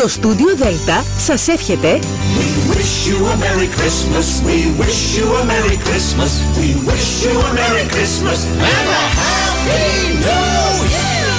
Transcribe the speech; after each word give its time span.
Το 0.00 0.08
στούντιο 0.08 0.56
Δέλτα 0.56 1.04
σας 1.18 1.48
εύχεται 1.48 1.98
We 2.38 2.72
wish 2.72 3.08
you 3.08 3.18
a 3.26 3.36
Merry 3.44 3.68
Christmas, 3.78 4.26
we 4.46 4.58
wish 4.80 5.18
you 5.18 5.26
a 5.40 5.44
Merry 5.44 5.76
Christmas, 5.86 6.32
we 6.58 6.68
wish 6.88 7.08
you 7.24 7.34
a 7.48 7.52
Merry 7.60 7.86
Christmas 7.94 8.38
and 8.72 8.86
a 9.00 9.04
Happy 9.20 9.84
New 10.24 10.74
Year! 10.94 11.30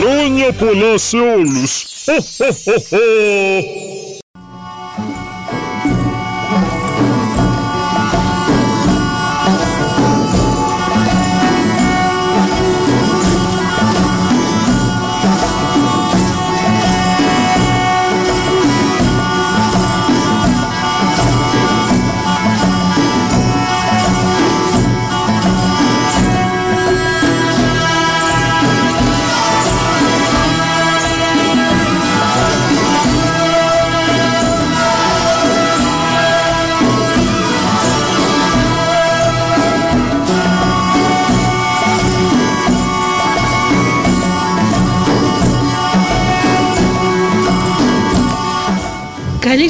Χρόνια 0.00 0.52
πολλά 0.52 0.98
σε 0.98 1.16
όλους! 1.16 1.84
Ho, 2.06 2.16
ho, 2.38 2.48
ho, 2.64 2.76
ho. 2.90 3.89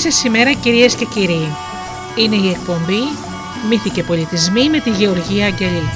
Καλή 0.02 0.12
σας 0.12 0.24
ημέρα 0.24 0.52
κυρίες 0.52 0.94
και 0.94 1.04
κύριοι. 1.04 1.56
Είναι 2.16 2.36
η 2.36 2.48
εκπομπή 2.48 3.00
Μύθοι 3.68 3.90
και 3.90 4.02
Πολιτισμοί 4.02 4.68
με 4.68 4.80
τη 4.80 4.90
Γεωργία 4.90 5.46
Αγγελή. 5.46 5.90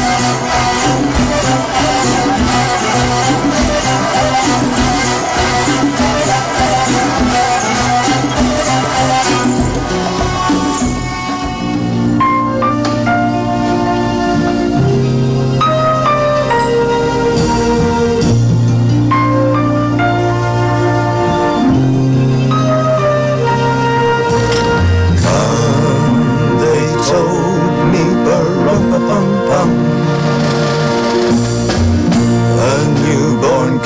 you. 6.00 6.12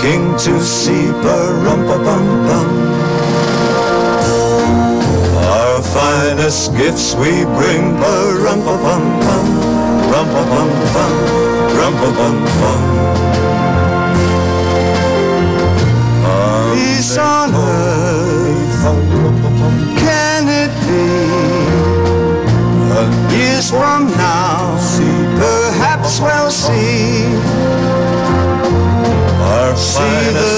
King 0.07 0.31
to 0.39 0.55
see 0.63 1.11
ba-rum-ba-bum-bum. 1.23 2.69
Our 5.55 5.83
finest 5.83 6.77
gifts 6.77 7.09
we 7.17 7.33
bring 7.59 7.83
ba-rum-ba-bum-bum 8.03 9.47
Rum-ba-bum-bum, 10.13 11.13
rum-ba-bum-bum. 11.79 12.81
Peace 16.75 17.17
on 17.19 17.51
earth, 17.55 18.83
can 20.05 20.43
it 20.63 20.73
be? 20.87 21.07
Years 23.37 23.69
from 23.71 24.07
now, 24.15 24.79
perhaps 25.43 26.21
we'll 26.21 26.53
see. 26.53 27.16
See 29.97 30.03
the 30.03 30.56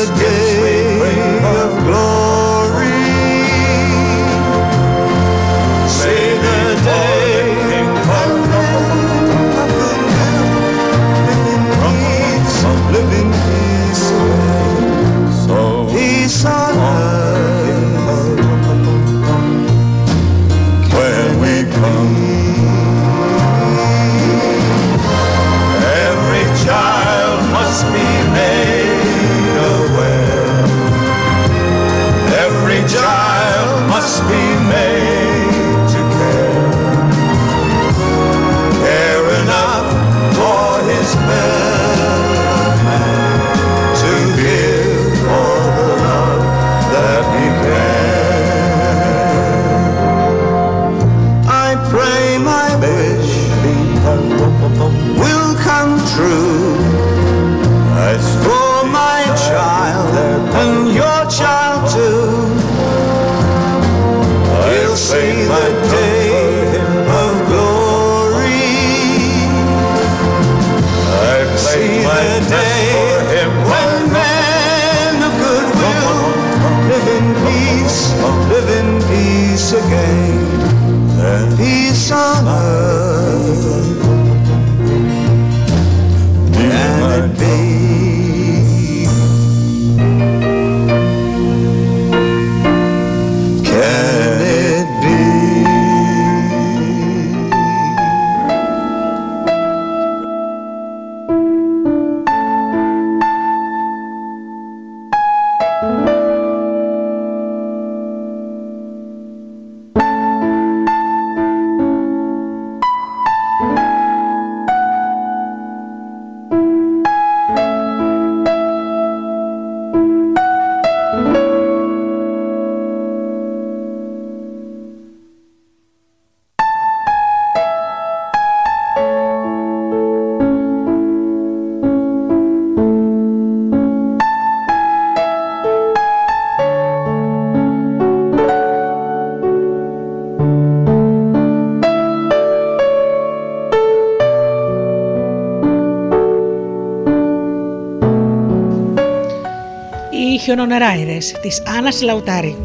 Οι 150.88 150.90
χιονονεράιδες 150.90 151.32
της 151.42 151.62
Άννας 151.76 152.02
Λαουτάρη. 152.02 152.56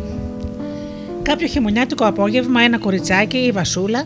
Κάποιο 1.22 1.48
χειμωνιάτικο 1.48 2.06
απόγευμα 2.06 2.62
ένα 2.62 2.78
κοριτσάκι, 2.78 3.38
η 3.38 3.52
Βασούλα, 3.52 4.06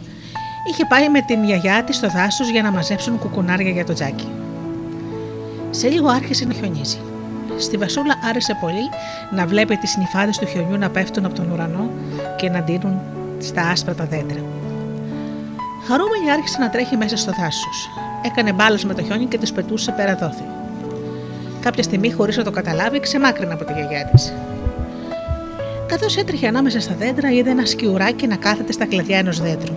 είχε 0.69 0.85
πάει 0.85 1.09
με 1.09 1.21
την 1.21 1.43
γιαγιά 1.43 1.83
της 1.83 1.95
στο 1.95 2.09
δάσος 2.09 2.49
για 2.49 2.61
να 2.61 2.71
μαζέψουν 2.71 3.19
κουκουνάρια 3.19 3.71
για 3.71 3.85
το 3.85 3.93
τζάκι. 3.93 4.27
Σε 5.69 5.87
λίγο 5.87 6.07
άρχισε 6.07 6.45
να 6.45 6.53
χιονίζει. 6.53 6.99
Στη 7.57 7.77
Βασούλα 7.77 8.13
άρεσε 8.29 8.57
πολύ 8.61 8.89
να 9.31 9.45
βλέπει 9.45 9.75
τις 9.75 9.97
νυφάδες 9.97 10.37
του 10.37 10.45
χιονιού 10.45 10.77
να 10.77 10.89
πέφτουν 10.89 11.25
από 11.25 11.35
τον 11.35 11.51
ουρανό 11.51 11.89
και 12.37 12.49
να 12.49 12.63
ντύνουν 12.63 12.99
στα 13.39 13.61
άσπρα 13.61 13.95
τα 13.95 14.05
δέντρα. 14.05 14.41
Χαρούμενη 15.87 16.31
άρχισε 16.31 16.57
να 16.59 16.69
τρέχει 16.69 16.97
μέσα 16.97 17.17
στο 17.17 17.31
δάσος. 17.31 17.89
Έκανε 18.21 18.53
μπάλες 18.53 18.85
με 18.85 18.93
το 18.93 19.03
χιόνι 19.03 19.25
και 19.25 19.37
τις 19.37 19.51
πετούσε 19.51 19.91
πέρα 19.91 20.15
δόθη. 20.15 20.56
Κάποια 21.67 21.83
στιγμή, 21.83 22.11
χωρίς 22.11 22.37
να 22.37 22.43
το 22.43 22.51
καταλάβει, 22.51 22.99
ξεμάκρυνε 22.99 23.53
από 23.53 23.65
τη 23.65 23.73
γιαγιά 23.73 24.05
της. 24.05 24.33
Καθώς 25.87 26.17
έτρεχε 26.17 26.47
ανάμεσα 26.47 26.79
στα 26.79 26.95
δέντρα, 26.95 27.31
είδε 27.31 27.49
ένα 27.49 27.65
σκιουράκι 27.65 28.27
να 28.27 28.35
κάθεται 28.35 28.71
στα 28.71 28.85
κλαδιά 28.85 29.17
ενός 29.17 29.39
δέντρου. 29.39 29.73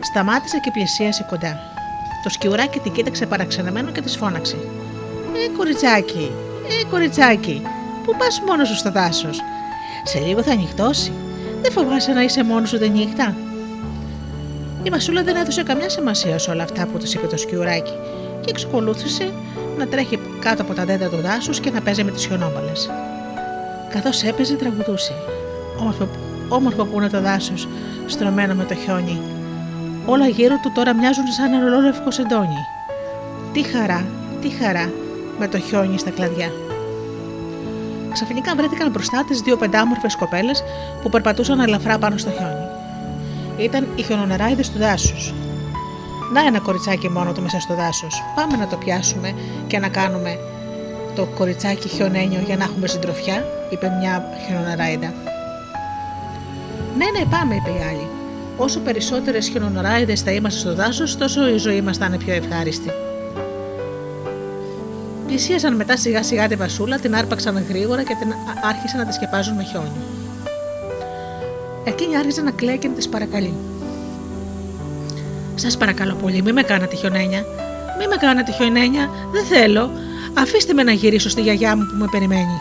Σταμάτησε 0.00 0.58
και 0.62 0.70
πλησίασε 0.72 1.26
κοντά. 1.30 1.60
Το 2.22 2.28
σκιουράκι 2.30 2.78
την 2.78 2.92
κοίταξε 2.92 3.26
παραξενεμένο 3.26 3.90
και 3.90 4.00
της 4.00 4.16
φώναξε. 4.16 4.56
Ε, 4.56 5.56
κοριτσάκι, 5.56 6.30
ε, 6.68 6.84
κοριτσάκι, 6.90 7.62
πού 8.04 8.16
πας 8.18 8.42
μόνος 8.46 8.68
σου 8.68 8.74
στο 8.74 8.92
δάσος; 8.92 9.40
Σε 10.04 10.18
λίγο 10.18 10.42
θα 10.42 10.54
νυχτώσει. 10.54 11.12
Δεν 11.62 11.72
φοβάσαι 11.72 12.12
να 12.12 12.22
είσαι 12.22 12.44
μόνος 12.44 12.68
σου 12.68 12.78
τη 12.78 12.88
νύχτα; 12.88 13.36
Η 14.82 14.90
Βασούλα 14.90 15.22
δεν 15.22 15.36
έδωσε 15.36 15.62
καμιά 15.62 15.88
σημασία 15.88 16.38
σε 16.38 16.50
όλα 16.50 16.62
αυτά 16.62 16.86
που 16.86 16.98
της 16.98 17.14
είπε 17.14 17.26
το 17.26 17.36
σκιουράκι 17.36 17.92
και 18.40 18.50
εξακολούθησε 18.50 19.32
να 19.78 19.86
τρέχει 19.86 20.18
κάτω 20.40 20.62
από 20.62 20.74
τα 20.74 20.84
δέντρα 20.84 21.08
του 21.08 21.20
δάσους 21.20 21.60
και 21.60 21.70
να 21.70 21.80
παίζει 21.80 22.04
με 22.04 22.10
τις 22.10 22.26
χιονόμπαλες. 22.26 22.90
Καθώς 23.88 24.22
έπαιζε, 24.22 24.54
τραγουδούσε. 24.54 25.12
Όμορφο, 25.80 26.08
όμορφο 26.48 26.84
που 26.84 26.98
είναι 26.98 27.08
το 27.08 27.20
δάσος, 27.20 27.68
στρωμένο 28.06 28.54
με 28.54 28.64
το 28.64 28.74
χιόνι. 28.74 29.20
Όλα 30.06 30.26
γύρω 30.26 30.58
του 30.62 30.72
τώρα 30.74 30.94
μοιάζουν 30.94 31.26
σαν 31.26 31.52
ένα 31.52 31.66
ολόλευκο 31.66 32.10
σεντόνι. 32.10 32.66
Τι 33.52 33.62
χαρά, 33.62 34.04
τι 34.40 34.48
χαρά, 34.48 34.92
με 35.38 35.48
το 35.48 35.58
χιόνι 35.58 35.98
στα 35.98 36.10
κλαδιά. 36.10 36.50
Ξαφνικά 38.12 38.54
βρέθηκαν 38.54 38.90
μπροστά 38.90 39.24
τη 39.24 39.34
δύο 39.34 39.56
πεντάμορφες 39.56 40.16
κοπέλες 40.16 40.62
που 41.02 41.08
περπατούσαν 41.08 41.60
ελαφρά 41.60 41.98
πάνω 41.98 42.16
στο 42.16 42.30
χιόνι. 42.30 42.66
Ήταν 43.56 43.86
οι 43.96 44.02
χιονονεράιδες 44.02 44.70
του 44.70 44.78
δάσους. 44.78 45.34
Να 46.32 46.46
ένα 46.46 46.60
κοριτσάκι 46.60 47.08
μόνο 47.08 47.32
του 47.32 47.42
μέσα 47.42 47.60
στο 47.60 47.74
δάσος. 47.74 48.22
Πάμε 48.34 48.56
να 48.56 48.66
το 48.66 48.76
πιάσουμε 48.76 49.34
και 49.66 49.78
να 49.78 49.88
κάνουμε 49.88 50.38
το 51.14 51.24
κοριτσάκι 51.24 51.88
χιονένιο 51.88 52.40
για 52.46 52.56
να 52.56 52.64
έχουμε 52.64 52.86
συντροφιά, 52.86 53.44
είπε 53.70 53.96
μια 54.00 54.24
χιονονεράιδα. 54.46 55.12
Ναι, 56.96 57.04
ναι, 57.18 57.24
πάμε, 57.30 57.54
είπε 57.54 57.70
η 57.70 57.82
άλλη. 57.90 58.06
Όσο 58.56 58.80
περισσότερες 58.80 59.48
χιονονεράιδε 59.48 60.14
θα 60.16 60.30
είμαστε 60.30 60.60
στο 60.60 60.74
δάσος, 60.74 61.16
τόσο 61.16 61.48
η 61.48 61.56
ζωή 61.56 61.80
μας 61.80 61.96
θα 61.96 62.06
είναι 62.06 62.16
πιο 62.16 62.34
ευχάριστη. 62.34 62.90
Πλησίασαν 65.26 65.76
μετά 65.76 65.96
σιγά 65.96 66.22
σιγά 66.22 66.48
τη 66.48 66.54
βασούλα, 66.56 66.98
την 66.98 67.14
άρπαξαν 67.14 67.64
γρήγορα 67.68 68.02
και 68.02 68.16
την 68.20 68.34
άρχισαν 68.62 68.98
να 68.98 69.06
τη 69.06 69.12
σκεπάζουν 69.14 69.54
με 69.54 69.62
χιόνι. 69.62 69.90
Εκείνη 71.84 72.16
άρχισε 72.16 72.40
να 72.40 72.50
κλαίει 72.50 72.78
και 72.78 72.88
να 72.88 72.94
τη 72.94 73.08
παρακαλεί. 73.08 73.54
Σας 75.58 75.76
παρακαλώ 75.76 76.14
πολύ, 76.14 76.42
μην 76.42 76.54
με 76.54 76.62
κάνατε 76.62 76.96
χιονένια. 76.96 77.44
Μην 77.98 78.08
με 78.08 78.16
κάνατε 78.16 78.52
χιονένια, 78.52 79.10
δεν 79.32 79.44
θέλω. 79.44 79.90
Αφήστε 80.34 80.72
με 80.72 80.82
να 80.82 80.92
γυρίσω 80.92 81.28
στη 81.28 81.40
γιαγιά 81.40 81.76
μου 81.76 81.86
που 81.86 81.96
με 81.96 82.06
περιμένει. 82.10 82.60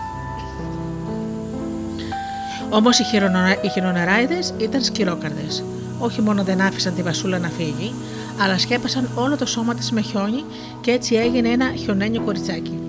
Όμως 2.70 3.00
οι, 3.00 3.04
χειρονορα... 3.04 3.62
οι 3.62 3.68
χειροναράιδε 3.70 4.40
ήταν 4.58 4.84
σκυρόκαρδες. 4.84 5.64
Όχι 6.00 6.22
μόνο 6.22 6.44
δεν 6.44 6.62
άφησαν 6.62 6.96
τη 6.96 7.02
βασούλα 7.02 7.40
να 7.40 7.50
φύγει, 7.50 7.94
αλλά 8.42 8.58
σκέπασαν 8.58 9.10
όλο 9.16 9.38
το 9.38 9.46
σώμα 9.46 9.76
της 9.76 9.92
με 9.92 10.02
χιόνι 10.02 10.44
και 10.82 10.92
έτσι 10.92 11.16
έγινε 11.16 11.50
ένα 11.50 11.74
χιονένιο 11.76 12.22
κοριτσάκι. 12.22 12.87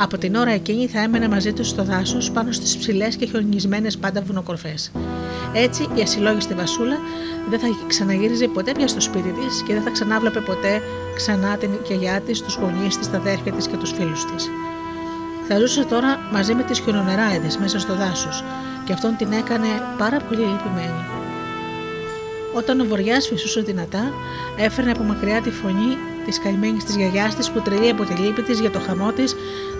Από 0.00 0.18
την 0.18 0.34
ώρα 0.34 0.50
εκείνη 0.50 0.86
θα 0.86 1.00
έμενε 1.00 1.28
μαζί 1.28 1.52
τους 1.52 1.68
στο 1.68 1.84
δάσος 1.84 2.30
πάνω 2.30 2.52
στις 2.52 2.76
ψηλές 2.76 3.16
και 3.16 3.26
χιονισμένες 3.26 3.98
πάντα 3.98 4.22
βουνοκορφές. 4.22 4.90
Έτσι 5.52 5.88
η 5.94 6.02
ασυλλόγιστη 6.02 6.54
Βασούλα 6.54 6.96
δεν 7.50 7.58
θα 7.58 7.66
ξαναγύριζε 7.86 8.48
ποτέ 8.48 8.72
πια 8.72 8.88
στο 8.88 9.00
σπίτι 9.00 9.30
της 9.30 9.62
και 9.66 9.72
δεν 9.72 9.82
θα 9.82 9.90
ξανάβλεπε 9.90 10.40
ποτέ 10.40 10.82
ξανά 11.14 11.56
την 11.56 11.70
γιαγιά 11.86 12.20
της, 12.20 12.42
τους 12.42 12.54
γονείς 12.56 12.98
της, 12.98 13.10
τα 13.10 13.16
αδέρφια 13.16 13.52
της 13.52 13.66
και 13.66 13.76
τους 13.76 13.92
φίλους 13.92 14.24
της. 14.24 14.50
Θα 15.48 15.58
ζούσε 15.58 15.84
τώρα 15.84 16.18
μαζί 16.32 16.54
με 16.54 16.62
τις 16.62 16.78
χιονονεράιδε 16.78 17.48
μέσα 17.60 17.78
στο 17.78 17.94
δάσος 17.94 18.44
και 18.84 18.92
αυτόν 18.92 19.16
την 19.16 19.32
έκανε 19.32 19.68
πάρα 19.98 20.18
πολύ 20.28 20.40
λυπημένη. 20.40 21.04
Όταν 22.54 22.80
ο 22.80 22.84
βορειά 22.84 23.20
φυσούσε 23.20 23.60
δυνατά, 23.60 24.12
έφερνε 24.56 24.90
από 24.90 25.02
μακριά 25.02 25.40
τη 25.40 25.50
φωνή 25.50 25.96
της 26.24 26.38
καημένη 26.38 26.78
της 26.78 26.96
γιαγιάς 26.96 27.34
της 27.34 27.50
που 27.50 27.60
τρελή 27.60 27.88
από 27.88 28.04
τη 28.04 28.14
λύπη 28.14 28.42
της 28.42 28.60
για 28.60 28.70
το 28.70 28.78
χαμό 28.78 29.12
της, 29.12 29.34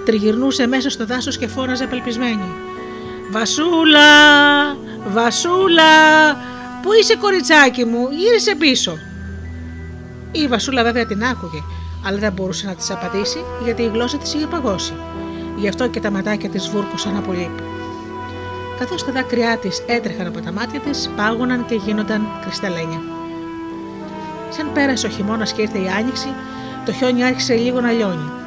τριγυρνούσε 0.09 0.67
μέσα 0.67 0.91
στο 0.91 1.07
δάσος 1.07 1.38
και 1.38 1.47
φώναζε 1.47 1.85
απελπισμένη. 1.85 2.49
Βασούλα! 3.31 4.09
Βασούλα! 5.09 6.35
Πού 6.83 6.93
είσαι 7.00 7.17
κοριτσάκι 7.17 7.85
μου, 7.85 8.09
γύρισε 8.11 8.55
πίσω. 8.55 8.99
Η 10.33 10.47
Βασούλα 10.47 10.83
βέβαια 10.83 11.07
την 11.07 11.25
άκουγε, 11.25 11.62
αλλά 12.07 12.19
δεν 12.19 12.33
μπορούσε 12.33 12.67
να 12.67 12.75
της 12.75 12.91
απαντήσει 12.91 13.45
γιατί 13.65 13.83
η 13.83 13.91
γλώσσα 13.93 14.19
της 14.19 14.35
είχε 14.35 14.47
παγώσει. 14.47 14.93
Γι' 15.57 15.69
αυτό 15.69 15.88
και 15.88 16.00
τα 16.00 16.11
ματάκια 16.11 16.49
της 16.49 16.69
βούρκωσαν 16.69 17.17
από 17.17 17.33
λύπη. 17.33 17.62
Καθώς 18.79 19.05
τα 19.05 19.12
δάκρυά 19.12 19.59
της 19.59 19.83
έτρεχαν 19.87 20.27
από 20.27 20.41
τα 20.41 20.53
μάτια 20.53 20.81
της, 20.81 21.11
πάγωναν 21.17 21.67
και 21.67 21.75
γίνονταν 21.75 22.27
κρυσταλλένια. 22.45 23.00
Σαν 24.50 24.73
πέρασε 24.73 25.07
ο 25.07 25.11
χειμώνας 25.11 25.53
και 25.53 25.62
ήρθε 25.62 25.79
η 25.79 25.88
άνοιξη, 25.99 26.29
το 26.85 26.93
χιόνι 26.93 27.25
άρχισε 27.25 27.55
λίγο 27.55 27.81
να 27.81 27.91
λιώνει. 27.91 28.38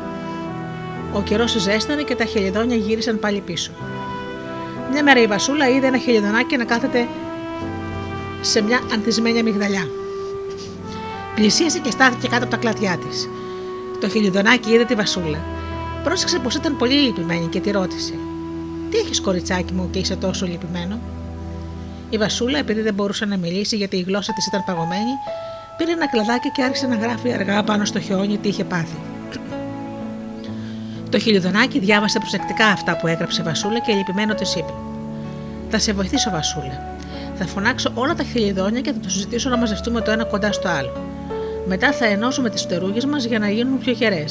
Ο 1.14 1.22
καιρός 1.22 1.52
ζέστανε 1.52 2.02
και 2.02 2.16
τα 2.16 2.26
χελιδόνια 2.26 2.76
γύρισαν 2.76 3.20
πάλι 3.20 3.40
πίσω. 3.40 3.72
Μια 4.92 5.04
μέρα 5.04 5.22
η 5.22 5.28
Βασούλα 5.28 5.70
είδε 5.70 5.88
ένα 5.88 5.98
χελιδονάκι 5.98 6.58
να 6.58 6.64
κάθεται 6.64 7.08
σε 8.42 8.62
μια 8.62 8.80
ανθισμένη 8.94 9.40
αμυγδαλιά. 9.40 9.88
Πλησίασε 11.36 11.80
και 11.80 11.92
στάθηκε 11.92 12.28
κάτω 12.28 12.44
από 12.44 12.52
τα 12.52 12.58
κλαδιά 12.58 12.98
της. 12.98 13.30
Το 14.02 14.10
χελιδονάκι 14.10 14.72
είδε 14.72 14.86
τη 14.86 14.96
Βασούλα. 14.96 15.40
Πρόσεξε 16.04 16.40
πως 16.40 16.56
ήταν 16.56 16.78
πολύ 16.78 16.94
λυπημένη 16.94 17.48
και 17.48 17.60
τη 17.60 17.72
ρώτησε: 17.72 18.14
Τι 18.90 18.98
έχεις 18.98 19.22
κοριτσάκι 19.22 19.74
μου 19.74 19.90
και 19.90 20.00
είσαι 20.00 20.16
τόσο 20.16 20.46
λυπημένο; 20.46 21.00
Η 22.10 22.18
Βασούλα, 22.18 22.58
επειδή 22.58 22.82
δεν 22.82 22.94
μπορούσε 22.94 23.26
να 23.26 23.38
μιλήσει 23.38 23.76
γιατί 23.76 23.98
η 23.98 24.02
γλώσσα 24.02 24.34
της 24.34 24.48
ήταν 24.48 24.64
παγωμένη, 24.66 25.12
πήρε 25.78 25.92
ένα 25.92 26.08
κλαδάκι 26.08 26.50
και 26.52 26.64
άρχισε 26.64 26.88
να 26.88 26.96
γράφει 26.96 27.34
αργά 27.34 27.64
πάνω 27.64 27.86
στο 27.86 28.00
χιόνι 28.00 28.38
τι 28.38 28.48
είχε 28.48 28.64
πάθει. 28.64 28.98
Το 31.12 31.20
χιλιδονάκι 31.20 31.80
διάβασε 31.80 32.20
προσεκτικά 32.20 32.66
αυτά 32.66 32.98
που 32.98 33.08
έγραψε 33.08 33.42
η 33.42 33.44
Βασούλα 33.44 33.80
και 33.80 33.94
λυπημένο 33.94 34.34
της 34.34 34.56
είπε: 34.56 34.74
Θα 35.70 35.80
σε 35.80 35.94
βοηθήσω, 35.94 36.30
Βασούλα. 36.30 36.98
Θα 37.36 37.46
φωνάξω 37.46 37.92
όλα 37.94 38.16
τα 38.16 38.24
χιλιδόνια 38.24 38.82
και 38.82 38.92
θα 38.92 39.00
τους 39.00 39.14
ζητήσω 39.14 39.50
να 39.50 39.58
μαζευτούμε 39.58 40.02
το 40.02 40.12
ένα 40.12 40.24
κοντά 40.26 40.52
στο 40.52 40.68
άλλο. 40.68 41.06
Μετά 41.68 41.92
θα 41.92 42.06
ενώσουμε 42.06 42.50
τις 42.50 42.62
φτερούγες 42.62 43.06
μας 43.06 43.24
για 43.26 43.40
να 43.40 43.50
γίνουν 43.50 43.80
πιο 43.80 43.92
γερέ. 43.92 44.26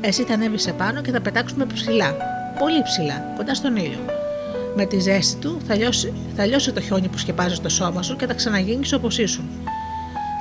Εσύ 0.00 0.22
θα 0.22 0.34
ανέβεις 0.34 0.66
επάνω 0.66 1.00
και 1.00 1.10
θα 1.10 1.20
πετάξουμε 1.20 1.66
ψηλά, 1.66 2.16
πολύ 2.58 2.82
ψηλά, 2.82 3.32
κοντά 3.36 3.54
στον 3.54 3.76
ήλιο. 3.76 3.98
Με 4.76 4.84
τη 4.84 5.00
ζέστη 5.00 5.36
του 5.40 5.60
θα 5.66 5.74
λιώσει, 5.74 6.12
θα 6.36 6.46
λιώσει 6.46 6.72
το 6.72 6.80
χιόνι 6.80 7.08
που 7.08 7.18
σκεπάζεις 7.18 7.56
στο 7.56 7.68
σώμα 7.68 8.02
σου 8.02 8.16
και 8.16 8.26
θα 8.26 8.34
ξαναγίνεις 8.34 8.92
όπως 8.92 9.18
ήσουν. 9.18 9.44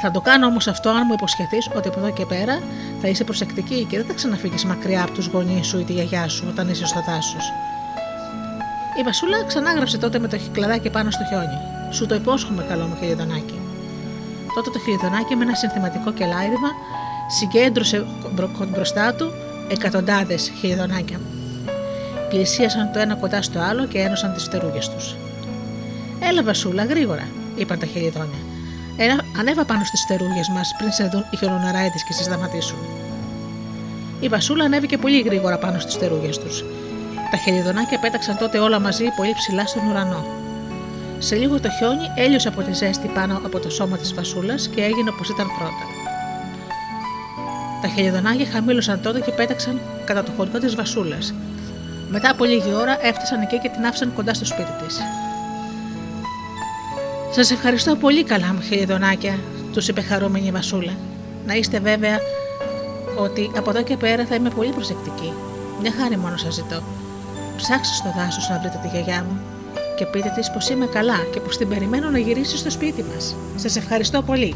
Θα 0.05 0.11
το 0.11 0.21
κάνω 0.21 0.45
όμως 0.45 0.67
αυτό 0.67 0.89
αν 0.89 1.03
μου 1.05 1.13
υποσχεθείς 1.13 1.69
ότι 1.75 1.87
από 1.87 1.99
εδώ 1.99 2.11
και 2.11 2.25
πέρα 2.25 2.59
θα 3.01 3.07
είσαι 3.07 3.23
προσεκτική 3.23 3.85
και 3.89 3.97
δεν 3.97 4.05
θα 4.05 4.13
ξαναφύγεις 4.13 4.65
μακριά 4.65 5.03
από 5.03 5.11
τους 5.11 5.25
γονείς 5.25 5.67
σου 5.67 5.79
ή 5.79 5.83
τη 5.83 5.93
γιαγιά 5.93 6.27
σου 6.27 6.45
όταν 6.49 6.69
είσαι 6.69 6.85
στο 6.85 7.03
δάσος. 7.07 7.51
Η 8.99 9.03
Βασούλα 9.03 9.43
ξανάγραψε 9.43 9.97
τότε 9.97 10.19
με 10.19 10.27
το 10.27 10.37
κλαδάκι 10.51 10.89
πάνω 10.89 11.11
στο 11.11 11.23
χιόνι. 11.29 11.57
Σου 11.91 12.05
το 12.05 12.15
υπόσχομαι, 12.15 12.65
καλό 12.69 12.85
μου 12.85 12.95
χιλιδονάκι. 12.99 13.59
Τότε 14.55 14.69
το 14.69 14.79
χιλιδονάκι 14.79 15.35
με 15.35 15.43
ένα 15.43 15.55
συνθηματικό 15.55 16.13
κελάιδημα 16.13 16.69
συγκέντρωσε 17.27 18.05
μπροστά 18.71 19.13
του 19.13 19.31
εκατοντάδες 19.67 20.51
χιλιδονάκια. 20.59 21.19
Πλησίασαν 22.29 22.91
το 22.93 22.99
ένα 22.99 23.15
κοντά 23.15 23.41
στο 23.41 23.59
άλλο 23.59 23.85
και 23.85 23.99
ένωσαν 23.99 24.33
τις 24.33 24.43
φτερούγες 24.43 24.89
τους. 24.89 25.15
Έλα, 26.19 26.43
Βασούλα, 26.43 26.85
γρήγορα, 26.85 27.27
είπαν 27.55 27.79
τα 27.79 27.85
χιλιδόνια. 27.85 28.52
Έλα, 28.97 29.17
ανέβα 29.37 29.65
πάνω 29.65 29.83
στις 29.83 30.01
φτερούγες 30.01 30.49
μας 30.49 30.75
πριν 30.77 30.91
σε 30.91 31.07
δουν 31.07 31.25
οι 31.29 31.37
χιονονοράιδε 31.37 31.97
και 32.07 32.13
σε 32.13 32.23
σταματήσουν. 32.23 32.77
Η 34.19 34.27
Βασούλα 34.27 34.63
ανέβηκε 34.63 34.97
πολύ 34.97 35.21
γρήγορα 35.21 35.57
πάνω 35.57 35.79
στις 35.79 35.93
φτερούγες 35.93 36.37
τους. 36.37 36.63
Τα 37.31 37.37
χελιδονάκια 37.37 37.99
πέταξαν 37.99 38.37
τότε 38.37 38.59
όλα 38.59 38.79
μαζί 38.79 39.05
πολύ 39.15 39.33
ψηλά 39.33 39.65
στον 39.65 39.87
ουρανό. 39.87 40.25
Σε 41.19 41.35
λίγο 41.35 41.59
το 41.59 41.69
χιόνι 41.69 42.11
έλειωσε 42.15 42.47
από 42.47 42.61
τη 42.61 42.73
ζέστη 42.73 43.07
πάνω 43.07 43.41
από 43.45 43.59
το 43.59 43.69
σώμα 43.69 43.97
της 43.97 44.13
Βασούλας 44.13 44.67
και 44.67 44.81
έγινε 44.83 45.09
όπως 45.09 45.29
ήταν 45.29 45.47
πρώτα. 45.57 45.85
Τα 47.81 47.87
χελιδονάκια 47.87 48.45
χαμήλωσαν 48.51 49.01
τότε 49.01 49.19
και 49.19 49.31
πέταξαν 49.31 49.81
κατά 50.05 50.23
το 50.23 50.31
χωριό 50.37 50.59
της 50.59 50.75
Βασούλας. 50.75 51.33
Μετά 52.09 52.29
από 52.29 52.45
λίγη 52.45 52.73
ώρα 52.73 53.05
έφτασαν 53.05 53.41
εκεί 53.41 53.59
και 53.59 53.69
την 53.69 53.85
άφησαν 53.85 54.13
κοντά 54.13 54.33
στο 54.33 54.45
σπίτι 54.45 54.71
της. 54.85 54.99
Σας 57.35 57.51
ευχαριστώ 57.51 57.95
πολύ 57.95 58.23
καλά 58.23 58.53
μου 58.53 58.61
χελιδονάκια, 58.61 59.39
τους 59.71 59.87
είπε 59.87 60.01
χαρούμενη 60.01 60.47
η 60.47 60.51
Βασούλα. 60.51 60.93
Να 61.45 61.53
είστε 61.53 61.79
βέβαια 61.79 62.19
ότι 63.17 63.51
από 63.57 63.69
εδώ 63.69 63.83
και 63.83 63.97
πέρα 63.97 64.25
θα 64.25 64.35
είμαι 64.35 64.49
πολύ 64.49 64.71
προσεκτική. 64.71 65.33
Μια 65.81 65.91
χάρη 65.91 66.17
μόνο 66.17 66.37
σας 66.37 66.53
ζητώ. 66.53 66.83
Ψάξτε 67.57 67.95
στο 67.95 68.13
δάσος 68.17 68.49
να 68.49 68.59
βρείτε 68.59 68.79
τη 68.81 68.87
γιαγιά 68.87 69.25
μου 69.29 69.39
και 69.97 70.05
πείτε 70.05 70.31
της 70.35 70.51
πως 70.51 70.69
είμαι 70.69 70.85
καλά 70.85 71.17
και 71.31 71.39
πως 71.39 71.57
την 71.57 71.67
περιμένω 71.67 72.09
να 72.09 72.17
γυρίσει 72.17 72.57
στο 72.57 72.69
σπίτι 72.69 73.03
μας. 73.13 73.35
Σας 73.55 73.75
ευχαριστώ 73.75 74.21
πολύ. 74.21 74.55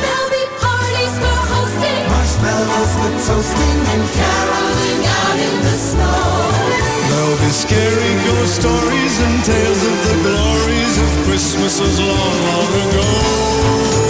There'll 0.00 0.32
be 0.32 0.44
parties 0.64 1.14
for 1.20 1.38
hosting, 1.52 2.02
marshmallows 2.08 2.92
for 2.96 3.12
toasting, 3.28 3.78
and 3.92 4.02
caroling 4.16 5.02
out 5.20 5.38
in 5.38 5.54
the 5.66 5.76
snow. 5.76 6.24
There'll 7.10 7.36
be 7.36 7.52
scary 7.52 8.12
ghost 8.24 8.54
stories 8.64 9.14
and 9.20 9.44
tales 9.44 9.82
of 9.84 9.96
the 10.08 10.16
glories 10.24 10.94
of 11.04 11.10
Christmases 11.26 12.00
long, 12.00 12.36
long 12.48 12.72
ago. 12.88 14.09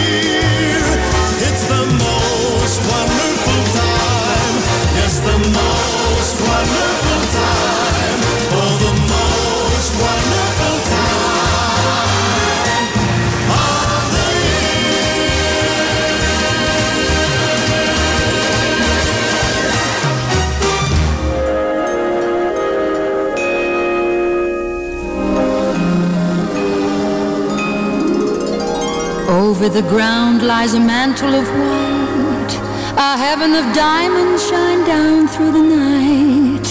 Over 29.61 29.79
the 29.79 29.87
ground 29.89 30.41
lies 30.41 30.73
a 30.73 30.79
mantle 30.79 31.35
of 31.35 31.47
white. 31.47 32.53
A 32.97 33.15
heaven 33.15 33.53
of 33.53 33.63
diamonds 33.75 34.49
shine 34.49 34.83
down 34.87 35.27
through 35.27 35.51
the 35.51 35.61
night. 35.61 36.67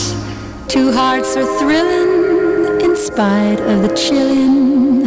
Two 0.69 0.91
hearts 0.91 1.37
are 1.37 1.47
thrilling 1.61 2.81
in 2.81 2.97
spite 2.97 3.61
of 3.61 3.83
the 3.83 3.95
chilling, 3.95 5.03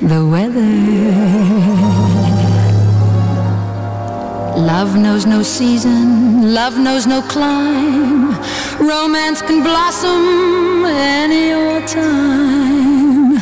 the 0.00 0.26
weather. 0.32 0.76
Love 4.58 4.96
knows 4.96 5.26
no 5.26 5.42
season, 5.42 6.54
love 6.54 6.78
knows 6.78 7.06
no 7.06 7.20
clime. 7.20 8.30
Romance 8.80 9.42
can 9.42 9.62
blossom 9.62 10.86
any 10.86 11.52
old 11.52 11.86
time. 11.86 13.36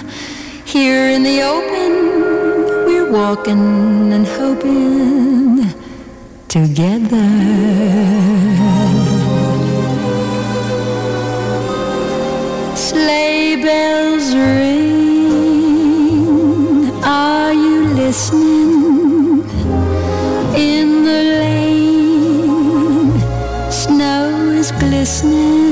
Here 0.65 1.11
in 1.11 1.23
the 1.23 1.43
open, 1.43 1.68
walking 3.11 4.13
and 4.13 4.27
hoping 4.27 5.65
together. 6.49 7.29
Sleigh 12.77 13.63
bells 13.63 14.35
ring. 14.35 14.91
Are 17.03 17.53
you 17.53 17.87
listening? 17.95 19.45
In 20.55 21.05
the 21.05 21.23
lane, 21.43 23.13
snow 23.71 24.51
is 24.53 24.71
glistening. 24.73 25.68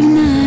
Tonight, 0.00 0.37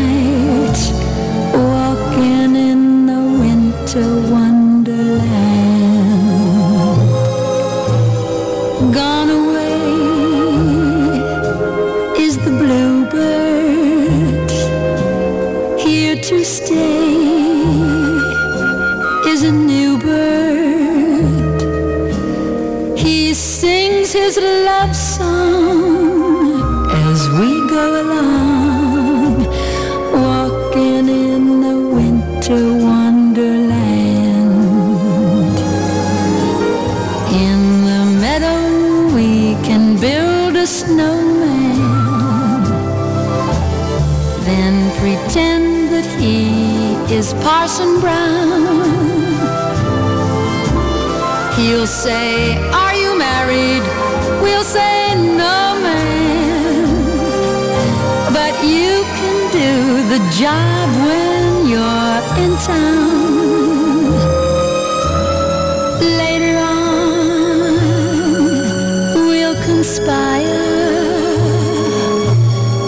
Parson 47.72 47.94
Brown. 48.02 48.84
He'll 51.56 51.88
say, 51.88 52.58
Are 52.70 52.94
you 52.94 53.18
married? 53.18 53.82
We'll 54.44 54.66
say, 54.66 55.16
No, 55.16 55.80
man. 55.82 56.86
But 58.34 58.62
you 58.62 59.06
can 59.18 59.52
do 59.54 60.04
the 60.12 60.20
job 60.42 60.90
when 61.08 61.68
you're 61.72 62.20
in 62.44 62.52
town. 62.60 64.12
Later 66.24 66.56
on, 66.58 67.78
we'll 69.30 69.56
conspire 69.64 70.68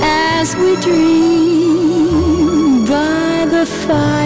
as 0.02 0.56
we 0.58 0.76
dream 0.82 2.84
by 2.86 3.46
the 3.50 3.66
fire 3.66 4.23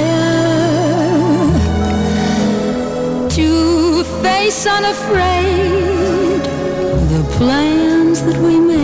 face 4.48 4.66
unafraid. 4.66 6.42
The 7.14 7.24
plans 7.38 8.22
that 8.24 8.38
we 8.38 8.60
made, 8.60 8.77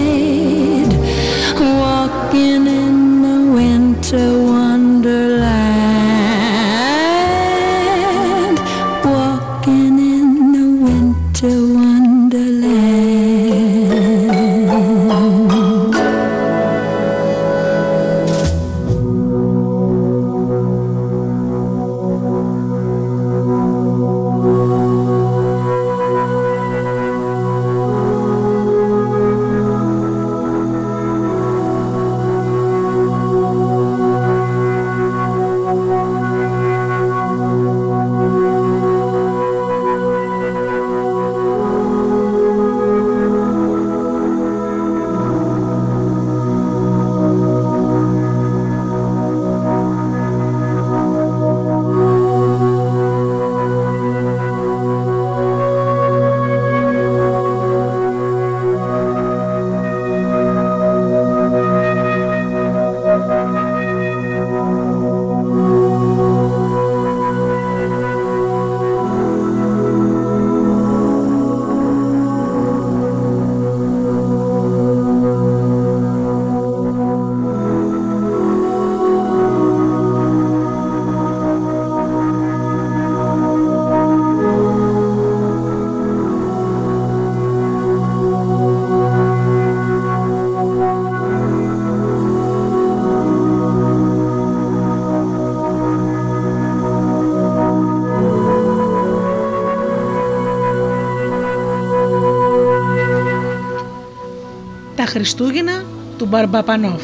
Χριστούγεννα 105.23 105.83
του 106.17 106.25
Μπαρμπαπανόφ 106.25 107.01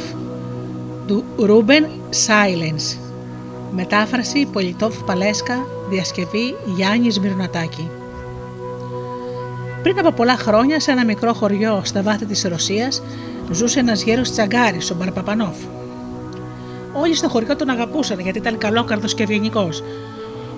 του 1.08 1.24
Ρούμπεν 1.38 1.88
Σάιλενς 2.10 2.98
Μετάφραση 3.72 4.48
Πολιτόφ 4.52 5.04
Παλέσκα, 5.04 5.66
διασκευή 5.90 6.56
Γιάννης 6.76 7.20
Μυρνατάκη. 7.20 7.90
Πριν 9.84 10.00
από 10.00 10.12
πολλά 10.12 10.38
χρόνια, 10.38 10.80
σε 10.80 10.92
ένα 10.92 11.06
μικρό 11.06 11.34
χωριό 11.34 11.82
στα 11.84 12.02
βάθη 12.02 12.26
της 12.26 12.44
Ρωσίας, 12.44 13.02
ζούσε 13.52 13.80
ένας 13.80 14.04
γέρος 14.04 14.32
τσαγκάρης, 14.32 14.92
ο 14.92 14.96
Μπαρπαπανόφ. 14.96 15.58
Όλοι 16.94 17.16
στο 17.16 17.30
χωριό 17.30 17.56
τον 17.56 17.70
αγαπούσαν 17.70 18.20
γιατί 18.20 18.38
ήταν 18.38 18.58
καλόκαρδος 18.58 19.14
και 19.14 19.24
ευγενικός. 19.24 19.84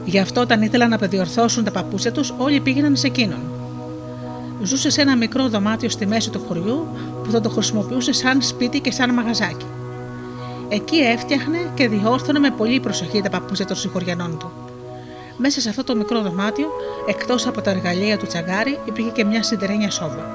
Γι' 0.06 0.20
αυτό, 0.20 0.42
όταν 0.42 0.62
ήθελαν 0.62 0.90
να 0.90 0.98
παιδιορθώσουν 0.98 1.64
τα 1.64 1.72
παππούσια 1.72 2.12
τους, 2.12 2.34
όλοι 2.38 2.60
πήγαιναν 2.60 2.96
σε 2.96 3.08
εκείνον. 3.08 3.40
Ζούσε 4.64 4.90
σε 4.90 5.02
ένα 5.02 5.16
μικρό 5.16 5.50
δωμάτιο 5.50 5.90
στη 5.90 6.06
μέση 6.06 6.30
του 6.30 6.42
χωριού 6.48 6.88
που 7.11 7.11
θα 7.32 7.42
το 7.42 7.50
χρησιμοποιούσε 7.50 8.14
σαν 8.14 8.42
σπίτι 8.42 8.80
και 8.80 8.92
σαν 8.92 9.14
μαγαζάκι. 9.14 9.66
Εκεί 10.70 10.98
έφτιαχνε 10.98 11.58
και 11.74 11.88
διόρθωνε 11.88 12.40
με 12.40 12.50
πολύ 12.50 12.80
προσοχή 12.80 13.22
τα 13.22 13.30
παππούσια 13.30 13.66
των 13.66 13.76
συγχωριανών 13.76 14.38
του. 14.40 14.52
Μέσα 15.38 15.62
σε 15.62 15.70
αυτό 15.70 15.84
το 15.84 15.96
μικρό 15.96 16.22
δωμάτιο, 16.22 16.68
εκτός 17.08 17.48
από 17.48 17.62
τα 17.62 17.72
εργαλεία 17.72 18.18
του 18.18 18.26
τσαγκάρι, 18.26 18.80
υπήρχε 18.86 19.10
και 19.10 19.26
μια 19.26 19.44
σιδερένια 19.44 19.92
σόβα, 19.92 20.26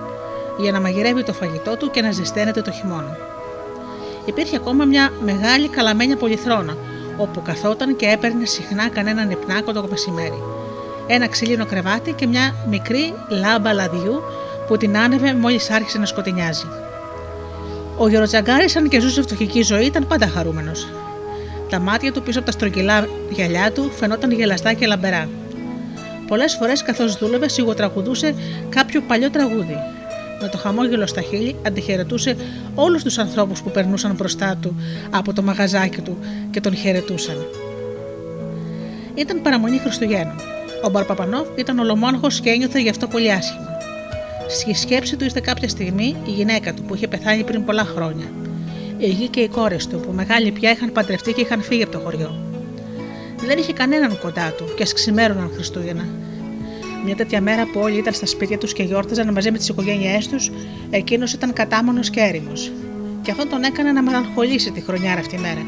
για 0.59 0.72
να 0.72 0.80
μαγειρεύει 0.80 1.22
το 1.22 1.32
φαγητό 1.32 1.76
του 1.76 1.90
και 1.90 2.02
να 2.02 2.11
ζεσταίνεται 2.11 2.62
το 2.62 2.70
χειμώνα. 2.70 3.16
Υπήρχε 4.24 4.56
ακόμα 4.56 4.85
μια 4.85 5.12
μεγάλη 5.24 5.68
καλαμένια 5.68 6.16
πολυθρόνα, 6.16 6.76
όπου 7.16 7.42
καθόταν 7.42 7.96
και 7.96 8.06
έπαιρνε 8.06 8.44
συχνά 8.44 8.88
κανέναν 8.88 9.30
υπνάκο 9.30 9.72
το 9.72 9.87
μεσημέρι. 9.90 10.42
Ένα 11.06 11.28
ξύλινο 11.28 11.66
κρεβάτι 11.66 12.12
και 12.12 12.26
μια 12.26 12.54
μικρή 12.68 13.14
λάμπα 13.28 13.72
λαδιού 13.72 14.22
που 14.66 14.76
την 14.76 14.98
άνεβε 14.98 15.35
μόλις 15.35 15.70
άρχισε 15.70 15.98
να 15.98 16.06
σκοτεινιάζει. 16.06 16.66
Ο 17.98 18.09
Γεροτσαγκάρη, 18.09 18.66
αν 18.76 18.88
και 18.88 19.00
ζούσε 19.00 19.22
φτωχική 19.22 19.62
ζωή, 19.62 19.85
ήταν 19.85 20.06
πάντα 20.06 20.28
χαρούμενος. 20.28 20.88
Τα 21.70 21.78
μάτια 21.78 22.12
του 22.12 22.22
πίσω 22.22 22.38
από 22.38 22.46
τα 22.46 22.52
στρογγυλά 22.52 23.09
γυαλιά 23.30 23.72
του 23.72 23.90
φαινόταν 23.90 24.30
γελαστά 24.30 24.72
και 24.72 24.87
λαμπερά. 24.87 25.28
Πολλές 26.28 26.54
φορές, 26.54 26.82
καθώς 26.82 27.16
δούλευε, 27.18 27.48
σιγοτραγουδούσε 27.48 28.35
κάποιο 28.68 29.00
παλιό 29.00 29.30
τραγούδι. 29.30 29.76
Με 30.40 30.48
το 30.48 30.59
χαμόγελο 30.59 31.06
στα 31.06 31.20
χείλη 31.20 31.56
αντιχαιρετούσε 31.66 32.37
όλους 32.74 33.02
τους 33.02 33.18
ανθρώπους 33.18 33.62
που 33.62 33.70
περνούσαν 33.70 34.14
μπροστά 34.14 34.56
του 34.61 34.76
από 35.11 35.32
το 35.32 35.42
μαγαζάκι 35.42 36.00
του 36.00 36.18
και 36.50 36.61
τον 36.61 36.74
χαιρετούσαν. 36.74 37.46
Ήταν 39.14 39.42
παραμονή 39.42 39.78
Χριστουγέννων. 39.78 40.37
Ο 40.85 40.88
Μπαρπαπανόφ 40.88 41.46
ήταν 41.54 41.78
ολομόναχος 41.78 42.40
και 42.40 42.50
ένιωθε 42.50 42.80
γι' 42.80 42.88
αυτό 42.88 43.06
πολύ 43.06 43.32
άσχημα. 43.32 43.76
Στη 44.48 44.74
σκέψη 44.74 45.16
του 45.16 45.24
ήρθε 45.24 45.40
κάποια 45.40 45.68
στιγμή 45.68 46.16
η 46.26 46.30
γυναίκα 46.30 46.74
του 46.74 46.82
που 46.82 46.94
είχε 46.94 47.09
πεθάνει 47.09 47.44
πριν 47.44 47.64
πολλά 47.64 47.85
χρόνια. 47.85 48.26
Η 48.98 49.09
γη 49.09 49.28
και 49.28 49.40
οι 49.40 49.48
κόρες 49.48 49.87
του 49.87 50.00
που 50.00 50.12
μεγάλοι 50.12 50.50
πια 50.50 50.70
είχαν 50.70 50.92
παντρευτεί 50.92 51.32
και 51.32 51.40
είχαν 51.40 51.62
φύγει 51.62 51.82
από 51.82 51.92
το 51.92 51.98
χωριό. 51.98 52.40
Δεν 53.46 53.59
είχε 53.59 53.72
κανέναν 53.72 54.18
κοντά 54.18 54.52
του 54.56 54.64
και 54.76 54.82
ας 54.82 54.92
ξημέρωναν 54.92 55.50
Χριστούγεννα. 55.54 56.04
Μια 57.04 57.16
τέτοια 57.16 57.40
μέρα 57.40 57.66
που 57.72 57.80
όλοι 57.80 57.98
ήταν 57.98 58.12
στα 58.12 58.26
σπίτια 58.26 58.59
τους 58.59 58.72
και 58.72 58.82
γιόρταζαν 58.82 59.32
μαζί 59.32 59.50
με 59.50 59.59
τις 59.59 59.68
οικογένειές 59.68 60.28
τους, 60.28 60.50
εκείνος 60.90 61.32
ήταν 61.32 61.52
κατάμονος 61.52 62.11
και 62.11 62.20
έρημος. 62.20 62.72
Και 63.22 63.30
αυτό 63.30 63.46
τον 63.46 63.62
έκανε 63.62 63.92
να 63.92 64.02
μελαγχολήσει 64.02 64.70
τη 64.70 64.80
χρονιά 64.80 65.12
αυτή 65.12 65.38
μέρα. 65.38 65.66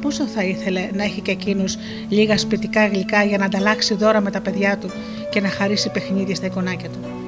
Πόσο 0.00 0.24
θα 0.24 0.44
ήθελε 0.44 0.88
να 0.94 1.02
έχει 1.02 1.20
και 1.20 1.30
εκείνος 1.30 1.78
λίγα 2.08 2.38
σπιτικά 2.38 2.86
γλυκά 2.86 3.24
για 3.24 3.38
να 3.38 3.44
ανταλλάξει 3.44 3.94
δώρα 3.94 4.20
με 4.20 4.30
τα 4.30 4.40
παιδιά 4.40 4.78
του 4.78 4.90
και 5.30 5.40
να 5.40 5.48
χαρίσει 5.48 5.90
παιχνίδια 5.90 6.34
στα 6.34 6.46
εικονάκια 6.46 6.88
του. 6.88 7.25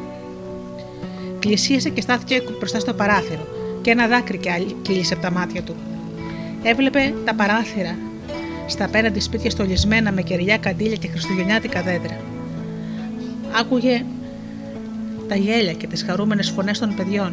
Πλησίασε 1.39 1.89
και 1.89 2.01
στάθηκε 2.01 2.43
μπροστά 2.59 2.81
στο 2.81 2.95
παράθυρο 2.95 3.47
και 3.83 3.91
ένα 3.91 4.07
δάκρυ 4.07 4.41
κύλησε 4.83 5.15
από 5.15 5.23
τα 5.23 5.31
μάτια 5.31 5.63
του. 5.63 5.77
Έβλεπε 6.63 7.15
τα 7.25 7.35
παράθυρα 7.35 7.97
στα 8.67 8.85
απέναντι 8.85 9.21
σπίτια 9.21 9.51
στολισμένα 9.51 10.13
με 10.13 10.23
κεριά, 10.23 10.59
καντήλια 10.59 10.97
και 10.97 11.09
χριστουγεννιάτικα 11.09 11.83
δέντρα. 11.83 12.21
Άκουγε 13.61 14.05
τα 15.29 15.37
γέλια 15.37 15.73
και 15.73 15.87
τις 15.87 16.03
χαρούμενες 16.03 16.51
φωνές 16.51 16.79
των 16.79 16.95
παιδιών 16.95 17.33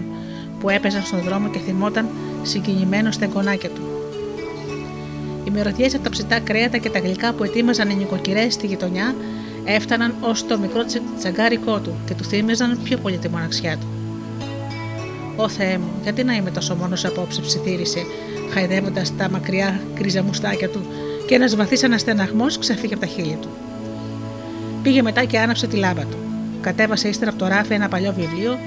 που 0.60 0.70
έπαιζαν 0.70 1.02
στον 1.02 1.20
δρόμο 1.20 1.50
και 1.50 1.60
θυμόταν 1.60 2.10
συγκινημένο 2.42 3.12
στα 3.12 3.26
εγγονάκια 3.26 3.70
του. 3.70 3.82
Οι 5.44 5.50
μυρωδιές 5.50 5.96
από 5.96 6.04
τα 6.04 6.10
ψητά 6.10 6.40
κρέατα 6.40 6.78
και 6.78 6.90
τα 6.90 7.00
γλυκά 7.00 7.34
που 7.34 7.44
ετοίμαζαν 7.44 7.90
οι 7.90 7.96
νοικοκυρές 7.96 8.54
στη 8.54 8.68
γειτονιά 8.68 9.16
έφταναν 9.66 10.16
ως 10.22 10.46
το 10.48 10.58
μικρό 10.58 10.86
τσαγκάρικό 11.18 11.80
του 11.80 11.96
και 12.06 12.14
του 12.14 12.24
θύμιζαν 12.24 12.80
πιο 12.84 12.98
πολύ 12.98 13.18
τη 13.18 13.30
μοναξιά 13.30 13.78
του. 13.78 13.95
Ω 15.36 15.50
Θεέ 15.50 15.78
μου, 15.78 15.90
γιατί 16.04 16.24
να 16.24 16.34
είμαι 16.34 16.52
τόσο 16.52 16.76
μόνος 16.76 17.06
απόψε, 17.06 17.42
ψιθύρισε, 17.42 18.06
χαϊδεύοντας 18.54 19.16
τα 19.18 19.30
μακριά 19.30 19.82
κρίζα 19.94 20.24
μουστάκια 20.24 20.70
του 20.70 20.86
και 21.28 21.36
ένας 21.36 21.56
βαθύς 21.56 21.84
αναστεναγμό 21.84 22.46
ξεφύγε 22.60 22.94
από 22.94 23.06
τα 23.06 23.10
χείλη 23.10 23.38
του. 23.42 23.50
Πήγε 24.84 25.02
μετά 25.02 25.24
και 25.24 25.40
άναψε 25.40 25.68
τη 25.68 25.76
λάμπα 25.76 26.02
του. 26.02 26.18
Κατέβασε 26.62 27.08
ύστερα 27.08 27.30
από 27.32 27.40
το 27.40 27.48
ράφι 27.48 27.74
ένα 27.74 27.88
παλιό 27.88 28.14
βιβλίο, 28.18 28.58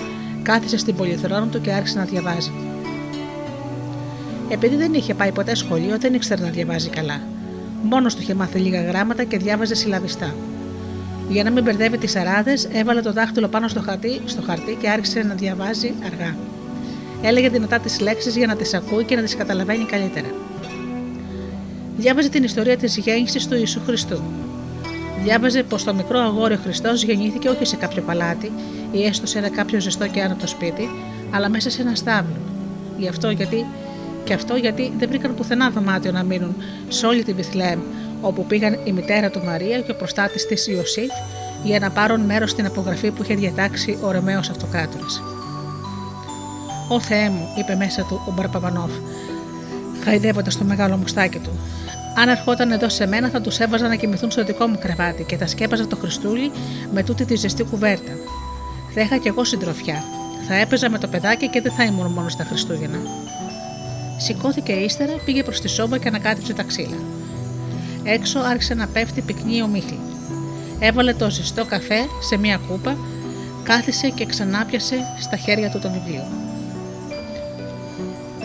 κάθισε 0.43 0.79
στην 0.79 0.95
πολυθρόνα 0.95 1.47
του 1.47 1.61
και 1.61 1.73
άρχισε 1.73 1.99
να 1.99 2.05
διαβάζει. 2.05 2.53
Επειδή 4.49 4.77
δεν 4.77 4.95
είχε 4.95 5.15
πάει 5.15 5.33
ποτέ 5.33 5.55
σχολείο, 5.55 5.99
δεν 5.99 6.15
ήξερε 6.15 6.43
να 6.43 6.51
διαβάζει 6.51 6.89
καλά. 6.89 7.21
Μόνος 7.83 8.15
του 8.15 8.23
είχε 8.23 8.35
μάθει 8.35 8.59
λίγα 8.59 8.83
γράμματα 8.83 9.25
και 9.25 9.39
διάβαζε 9.39 9.75
συλλαβιστά. 9.75 10.35
Για 11.29 11.45
να 11.45 11.51
μην 11.51 11.63
μπερδεύει 11.63 11.99
τις 11.99 12.17
αράδες, 12.17 12.69
έβαλε 12.73 13.01
το 13.01 13.13
δάχτυλο 13.13 13.49
πάνω 13.49 13.69
στο 13.69 13.81
χαρτί, 13.81 14.21
στο 14.25 14.43
χαρτί 14.43 14.77
και 14.81 14.89
άρχισε 14.89 15.23
να 15.23 15.35
διαβάζει 15.35 15.93
αργά. 16.07 16.37
Έλεγε 17.23 17.49
δυνατά 17.49 17.79
τις 17.79 18.01
λέξεις 18.01 18.37
για 18.37 18.47
να 18.47 18.57
τις 18.57 18.75
ακούει 18.75 19.05
και 19.05 19.17
να 19.17 19.23
τις 19.23 19.37
καταλαβαίνει 19.37 19.85
καλύτερα. 19.85 20.29
Διάβαζε 21.97 22.29
την 22.29 22.45
ιστορία 22.45 22.77
της 22.77 22.97
γέννησης 22.97 23.49
του 23.49 23.55
Ιησού 23.55 23.81
Χριστού. 23.87 24.23
Διάβαζε 25.23 25.63
πως 25.63 25.85
το 25.85 25.95
μικρό 25.95 26.19
αγόρι 26.19 26.55
ο 26.55 26.59
Χριστός 26.63 27.03
γεννήθηκε 27.03 27.49
όχι 27.49 27.65
σε 27.65 27.77
κάποιο 27.77 28.03
παλάτι 28.03 28.53
ή 28.93 29.05
έστω 29.05 29.27
σε 29.27 29.39
ένα 29.39 29.49
κάποιο 29.49 29.81
ζεστό 29.81 30.07
και 30.07 30.23
άνετο 30.23 30.47
σπίτι, 30.47 30.89
αλλά 31.31 31.49
μέσα 31.49 31.71
σε 31.71 31.83
ένα 31.83 31.95
στάβλο. 31.95 32.37
Γι' 32.99 33.09
αυτό 33.09 33.31
γιατί 33.31 33.67
και 34.25 34.35
αυτό 34.35 34.57
γιατί 34.57 34.93
δεν 34.99 35.09
βρήκαν 35.09 35.35
πουθενά 35.35 35.71
δωμάτιο 35.71 36.13
να 36.13 36.23
μείνουν 36.23 36.57
σε 36.89 37.07
όλη 37.07 37.23
τη 37.25 37.33
Βιθλέμ, 37.33 37.81
όπου 38.21 38.47
πήγαν 38.47 38.79
η 38.85 38.93
μητέρα 38.93 39.31
του 39.31 39.45
Μαρία 39.45 39.81
και 39.81 39.91
ο 39.91 39.95
προστάτης 39.95 40.47
της 40.47 40.67
Ιωσήφ 40.67 41.11
για 41.65 41.79
να 41.79 41.91
πάρουν 41.91 42.21
μέρος 42.21 42.51
στην 42.51 42.67
απογραφή 42.67 43.11
που 43.11 43.23
είχε 43.23 43.35
διατάξει 43.35 43.99
ο 44.03 44.11
Ρεμαίο 44.11 44.39
Αυτοκράτορας. 44.39 45.23
Ω 46.89 47.01
Θεέ 47.01 47.31
μου, 47.31 47.49
είπε 47.59 47.75
μέσα 47.75 48.03
του 48.03 48.21
ο 48.29 48.33
Μπαρπαπανόφ, 48.33 48.91
χαϊδεύοντας 50.05 50.59
το 50.59 50.65
μεγάλο 50.65 50.97
μουστάκι 50.97 51.39
του. 51.39 51.51
Αν 52.17 52.29
ερχόταν 52.29 52.71
εδώ 52.71 52.89
σε 52.89 53.07
μένα, 53.07 53.29
θα 53.29 53.41
τους 53.41 53.59
έβαζα 53.59 53.89
να 53.89 53.95
κοιμηθούν 53.95 54.31
στο 54.31 54.45
δικό 54.45 54.67
μου 54.67 54.79
κρεβάτι 54.79 55.25
και 55.25 55.37
θα 55.37 55.47
σκέπαζα 55.47 55.87
το 55.87 55.97
Χριστούλη 55.97 56.51
με 56.93 57.03
τούτη 57.03 57.25
τη 57.25 57.35
ζεστή 57.35 57.65
κουβέρτα. 57.65 58.13
Θα 58.95 59.01
είχα 59.01 59.17
κι 59.17 59.29
εγώ 59.29 59.45
συντροφιά. 59.45 60.03
Θα 60.49 60.55
έπαιζα 60.55 60.91
με 60.91 60.99
το 60.99 61.09
παιδάκι 61.09 61.49
και 61.49 61.61
δεν 61.61 61.73
θα 61.73 61.85
ήμουν 61.85 62.13
μόνος 62.13 62.33
στα 62.33 62.45
Χριστούγεννα. 62.45 62.99
Σηκώθηκε 64.19 64.73
ύστερα, 64.73 65.13
πήγε 65.25 65.43
προς 65.43 65.61
τη 65.61 65.69
σόμπα 65.69 65.99
και 65.99 66.09
ανακάτεψε 66.09 66.53
τα 66.53 66.63
ξύλα. 66.63 66.97
Έξω 68.03 68.39
άρχισε 68.39 68.75
να 68.75 68.87
πέφτει 68.87 69.21
πυκνή 69.21 69.63
ομίχλη. 69.63 69.99
Έβαλε 70.79 71.15
το 71.15 71.31
ζεστό 71.31 71.65
καφέ 71.65 71.99
σε 72.21 72.37
μία 72.37 72.61
κούπα, 72.69 72.97
κάθισε 73.63 74.09
και 74.09 74.27
ξανάπιασε 74.27 74.97
στα 75.21 75.37
χέρια 75.37 75.71
του 75.71 75.79
το 75.79 75.91
βιβλίο. 75.91 76.48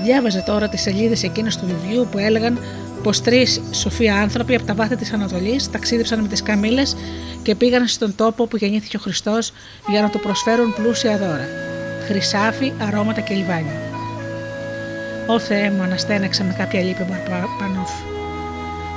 Διάβαζε 0.04 0.44
τώρα 0.46 0.68
τις 0.68 0.82
σελίδες 0.82 1.24
εκείνες 1.24 1.58
του 1.58 1.66
βιβλίου 1.66 2.08
που 2.12 2.18
έλεγαν 2.18 2.60
πως 3.04 3.22
τρεις 3.22 3.62
σοφοί 3.72 4.10
άνθρωποι 4.10 4.56
από 4.56 4.66
τα 4.66 4.74
βάθη 4.74 4.96
της 4.96 5.14
Ανατολής 5.14 5.72
ταξίδεψαν 5.72 6.20
με 6.20 6.28
τις 6.28 6.44
καμίλε 6.44 6.84
και 7.44 7.56
πήγαν 7.56 7.88
στον 7.88 8.16
τόπο 8.16 8.48
που 8.48 8.58
γεννήθηκε 8.58 8.98
ο 8.98 9.00
Χριστός 9.00 9.52
για 9.88 10.02
να 10.02 10.10
του 10.10 10.20
προσφέρουν 10.20 10.74
πλούσια 10.74 11.18
δώρα. 11.18 11.48
Χρυσάφι, 12.08 12.74
αρώματα 12.88 13.22
και 13.22 13.34
λιβάνια. 13.34 13.82
Ω 15.28 15.40
Θεέ 15.40 15.72
μου, 15.72 15.82
αναστέναξε 15.82 16.44
με 16.44 16.56
κάποια 16.58 16.82
λύπη 16.82 17.06
Πανόφ. 17.60 17.92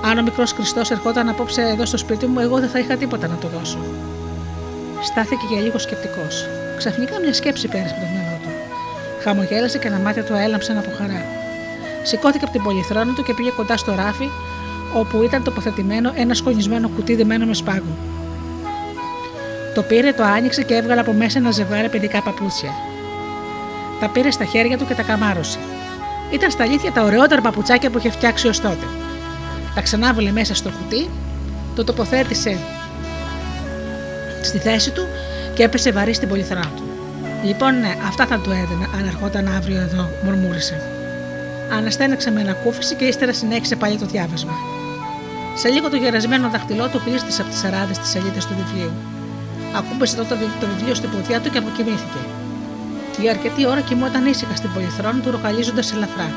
Αν 0.05 0.19
ο 0.19 0.23
μικρός 0.23 0.53
Χριστός 0.53 0.91
ερχόταν 0.91 1.29
απόψε 1.29 1.63
εδώ 1.63 1.87
στο 1.87 1.97
σπίτι 1.97 2.27
μου, 2.27 2.41
εγώ 2.41 2.59
δεν 2.61 2.69
θα 2.69 2.79
είχα 2.79 2.97
τίποτα 2.97 3.27
να 3.27 3.35
του 3.35 3.49
δώσω. 3.49 3.79
Στάθηκε 5.03 5.47
για 5.53 5.61
λίγο 5.61 5.79
σκεπτικός. 5.79 6.47
Ξαφνικά 6.77 7.21
μια 7.21 7.35
σκέψη 7.35 7.69
πέρασε 7.69 7.95
από 7.95 8.01
το 8.01 8.07
μυαλό 8.07 8.21
του. 8.21 8.26
Χαμογέλασε 9.29 9.79
και 9.79 9.91
τα 9.91 9.99
μάτια 9.99 10.25
του 10.25 10.35
έλαμψαν 10.35 10.79
από 10.79 10.91
χαρά. 10.99 11.25
Σηκώθηκε 12.03 12.45
από 12.45 12.53
την 12.53 12.63
πολυθρόνα 12.63 13.13
του 13.15 13.23
και 13.23 13.35
πήγε 13.35 13.51
κοντά 13.51 13.77
στο 13.77 13.95
ράφι, 13.95 14.29
όπου 14.95 15.23
ήταν 15.23 15.43
τοποθετημένο 15.43 16.13
ένα 16.17 16.35
σκονισμένο 16.35 16.89
κουτί 16.89 17.15
δεμένο 17.15 17.47
με 17.47 17.55
σπάγκο. 17.55 17.97
Το 19.75 19.83
πήρε, 19.83 20.13
το 20.13 20.23
άνοιξε 20.23 20.63
και 20.63 20.75
έβγαλε 20.75 21.01
από 21.01 21.13
μέσα 21.13 21.39
ένα 21.39 21.51
ζευγάρι 21.51 21.89
παιδικά 21.89 22.23
παπούτσια. 22.23 22.71
Τα 24.01 24.09
πήρε 24.09 24.31
στα 24.31 24.45
χέρια 24.45 24.79
του 24.79 24.87
και 24.87 24.95
τα 24.95 25.03
καμάρωσε. 25.03 25.59
Ήταν 26.31 26.51
στα 26.51 26.63
αλήθεια 26.63 26.93
τα 26.93 27.03
ωραιότερα 27.03 27.41
παπουτσάκια 27.41 27.91
που 27.91 27.99
είχε 27.99 28.11
φτιάξει 28.11 28.49
ως 28.49 28.61
τότε. 28.61 28.87
Τα 29.75 29.81
ξανάβολε 29.81 30.31
μέσα 30.31 30.55
στο 30.55 30.71
κουτί, 30.71 31.11
το 31.75 31.85
τοποθέτησε 31.85 32.59
στη 34.43 34.59
θέση 34.59 34.91
του 34.91 35.07
και 35.55 35.63
έπεσε 35.63 35.93
βαρύ 35.93 36.15
στην 36.15 36.29
πολυθρόνα 36.29 36.71
του. 36.77 36.86
Λοιπόν, 37.45 37.79
ναι, 37.79 37.97
αυτά 38.07 38.27
θα 38.27 38.39
του 38.39 38.51
έδινα 38.51 38.87
αν 38.97 39.07
ερχόταν 39.07 39.47
αύριο 39.57 39.81
εδώ, 39.81 40.11
μουρμούρισε. 40.25 40.81
Αναστέναξε 41.73 42.31
με 42.31 42.41
ανακούφιση 42.41 42.95
και 42.95 43.05
ύστερα 43.05 43.33
συνέχισε 43.33 43.77
πάλι 43.77 43.99
το 43.99 44.07
διάβασμα. 44.07 44.53
Σε 45.55 45.69
λίγο 45.69 45.91
το 45.91 45.97
γερασμένο 45.97 46.49
δαχτυλό 46.51 46.89
του 46.89 47.01
πλήστησε 47.05 47.43
από 47.43 47.51
τις 47.51 47.65
αράδες 47.65 47.99
της 47.99 48.09
σελίδας 48.09 48.47
του 48.47 48.55
βιβλίου. 48.57 48.93
Ακούμπησε 49.77 50.17
τότε 50.17 50.35
το 50.61 50.67
βιβλίο 50.77 50.95
στην 50.95 51.11
ποδιά 51.11 51.41
του 51.41 51.51
και 51.51 51.59
αποκοιμήθηκε. 51.59 52.19
Για 53.21 53.31
αρκετή 53.31 53.67
ώρα 53.67 53.81
κοιμόταν 53.81 54.27
ήσυχα 54.27 54.57
στην 54.57 54.71
πολυθρόνα 54.75 55.21
του, 55.21 55.31
ροκαλίζοντα 55.31 55.83
ελαφρά. 55.95 56.31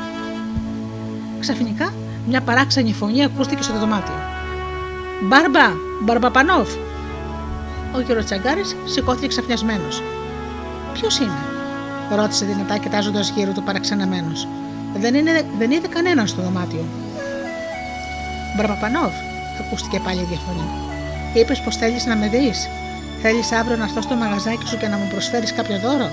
Ξαφνικά, 1.40 1.92
μια 2.26 2.40
παράξενη 2.40 2.92
φωνή 2.92 3.24
ακούστηκε 3.24 3.62
στο 3.62 3.78
δωμάτιο. 3.78 4.14
Μπάρμπα, 5.22 5.72
Μπαρμπαπανόφ! 6.02 6.68
Ο 7.94 8.00
γεροτσαγκάρης 8.00 8.76
σηκώθηκε 8.84 9.26
ξαφνιασμένος. 9.26 10.02
Ποιος 11.00 11.18
είναι, 11.18 11.40
ρώτησε 12.16 12.44
δυνατά 12.44 12.76
κοιτάζοντας 12.78 13.32
γύρω 13.36 13.52
του 13.52 13.62
παραξενεμένος. 13.62 14.48
Δεν, 14.96 15.14
είναι, 15.14 15.44
δεν 15.58 15.70
είδε 15.70 15.86
κανέναν 15.86 16.26
στο 16.26 16.42
δωμάτιο. 16.42 16.84
Μπαρμπαπανόφ, 18.56 19.12
ακούστηκε 19.60 20.00
πάλι 20.04 20.20
η 20.20 20.24
διαφωνή. 20.24 20.68
Είπες 21.34 21.60
πως 21.60 21.76
θέλεις 21.76 22.06
να 22.06 22.16
με 22.16 22.28
δεις. 22.28 22.68
Θέλεις 23.22 23.52
αύριο 23.52 23.76
να 23.76 23.84
έρθω 23.84 24.00
στο 24.02 24.14
μαγαζάκι 24.14 24.66
σου 24.66 24.76
και 24.76 24.86
να 24.86 24.96
μου 24.96 25.08
προσφέρεις 25.10 25.52
κάποιο 25.52 25.78
δώρο; 25.78 26.08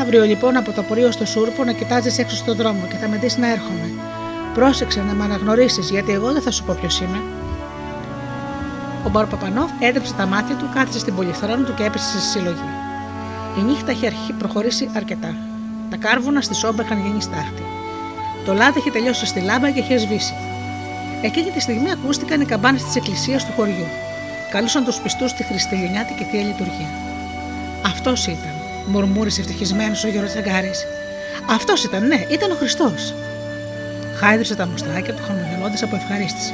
Αύριο 0.00 0.24
λοιπόν 0.24 0.56
από 0.56 0.72
το 0.72 0.82
πορείο 0.82 1.10
στο 1.10 1.26
Σούρπο 1.26 1.64
να 1.64 1.72
κοιτάζεις 1.72 2.18
έξω 2.18 2.36
στον 2.36 2.56
δρόμο 2.56 2.86
και 2.88 2.96
θα 2.96 3.08
με 3.08 3.16
δεις 3.16 3.36
να 3.36 3.50
έρχομαι. 3.50 3.90
Πρόσεξε 4.54 5.02
να 5.02 5.12
με 5.12 5.24
αναγνωρίσεις, 5.24 5.90
γιατί 5.90 6.12
εγώ 6.12 6.32
δεν 6.32 6.42
θα 6.42 6.50
σου 6.50 6.64
πω 6.64 6.76
ποιος 6.80 7.00
είμαι. 7.00 7.22
Ο 9.06 9.08
Μπαρπαπανόφ 9.10 9.70
έτρεψε 9.78 10.12
τα 10.14 10.26
μάτια 10.26 10.54
του, 10.54 10.68
κάθισε 10.74 10.98
στην 10.98 11.14
πολυθρόνα 11.14 11.64
του 11.64 11.74
και 11.74 11.84
έπεσε 11.84 12.18
σε 12.18 12.20
συλλογή. 12.20 12.87
Η 13.58 13.60
νύχτα 13.60 13.92
είχε 13.92 14.12
προχωρήσει 14.38 14.90
αρκετά. 14.96 15.34
Τα 15.90 15.96
κάρβουνα 15.96 16.40
στη 16.40 16.54
σόμπα 16.54 16.82
είχαν 16.82 16.98
γίνει 17.06 17.22
στάχτη. 17.22 17.62
Το 18.44 18.52
λάδι 18.54 18.78
είχε 18.78 18.90
τελειώσει 18.90 19.26
στη 19.26 19.40
λάμπα 19.40 19.70
και 19.70 19.78
είχε 19.78 19.96
σβήσει. 19.96 20.34
Εκείνη 21.22 21.50
τη 21.50 21.60
στιγμή 21.60 21.90
ακούστηκαν 21.90 22.40
οι 22.40 22.44
καμπάνες 22.44 22.82
της 22.82 22.96
εκκλησίας 22.96 23.46
του 23.46 23.52
χωριού. 23.56 23.86
Καλούσαν 24.50 24.84
τους 24.84 25.00
πιστούς 25.00 25.30
στη 25.30 25.42
Χριστελιανιάτικη 25.42 26.24
θεία 26.24 26.42
λειτουργία. 26.42 26.90
Αυτός 27.86 28.26
ήταν, 28.26 28.54
μουρμούρισε 28.86 29.40
ευτυχισμένος 29.40 30.04
ο 30.04 30.08
Γιώργος 30.08 30.32
Τσαγκάρης. 30.32 30.86
Αυτός 31.50 31.84
ήταν, 31.84 32.06
ναι, 32.06 32.26
ήταν 32.30 32.50
ο 32.50 32.54
Χριστός. 32.54 33.14
Χάιδεψε 34.16 34.54
τα 34.54 34.66
μουστράκια 34.66 35.14
του 35.14 35.22
χαμογελώντας 35.26 35.82
από 35.82 35.96
ευχαρίστηση. 35.96 36.52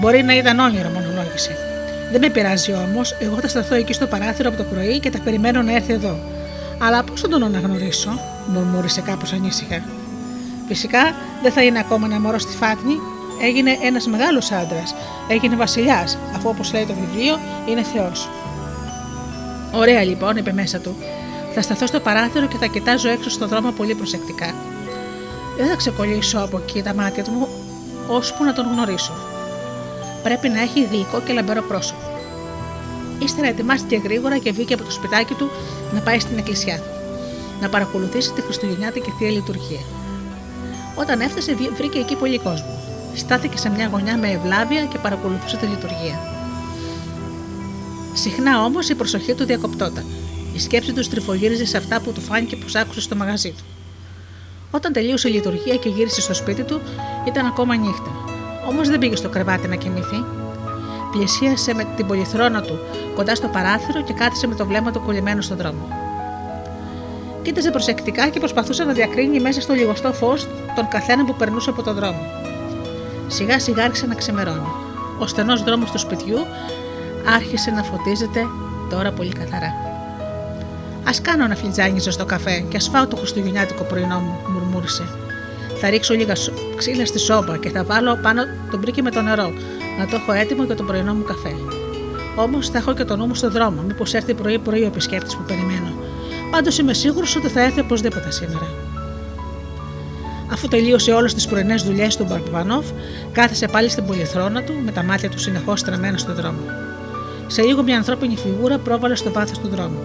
Μπορεί 0.00 0.22
να 0.22 0.36
ήταν 0.36 0.58
όνειρο, 0.58 0.88
μονολόγησε. 0.88 1.73
Δεν 2.10 2.20
με 2.20 2.28
πειράζει 2.28 2.72
όμως, 2.72 3.16
εγώ 3.20 3.36
θα 3.40 3.48
σταθώ 3.48 3.74
εκεί 3.74 3.92
στο 3.92 4.06
παράθυρο 4.06 4.48
από 4.48 4.58
το 4.58 4.64
πρωί 4.64 4.98
και 4.98 5.10
τα 5.10 5.18
περιμένω 5.18 5.62
να 5.62 5.74
έρθει 5.74 5.92
εδώ. 5.92 6.18
Αλλά 6.78 7.02
πώς 7.02 7.20
θα 7.20 7.28
τον 7.28 7.42
αναγνωρίσω, 7.42 8.20
μουρμούρισε 8.46 9.00
κάπως 9.00 9.32
ανήσυχα. 9.32 9.82
Φυσικά 10.68 11.14
δεν 11.42 11.52
θα 11.52 11.62
είναι 11.62 11.78
ακόμα 11.78 12.06
ένα 12.06 12.20
μωρό 12.20 12.38
στη 12.38 12.56
φάτνη, 12.56 12.98
έγινε 13.42 13.78
ένας 13.82 14.06
μεγάλος 14.06 14.52
άντρας, 14.52 14.94
έγινε 15.28 15.56
βασιλιάς, 15.56 16.18
αφού 16.34 16.48
όπως 16.48 16.72
λέει 16.72 16.86
το 16.86 16.94
βιβλίο 16.94 17.38
είναι 17.68 17.82
Θεός. 17.82 18.28
Ωραία 19.72 20.04
λοιπόν, 20.04 20.36
είπε 20.36 20.52
μέσα 20.52 20.78
του. 20.78 20.96
Θα 21.54 21.62
σταθώ 21.62 21.86
στο 21.86 22.00
παράθυρο 22.00 22.46
και 22.46 22.56
θα 22.56 22.66
κοιτάζω 22.66 23.08
έξω 23.08 23.30
στον 23.30 23.48
δρόμο 23.48 23.70
πολύ 23.70 23.94
προσεκτικά. 23.94 24.54
Δεν 25.56 25.68
θα 25.68 25.76
ξεκολλήσω 25.76 26.38
από 26.38 26.58
εκεί 26.58 26.82
τα 26.82 26.94
μάτια 26.94 27.24
του, 27.24 27.48
ώσπου 28.08 28.44
να 28.44 28.52
τον 28.52 28.66
γνωρίσω. 28.72 29.12
Πρέπει 30.24 30.48
να 30.48 30.60
έχει 30.60 30.84
γλυκό 30.84 31.20
και 31.20 31.32
λαμπερό 31.32 31.62
πρόσωπο. 31.62 32.02
Ύστερα 33.18 33.48
ετοιμάστηκε 33.48 33.96
γρήγορα 33.96 34.38
και 34.38 34.52
βγήκε 34.52 34.74
από 34.74 34.84
το 34.84 34.90
σπιτάκι 34.90 35.34
του 35.34 35.50
να 35.94 36.00
πάει 36.00 36.20
στην 36.20 36.38
εκκλησιά 36.38 36.76
του. 36.76 36.90
Να 37.60 37.68
παρακολουθήσει 37.68 38.32
τη 38.32 38.40
Χριστουγεννιάτικη 38.40 39.10
θεία 39.18 39.30
λειτουργία. 39.30 39.80
Όταν 40.94 41.20
έφτασε, 41.20 41.54
βρήκε 41.76 41.98
εκεί 41.98 42.16
πολύ 42.16 42.38
κόσμο. 42.38 42.82
Στάθηκε 43.14 43.58
σε 43.58 43.70
μια 43.70 43.86
γωνιά 43.86 44.16
με 44.16 44.30
ευλάβεια 44.30 44.84
και 44.84 44.98
παρακολουθούσε 44.98 45.56
τη 45.56 45.66
λειτουργία. 45.66 46.18
Συχνά 48.14 48.64
όμως 48.64 48.88
η 48.88 48.94
προσοχή 48.94 49.34
του 49.34 49.44
διακοπτόταν. 49.44 50.04
Η 50.54 50.58
σκέψη 50.58 50.92
του 50.92 51.02
στριφογύριζε 51.02 51.66
σε 51.66 51.76
αυτά 51.76 52.00
που 52.00 52.12
του 52.12 52.20
φάνηκε 52.20 52.56
πως 52.56 52.74
άκουσε 52.74 53.00
στο 53.00 53.16
μαγαζί 53.16 53.50
του. 53.50 53.64
Όταν 54.70 54.92
τελείωσε 54.92 55.28
η 55.28 55.32
λειτουργία 55.32 55.76
και 55.76 55.88
γύρισε 55.88 56.20
στο 56.20 56.34
σπίτι 56.34 56.62
του, 56.62 56.80
ήταν 57.26 57.46
ακόμα 57.46 57.76
νύχτα. 57.76 58.33
Όμως 58.68 58.88
δεν 58.88 58.98
πήγε 58.98 59.16
στο 59.16 59.28
κρεβάτι 59.28 59.68
να 59.68 59.74
κοιμηθεί. 59.74 60.24
Πλησίασε 61.12 61.74
με 61.74 61.86
την 61.96 62.06
πολυθρόνα 62.06 62.60
του 62.62 62.78
κοντά 63.14 63.34
στο 63.34 63.48
παράθυρο 63.48 64.02
και 64.02 64.12
κάθισε 64.12 64.46
με 64.46 64.54
το 64.54 64.66
βλέμμα 64.66 64.90
του 64.90 65.02
κολλημένο 65.04 65.40
στον 65.40 65.56
δρόμο. 65.56 65.88
Κοίταζε 67.42 67.70
προσεκτικά 67.70 68.28
και 68.28 68.38
προσπαθούσε 68.38 68.84
να 68.84 68.92
διακρίνει 68.92 69.40
μέσα 69.40 69.60
στο 69.60 69.72
λιγοστό 69.72 70.12
φως 70.12 70.46
τον 70.74 70.88
καθένα 70.88 71.24
που 71.24 71.34
περνούσε 71.34 71.70
από 71.70 71.82
τον 71.82 71.94
δρόμο. 71.94 72.20
Σιγά 73.26 73.58
σιγά 73.58 73.84
άρχισε 73.84 74.06
να 74.06 74.14
ξεμερώνει. 74.14 74.72
Ο 75.18 75.26
στενός 75.26 75.62
δρόμος 75.62 75.90
του 75.90 75.98
σπιτιού 75.98 76.38
άρχισε 77.34 77.70
να 77.70 77.82
φωτίζεται 77.82 78.46
τώρα 78.90 79.12
πολύ 79.12 79.32
καθαρά. 79.32 79.66
Α 81.04 81.10
κάνω 81.22 81.44
ένα 81.44 81.54
φλιτζάνι 81.54 82.00
στο 82.00 82.24
καφέ 82.24 82.60
και 82.68 82.76
ας 82.76 82.88
φάω 82.88 83.06
το 83.06 83.16
χριστουγεννιάτικο 83.16 83.82
πρωινό 83.84 84.18
μου, 84.18 84.36
μουρμούρισε. 84.52 85.23
Θα 85.86 85.92
ρίξω 85.92 86.14
λίγα 86.14 86.34
ξύλα 86.76 87.06
στη 87.06 87.18
σόμπα 87.18 87.56
και 87.56 87.70
θα 87.70 87.84
βάλω 87.84 88.18
πάνω 88.22 88.42
τον 88.70 88.80
πρίκι 88.80 89.02
με 89.02 89.10
το 89.10 89.20
νερό, 89.20 89.52
να 89.98 90.06
το 90.06 90.16
έχω 90.16 90.32
έτοιμο 90.32 90.62
για 90.64 90.76
τον 90.76 90.86
πρωινό 90.86 91.14
μου 91.14 91.22
καφέ. 91.22 91.54
Όμως 92.36 92.68
θα 92.68 92.78
έχω 92.78 92.94
και 92.94 93.04
το 93.04 93.16
νου 93.16 93.26
μου 93.26 93.34
στο 93.34 93.50
δρόμο, 93.50 93.82
μήπως 93.86 94.14
έρθει 94.14 94.34
πρωί-πρωί 94.34 94.82
ο 94.82 94.86
επισκέπτης 94.86 95.36
που 95.36 95.42
περιμένω. 95.42 95.92
Πάντως 96.50 96.78
είμαι 96.78 96.92
σίγουρος 96.92 97.36
ότι 97.36 97.48
θα 97.48 97.60
έρθει 97.62 97.80
οπωσδήποτε 97.80 98.30
σήμερα. 98.30 98.68
Αφού 100.52 100.68
τελείωσε 100.68 101.12
όλες 101.12 101.34
τις 101.34 101.46
πρωινές 101.46 101.82
δουλειές 101.82 102.16
του 102.16 102.24
Μπαρμπανόφ, 102.24 102.86
κάθεσε 103.32 103.68
πάλι 103.68 103.88
στην 103.88 104.06
πολυθρόνα 104.06 104.62
του 104.62 104.74
με 104.84 104.90
τα 104.90 105.02
μάτια 105.02 105.28
του 105.28 105.38
συνεχώς 105.38 105.80
στραμμένα 105.80 106.18
στον 106.18 106.34
δρόμο. 106.34 106.60
Σε 107.46 107.62
λίγο 107.62 107.82
μια 107.82 107.96
ανθρώπινη 107.96 108.36
φιγούρα 108.36 108.78
πρόβαλε 108.78 109.14
στο 109.14 109.32
βάθος 109.32 109.58
του 109.58 109.68
δρόμου. 109.68 109.98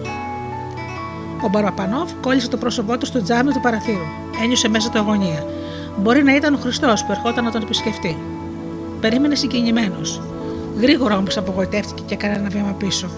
Ο 1.44 1.48
Μπαρμπανόφ 1.48 2.10
κόλλησε 2.20 2.48
το 2.48 2.56
πρόσωπό 2.56 2.98
του 2.98 3.06
στο 3.06 3.22
τζάμι 3.22 3.52
του 3.52 3.60
παραθύρου. 3.60 4.06
Ένιωσε 4.42 4.68
μέσα 4.68 4.90
του 4.90 4.98
αγωνία. 4.98 5.44
Μπορεί 5.96 6.22
να 6.22 6.34
ήταν 6.34 6.54
ο 6.54 6.58
Χριστός 6.58 7.04
που 7.04 7.12
ερχόταν 7.12 7.44
να 7.44 7.50
τον 7.50 7.62
επισκεφτεί. 7.62 8.16
Περίμενε 9.00 9.34
συγκινημένος. 9.34 10.20
Γρήγορα 10.80 11.16
όμως 11.16 11.36
απογοητεύτηκε 11.36 12.02
και 12.06 12.14
έκανε 12.14 12.34
ένα 12.34 12.48
βήμα 12.48 12.72
πίσω. 12.78 13.08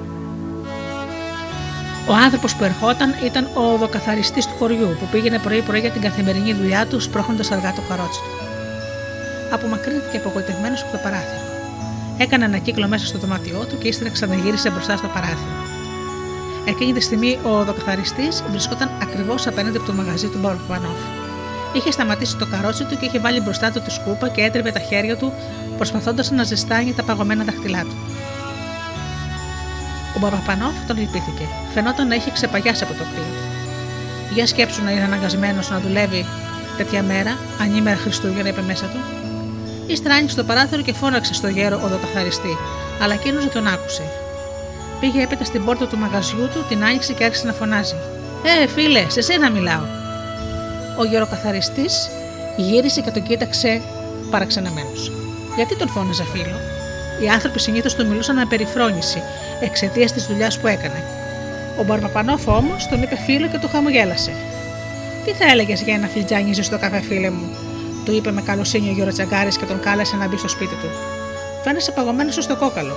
Ο 2.09 2.13
άνθρωπος 2.15 2.55
που 2.57 2.65
ερχόταν 2.65 3.15
ήταν 3.25 3.49
ο 3.55 3.73
οδοκαθαριστής 3.73 4.47
του 4.47 4.55
χωριού 4.59 4.97
που 5.01 5.07
πήγαινε 5.11 5.39
πρωί-πρωί 5.39 5.81
για 5.81 5.91
την 5.91 6.01
καθημερινή 6.01 6.53
δουλειά 6.53 6.87
του, 6.87 7.01
σπρώχνοντας 7.01 7.51
αργά 7.51 7.73
το 7.73 7.81
καρότσι 7.89 8.21
του. 8.21 8.45
Απομακρύνθηκε 9.55 10.17
απογοητευμένος 10.17 10.83
από 10.83 10.93
το 10.93 10.99
παράθυρο. 11.03 11.41
Έκανε 12.19 12.45
ένα 12.45 12.59
κύκλο 12.59 12.89
μέσα 12.89 13.07
στο 13.07 13.19
δωμάτιό 13.19 13.67
του 13.69 13.79
και 13.79 13.89
ύστερα 13.89 14.11
ξαναγύρισε 14.11 14.71
μπροστά 14.71 14.97
στο 14.97 15.07
παράθυρο. 15.07 15.53
Εκείνη 16.65 16.93
τη 16.93 17.01
στιγμή 17.01 17.39
ο 17.45 17.59
οδοκαθαριστής 17.59 18.45
βρισκόταν 18.51 18.91
ακριβώς 19.03 19.47
απέναντι 19.47 19.77
από 19.77 19.87
το 19.87 19.93
μαγαζί 19.93 20.29
του 20.29 20.39
Μπαρμπανόφ. 20.39 21.22
Είχε 21.73 21.91
σταματήσει 21.91 22.37
το 22.37 22.47
καρότσι 22.47 22.85
του 22.85 22.97
και 22.99 23.07
είχε 23.07 23.19
βάλει 23.19 23.41
μπροστά 23.41 23.71
του 23.71 23.81
τη 23.81 23.91
σκούπα 23.91 24.29
και 24.29 24.43
έτρεπε 24.43 24.71
τα 24.71 24.81
χέρια 24.81 25.17
του 25.17 25.33
προσπαθώντας 25.77 26.31
να 26.31 26.43
ζεστάνει 26.43 26.93
τα 26.93 27.03
παγωμένα 27.03 27.45
δάχτυλά 27.45 27.81
του. 27.81 27.97
Ο 30.17 30.19
Μπαρμπανόφ 30.19 30.75
τον 30.87 30.99
λυπήθηκε. 30.99 31.47
Φαινόταν 31.75 32.07
να 32.07 32.15
είχε 32.15 32.31
ξεπαγιάσει 32.31 32.85
από 32.85 32.93
το 32.93 33.05
κρύο. 33.13 33.35
Για 34.35 34.47
σκέψου 34.47 34.85
να 34.85 34.91
είναι 34.91 35.05
αναγκασμένος 35.05 35.71
να 35.71 35.81
δουλεύει 35.81 36.27
τέτοια 36.77 37.03
μέρα, 37.03 37.39
ανήμερα 37.61 37.97
Χριστούγεννα, 37.97 38.49
είπε 38.49 38.63
μέσα 38.63 38.87
του. 38.87 38.99
Ύστερα 39.87 40.15
άνοιξε 40.15 40.37
το 40.37 40.45
παράθυρο 40.45 40.83
και 40.83 40.93
φώναξε 40.93 41.35
στο 41.35 41.49
γέρο 41.49 41.81
οδοκαθαριστή, 41.85 42.57
αλλά 43.03 43.15
εκείνος 43.15 43.43
δεν 43.43 43.53
τον 43.53 43.67
άκουσε. 43.67 44.03
Πήγε 45.01 45.23
έπειτα 45.23 45.45
στην 45.45 45.65
πόρτα 45.65 45.87
του 45.87 45.99
μαγαζιού 45.99 46.49
του, 46.53 46.65
την 46.69 46.85
άνοιξε 46.85 47.13
και 47.13 47.25
άρχισε 47.25 47.47
να 47.47 47.53
φωνάζει. 47.53 47.95
Ε, 48.63 48.67
φίλε, 48.67 49.05
σε 49.09 49.21
σένα 49.21 49.51
μιλάω. 49.51 50.02
Ο 50.99 51.05
γεροκαθαριστής 51.05 52.11
γύρισε 52.57 53.01
και 53.01 53.11
τον 53.11 53.23
κοίταξε 53.23 53.81
παραξενεμένος. 54.31 55.13
Γιατί 55.57 55.77
τον 55.77 55.89
φώναζε 55.89 56.25
φίλο; 56.25 56.57
Οι 57.23 57.29
άνθρωποι 57.29 57.61
συνήθως 57.61 57.95
του 57.95 58.07
μιλούσαν 58.07 58.37
με 58.37 58.47
περιφρόνηση 58.47 59.23
εξαιτίας 59.61 60.13
της 60.13 60.27
δουλειάς 60.27 60.59
που 60.59 60.67
έκανε. 60.67 61.05
Ο 61.79 61.85
Μπαρπαπανόφ 61.85 62.49
όμως 62.49 62.89
τον 62.89 63.03
είπε 63.03 63.17
φίλο 63.17 63.49
και 63.49 63.59
του 63.59 63.69
χαμογέλασε. 63.69 64.33
Τι 65.25 65.33
θα 65.33 65.45
έλεγες 65.45 65.83
για 65.83 65.95
ένα 65.95 66.07
φλιτζάνι 66.07 66.53
ζεστό 66.53 66.79
καφέ, 66.79 67.01
φίλε 67.01 67.31
μου, 67.31 67.57
του 68.05 68.13
είπε 68.13 68.31
με 68.31 68.43
καλοσύνη 68.43 68.89
ο 68.89 68.93
Γιώργο 68.93 69.13
Τσαγκάρη 69.13 69.49
και 69.49 69.65
τον 69.65 69.81
κάλεσε 69.81 70.17
να 70.17 70.29
μπει 70.29 70.37
στο 70.37 70.49
σπίτι 70.49 70.75
του. 70.75 70.89
Φαίνεσαι 71.65 71.93
παγωμένος 71.93 72.35
στο 72.35 72.57
κόκαλο. 72.57 72.97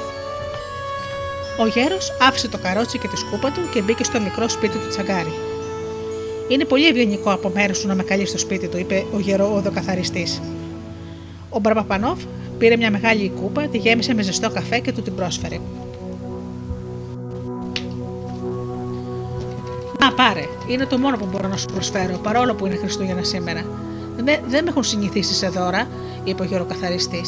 Ο 1.57 1.67
γέρος 1.67 2.13
άφησε 2.21 2.47
το 2.47 2.57
καρότσι 2.57 2.97
και 2.97 3.07
τη 3.07 3.17
σκούπα 3.17 3.51
του 3.51 3.69
και 3.73 3.81
μπήκε 3.81 4.03
στο 4.03 4.19
μικρό 4.21 4.49
σπίτι 4.49 4.77
του 4.77 4.87
Τσαγκάρη. 4.87 5.33
Είναι 6.47 6.65
πολύ 6.65 6.87
ευγενικό 6.87 7.31
από 7.31 7.51
μέρους 7.53 7.77
σου 7.77 7.87
να 7.87 7.95
με 7.95 8.03
καλείς 8.03 8.29
στο 8.29 8.37
σπίτι 8.37 8.67
του, 8.67 8.77
είπε 8.77 9.05
ο 9.13 9.19
γερό 9.19 9.55
οδοκαθαριστή. 9.55 10.27
Ο 11.49 11.59
Μπαρπαπανόφ 11.59 12.19
πήρε 12.57 12.77
μια 12.77 12.91
μεγάλη 12.91 13.31
κούπα, 13.41 13.61
τη 13.67 13.77
γέμισε 13.77 14.13
με 14.13 14.21
ζεστό 14.21 14.49
καφέ 14.49 14.79
και 14.79 14.91
του 14.91 15.01
την 15.01 15.15
πρόσφερε. 15.15 15.55
Α, 20.05 20.13
πάρε. 20.15 20.47
Είναι 20.67 20.85
το 20.85 20.97
μόνο 20.97 21.17
που 21.17 21.27
μπορώ 21.31 21.47
να 21.47 21.57
σου 21.57 21.65
προσφέρω, 21.65 22.17
παρόλο 22.17 22.53
που 22.53 22.65
είναι 22.65 22.75
Χριστούγεννα 22.75 23.23
σήμερα. 23.23 23.65
Δεν, 24.15 24.39
δεν 24.47 24.63
με 24.63 24.69
έχουν 24.69 24.83
συνηθίσει 24.83 25.33
σε 25.33 25.47
δώρα, 25.47 25.87
είπε 26.23 26.41
ο 26.41 26.45
γεροκαθαριστή. 26.45 27.21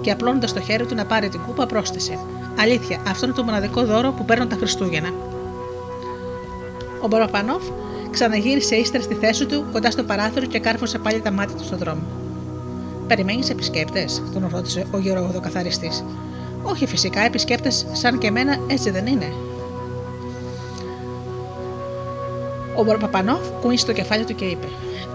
και 0.00 0.10
απλώνοντας 0.10 0.52
το 0.52 0.60
χέρι 0.60 0.86
του 0.86 0.94
να 0.94 1.04
πάρει 1.04 1.28
την 1.28 1.40
κούπα, 1.46 1.66
πρόσθεσε: 1.66 2.18
Αλήθεια, 2.58 3.02
αυτό 3.08 3.26
είναι 3.26 3.34
το 3.34 3.42
μοναδικό 3.42 3.84
δώρο 3.84 4.10
που 4.10 4.24
παίρνουν 4.24 4.48
τα 4.48 4.56
Χριστούγεννα. 4.56 5.08
Ο 7.02 7.08
Μποροπανόφ 7.08 7.62
ξαναγύρισε 8.16 8.76
ύστερα 8.76 9.02
στη 9.02 9.14
θέση 9.14 9.46
του 9.46 9.64
κοντά 9.72 9.90
στο 9.90 10.02
παράθυρο 10.02 10.46
και 10.46 10.58
κάρφωσε 10.58 10.98
πάλι 10.98 11.20
τα 11.20 11.30
μάτια 11.30 11.56
του 11.56 11.64
στον 11.64 11.78
δρόμο. 11.78 12.02
Περιμένεις 13.06 13.50
επισκέπτες, 13.50 14.22
τον 14.32 14.48
ρώτησε 14.52 14.86
ο 14.90 14.98
γεροδοκαθαριστής. 14.98 16.04
Όχι, 16.62 16.86
φυσικά, 16.86 17.20
επισκέπτες 17.20 17.86
σαν 17.92 18.18
και 18.18 18.26
εμένα 18.26 18.58
έτσι 18.66 18.90
δεν 18.90 19.06
είναι. 19.06 19.32
Ο 22.76 22.84
Μποροπαπανόφ 22.84 23.48
κούνησε 23.60 23.86
το 23.86 23.92
κεφάλι 23.92 24.24
του 24.24 24.34
και 24.34 24.44
είπε: 24.44 24.66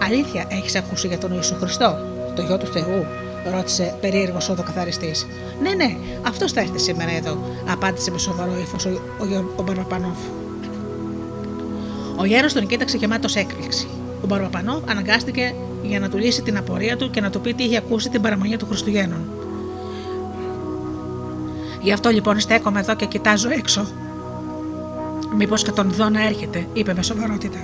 Αλήθεια, 0.02 0.44
έχεις 0.48 0.74
ακούσει 0.74 1.06
για 1.06 1.18
τον 1.18 1.32
Ιησού 1.32 1.54
Χριστό, 1.54 1.96
το 2.36 2.42
γιο 2.42 2.56
του 2.58 2.66
Θεού, 2.66 3.06
ρώτησε 3.54 3.94
περίεργος 4.00 4.48
ο 4.48 4.54
δοκαθαριστής. 4.54 5.26
Ναι, 5.62 5.70
ναι, 5.70 5.96
αυτός 6.22 6.52
θα 6.52 6.60
έρθει 6.60 6.78
σήμερα 6.78 7.10
εδώ, 7.10 7.38
απάντησε 7.68 8.10
με 8.10 8.18
σοβαρό 8.18 8.52
ύφος 8.60 8.84
ο, 8.84 8.90
ο, 8.90 9.52
ο 9.56 9.62
Μποροπαπανόφ. 9.62 10.41
Ο 12.16 12.24
γέρος 12.24 12.52
τον 12.52 12.66
κοίταξε 12.66 12.96
γεμάτος 12.96 13.36
έκπληξη. 13.36 13.88
Ο 14.22 14.26
Μπαρμπαπανό 14.26 14.82
αναγκάστηκε 14.88 15.54
για 15.82 16.00
να 16.00 16.08
του 16.08 16.18
λύσει 16.18 16.42
την 16.42 16.56
απορία 16.56 16.96
του 16.96 17.10
και 17.10 17.20
να 17.20 17.30
του 17.30 17.40
πει 17.40 17.54
τι 17.54 17.64
είχε 17.64 17.76
ακούσει 17.76 18.08
την 18.08 18.20
παραμονή 18.20 18.56
του 18.56 18.66
Χριστουγέννων. 18.66 19.20
Γι' 21.82 21.92
αυτό 21.92 22.10
λοιπόν 22.10 22.40
στέκομαι 22.40 22.80
εδώ 22.80 22.94
και 22.94 23.06
κοιτάζω 23.06 23.50
έξω. 23.50 23.86
Μήπως 25.36 25.62
και 25.62 25.70
τον 25.70 25.90
δω 25.90 26.08
να 26.08 26.26
έρχεται, 26.26 26.66
είπε 26.72 26.94
με 26.94 27.02
σοβαρότητα. 27.02 27.58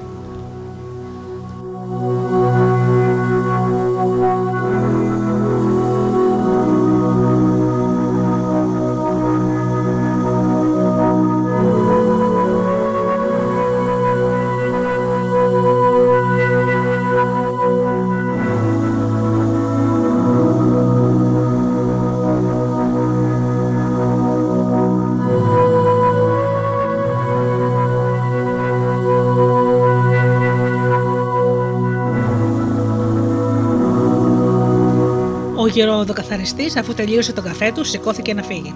Γεροδοκαθαριστή, 36.38 36.78
αφού 36.78 36.94
τελείωσε 36.94 37.32
τον 37.32 37.44
καφέ 37.44 37.72
του, 37.74 37.84
σηκώθηκε 37.84 38.34
να 38.34 38.42
φύγει. 38.42 38.74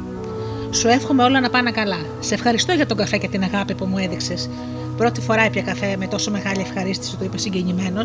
Σου 0.71 0.89
εύχομαι 0.89 1.23
όλα 1.23 1.41
να 1.41 1.51
πάνε 1.51 1.71
καλά. 1.71 1.99
Σε 2.21 2.35
ευχαριστώ 2.35 2.73
για 2.73 2.87
τον 2.87 2.97
καφέ 2.97 3.17
και 3.17 3.29
την 3.29 3.43
αγάπη 3.43 3.75
που 3.75 3.85
μου 3.85 3.99
έδειξες. 3.99 4.51
Πρώτη 4.97 5.21
φορά 5.21 5.43
έπια 5.43 5.63
καφέ 5.63 5.97
με 5.99 6.07
τόσο 6.07 6.31
μεγάλη 6.31 6.61
ευχαρίστηση, 6.61 7.17
του 7.17 7.25
είπε 7.25 7.39
συγκινημένο 7.39 8.03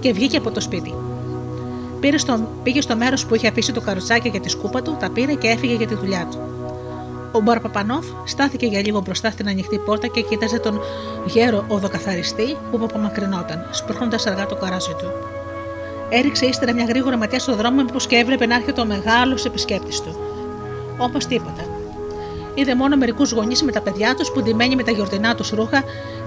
και 0.00 0.12
βγήκε 0.12 0.36
από 0.36 0.50
το 0.50 0.60
σπίτι. 0.60 0.94
Πήρε 2.00 2.18
στο, 2.18 2.48
πήγε 2.62 2.80
στο 2.80 2.96
μέρος 2.96 3.26
που 3.26 3.34
είχε 3.34 3.48
αφήσει 3.48 3.72
το 3.72 3.80
καροτσάκι 3.80 4.28
για 4.28 4.40
τη 4.40 4.48
σκούπα 4.48 4.82
του, 4.82 4.96
τα 5.00 5.10
πήρε 5.10 5.34
και 5.34 5.48
έφυγε 5.48 5.74
για 5.74 5.86
τη 5.86 5.94
δουλειά 5.94 6.28
του. 6.30 6.38
Ο 7.32 7.40
Μπαρ 7.40 7.60
Παπανόφ 7.60 8.06
στάθηκε 8.24 8.66
για 8.66 8.80
λίγο 8.80 9.00
μπροστά 9.00 9.30
στην 9.30 9.48
ανοιχτή 9.48 9.78
πόρτα 9.78 10.06
και 10.06 10.20
κοίταζε 10.20 10.58
τον 10.58 10.80
γέρο 11.26 11.64
οδοκαθαριστή 11.68 12.56
που 12.70 12.80
απομακρυνόταν, 12.82 13.68
σπρώχνοντας 13.70 14.26
αργά 14.26 14.46
το 14.46 14.54
καράζι 14.54 14.94
του. 14.98 15.39
Έριξε 16.10 16.46
ύστερα 16.46 16.72
μια 16.72 16.84
γρήγορα 16.84 17.16
ματιά 17.16 17.38
στο 17.38 17.54
δρόμο, 17.54 17.82
μήπως 17.82 18.06
και 18.06 18.16
έβλεπε 18.16 18.46
να 18.46 18.54
έρχεται 18.54 18.80
ο 18.80 18.84
μεγάλος 18.84 19.44
επισκέπτης 19.44 20.00
του. 20.00 20.16
Όπως 20.98 21.26
τίποτα. 21.26 21.64
Είδε 22.54 22.74
μόνο 22.74 22.96
μερικούς 22.96 23.32
γονείς 23.32 23.62
με 23.62 23.72
τα 23.72 23.80
παιδιά 23.80 24.14
τους 24.14 24.30
που 24.30 24.42
ντυμένοι 24.42 24.76
με 24.76 24.82
τα 24.82 24.90
γιορτινά 24.90 25.34
τους 25.34 25.50
ρούχα 25.50 25.84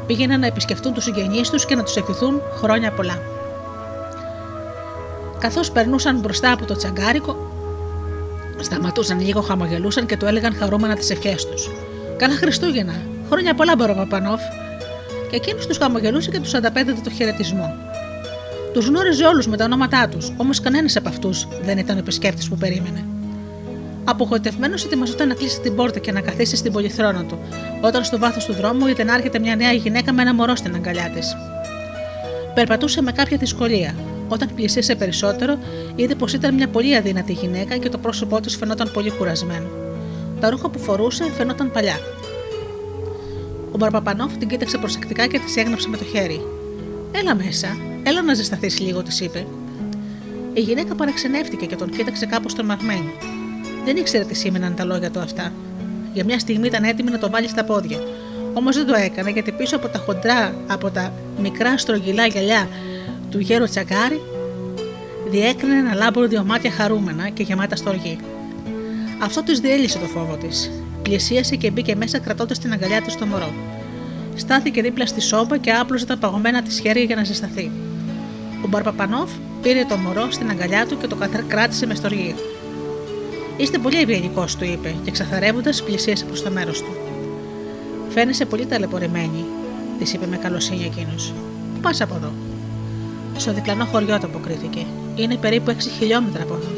πήγαιναν 0.08 0.40
να 0.40 0.46
επισκεφτούν 0.46 0.94
τους 0.94 1.04
συγγενείς 1.04 1.50
τους 1.50 1.66
και 1.66 1.76
να 1.76 1.84
τους 1.84 1.96
ευχηθούν 1.96 2.42
χρόνια 2.58 2.92
πολλά. 2.92 3.22
Καθώς 5.40 5.72
περνούσαν 5.72 6.20
μπροστά 6.20 6.52
από 6.52 6.66
το 6.66 6.76
τσαγκάρικο, 6.76 7.52
σταματούσαν 8.60 9.22
λίγο, 9.22 9.42
χαμογελούσαν 9.42 10.06
και 10.06 10.18
του 10.18 10.26
έλεγαν 10.26 10.56
χαρούμενα 10.56 10.96
τις 10.96 11.10
ευχές 11.10 11.46
τους. 11.46 11.70
Καλά 12.18 12.34
Χριστούγεννα! 12.34 12.94
Χρόνια 13.30 13.54
πολλά, 13.54 13.76
Μποροπαπανόφ! 13.76 14.42
Και 15.30 15.36
εκείνος 15.36 15.68
τους 15.68 15.78
χαμογελούσε 15.78 16.32
και 16.32 16.40
τους 16.40 16.54
ανταπέδεται 16.54 17.02
το 17.04 17.10
χαιρετισμό. 17.10 17.93
Τους 18.74 18.88
γνώριζε 18.88 19.26
όλους 19.26 19.48
με 19.48 19.58
τα 19.58 19.66
ονόματά 19.66 20.08
τους, 20.08 20.32
όμως 20.38 20.60
κανένας 20.60 20.96
από 20.96 21.10
αυτούς 21.10 21.48
δεν 21.64 21.78
ήταν 21.78 21.96
ο 21.96 22.00
επισκέπτης 22.00 22.50
που 22.50 22.58
περίμενε. 22.58 23.06
Απογοητευμένος 24.04 24.86
ετοιμαζόταν 24.86 25.28
να 25.28 25.34
κλείσει 25.34 25.60
την 25.60 25.76
πόρτα 25.76 26.00
και 26.00 26.12
να 26.12 26.22
καθίσει 26.22 26.56
στην 26.56 26.72
πολυθρόνα 26.72 27.26
του, 27.26 27.40
όταν 27.82 28.04
στο 28.04 28.20
βάθος 28.20 28.46
του 28.46 28.54
δρόμου 28.54 28.88
είδε 28.88 29.04
να 29.04 29.14
έρχεται 29.14 29.40
μια 29.40 29.56
νέα 29.56 29.72
γυναίκα 29.72 30.14
με 30.14 30.22
ένα 30.22 30.34
μωρό 30.34 30.56
στην 30.56 30.76
αγκαλιά 30.76 31.10
της. 31.16 31.36
Περπατούσε 32.54 33.02
με 33.02 33.12
κάποια 33.12 33.38
δυσκολία. 33.38 33.96
Όταν 34.28 34.50
πλησίασε 34.56 34.96
περισσότερο, 34.96 35.58
είδε 35.96 36.16
πως 36.16 36.34
ήταν 36.34 36.54
μια 36.54 36.68
πολύ 36.68 36.96
αδύνατη 36.96 37.34
γυναίκα 37.34 37.78
και 37.78 37.90
το 37.90 37.98
πρόσωπό 37.98 38.40
της 38.40 38.56
φαινόταν 38.56 38.92
πολύ 38.94 39.12
κουρασμένο. 39.12 39.68
Τα 40.40 40.50
ρούχα 40.50 40.70
που 40.70 40.80
φορούσε 40.80 41.24
φαινόταν 41.38 41.72
παλιά. 41.72 42.00
Ο 43.72 43.78
Μπαρπαπανόφ 43.78 44.38
την 44.38 44.48
κοίταξε 44.48 44.78
προσεκτικά 44.78 45.28
και 45.28 45.40
της 45.40 45.58
έγναψε 45.58 45.90
με 45.90 45.98
το 45.98 46.04
χέρι. 46.04 46.42
Έλα 47.12 47.36
μέσα, 47.36 47.78
Έλα 48.04 48.22
να 48.22 48.34
ζεσταθείς 48.34 48.80
λίγο, 48.80 49.04
της 49.04 49.20
είπε. 49.20 49.46
Η 50.54 50.60
γυναίκα 50.60 50.96
παραξενεύτηκε 50.96 51.66
και 51.66 51.76
τον 51.76 51.90
κοίταξε 51.90 52.26
κάπως 52.26 52.56
τρομαγμένη. 52.56 53.14
Δεν 53.86 53.98
ήξερε 53.98 54.24
τι 54.24 54.34
σήμαιναν 54.34 54.76
τα 54.76 54.84
λόγια 54.86 55.12
του 55.12 55.20
αυτά. 55.20 55.52
Για 56.14 56.24
μια 56.24 56.40
στιγμή 56.40 56.68
ήταν 56.68 56.84
έτοιμη 56.84 57.12
να 57.12 57.18
το 57.18 57.30
βάλει 57.30 57.48
στα 57.48 57.64
πόδια. 57.64 58.00
Όμως 58.54 58.76
δεν 58.76 58.86
το 58.86 58.94
έκανε 58.96 59.30
γιατί 59.30 59.52
πίσω 59.52 59.76
από 59.76 59.88
τα 59.88 60.00
χοντρά, 60.00 60.56
από 60.68 60.90
τα 60.90 61.14
μικρά 61.42 61.78
στρογγυλά 61.78 62.26
γυαλιά 62.26 62.68
του 63.32 63.40
γέρου 63.40 63.66
τσαγκάρι, 63.66 64.22
διέκρινε 65.30 65.78
ένα 65.78 65.94
λάμπρο 65.94 66.28
δύο 66.28 66.44
μάτια 66.44 66.72
χαρούμενα 66.72 67.30
και 67.30 67.44
γεμάτα 67.44 67.76
στοργή. 67.76 68.18
Αυτό 69.20 69.44
της 69.44 69.60
διέλυσε 69.60 70.00
το 70.00 70.06
φόβο 70.06 70.36
της. 70.36 70.72
Πλησίασε 71.02 71.56
και 71.56 71.72
μπήκε 71.72 71.96
μέσα 71.96 72.20
κρατώντας 72.20 72.60
την 72.60 72.74
αγκαλιά 72.74 73.02
τη 73.02 73.12
στο 73.12 73.26
μωρό. 73.26 73.54
Στάθηκε 74.36 74.82
δίπλα 74.82 75.06
στη 75.06 75.22
σόμπα 75.22 75.58
και 75.58 75.72
άπλωσε 75.72 76.06
τα 76.06 76.18
παγωμένα 76.18 76.62
της 76.62 76.80
χέρια 76.80 77.04
για 77.04 77.16
να 77.16 77.24
ζεσταθεί. 77.24 77.72
Ο 78.64 78.68
Μπαρπαπανόφ 78.68 79.32
πήρε 79.62 79.86
το 79.86 79.98
μωρό 79.98 80.32
στην 80.32 80.50
αγκαλιά 80.50 80.86
του 80.86 80.98
και 80.98 81.08
το 81.08 81.18
κράτησε 81.48 81.86
μες 81.86 81.98
στοργή. 81.98 82.36
Είστε 83.58 83.78
πολύ 83.78 83.98
ευγενικός, 83.98 84.56
του 84.56 84.64
είπε 84.64 84.96
και 85.04 85.12
ξαθαρεύοντα 85.12 85.72
πλησίασε 85.86 86.26
προς 86.26 86.44
το 86.44 86.52
μέρος 86.52 86.82
του. 86.82 86.96
Φαίνεσαι 88.10 88.46
πολύ 88.46 88.66
ταλαιπωρημένη, 88.66 89.46
της 90.00 90.14
είπε 90.14 90.28
με 90.28 90.38
καλοσύνη 90.38 90.84
εκείνος. 90.84 91.34
Πού 91.74 91.80
πας 91.82 92.02
από 92.02 92.16
εδώ. 92.16 92.32
Στο 93.38 93.54
διπλανό 93.54 93.86
χωριό 93.86 94.20
το 94.20 94.28
αποκρίθηκε. 94.28 94.86
Είναι 95.16 95.36
περίπου 95.36 95.72
6 95.72 95.90
χιλιόμετρα 96.00 96.44
από 96.44 96.54
εδώ. 96.54 96.72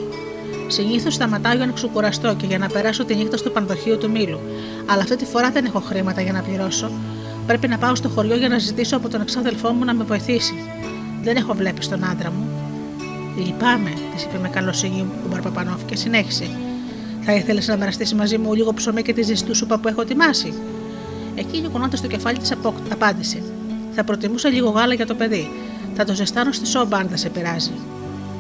Συνήθως 0.68 1.14
σταματάω 1.14 1.56
για 1.56 1.66
να 1.66 1.72
ξεκουραστώ 1.72 2.36
και 2.36 2.46
για 2.46 2.58
να 2.58 2.68
περάσω 2.68 3.06
τη 3.06 3.16
νύχτα 3.16 3.38
στο 3.38 3.50
πανδοχείο 3.50 3.98
του 3.98 4.12
Μήλου, 4.12 4.40
αλλά 4.86 5.02
αυτή 5.02 5.16
τη 5.16 5.26
φορά 5.26 5.52
δεν 5.52 5.66
έχω 5.66 5.80
χρήματα 5.80 6.22
για 6.22 6.32
να 6.32 6.42
πληρώσω. 6.42 6.92
Πρέπει 7.48 7.68
να 7.68 7.78
πάω 7.78 7.96
στο 7.96 8.10
χωριό 8.10 8.36
για 8.36 8.48
να 8.48 8.58
ζητήσω 8.58 8.98
από 8.98 9.10
τον 9.10 9.22
εξάδελφό 9.22 9.72
μου 9.72 9.86
να 9.86 9.94
με 9.94 10.04
βοηθήσει. 10.04 10.54
Δεν 11.26 11.36
έχω 11.36 11.54
βλέπει 11.54 11.88
τον 11.88 12.04
άντρα 12.04 12.32
μου. 12.32 12.48
Λυπάμαι, 13.38 13.94
της 14.14 14.24
είπε 14.24 14.38
με 14.38 14.50
καλοσύνη 14.50 15.02
ο 15.02 15.28
Μπαρπαπανόφ 15.30 15.86
και 15.86 15.96
συνέχισε. 15.96 16.50
Θα 17.22 17.34
ήθελες 17.34 17.68
να 17.68 17.78
μοιραστείς 17.78 18.14
μαζί 18.14 18.38
μου 18.38 18.54
λίγο 18.54 18.74
ψωμί 18.74 19.02
και 19.02 19.14
τη 19.14 19.22
ζεστού 19.22 19.56
σούπα 19.56 19.78
που 19.80 19.88
έχω 19.88 20.02
ετοιμάσει; 20.02 20.54
Εκείνη 21.36 21.68
κουνώντας 21.68 22.02
το 22.02 22.08
κεφάλι 22.08 22.38
της 22.38 22.52
απάντησε. 22.92 23.44
Θα 23.92 24.04
προτιμούσα 24.04 24.50
λίγο 24.50 24.70
γάλα 24.70 24.94
για 24.94 25.06
το 25.06 25.16
παιδί. 25.16 25.52
Θα 25.96 26.06
το 26.06 26.14
ζεστάνω 26.14 26.52
στη 26.52 26.68
σόμπα 26.68 26.98
αν 26.98 27.08
δεν 27.08 27.18
σε 27.18 27.30
πειράζει. 27.30 27.72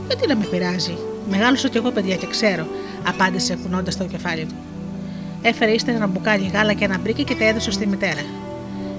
Γιατί 0.07 0.27
να 0.27 0.35
με 0.35 0.45
πειράζει; 0.45 0.97
Μεγάλωσα 1.29 1.67
κι 1.67 1.77
εγώ 1.77 1.91
παιδιά 1.91 2.15
και 2.15 2.27
ξέρω, 2.27 2.67
απάντησε 3.07 3.57
κουνώντας 3.63 3.97
το 3.97 4.05
κεφάλι 4.05 4.45
του. 4.45 4.55
Έφερε 5.41 5.71
ύστερα 5.71 5.97
ένα 5.97 6.07
μπουκάλι 6.07 6.51
γάλα 6.53 6.73
και 6.73 6.85
ένα 6.85 6.97
μπρίκι 6.97 7.23
και 7.23 7.35
τα 7.35 7.45
έδωσε 7.45 7.71
στη 7.71 7.87
μητέρα. 7.87 8.21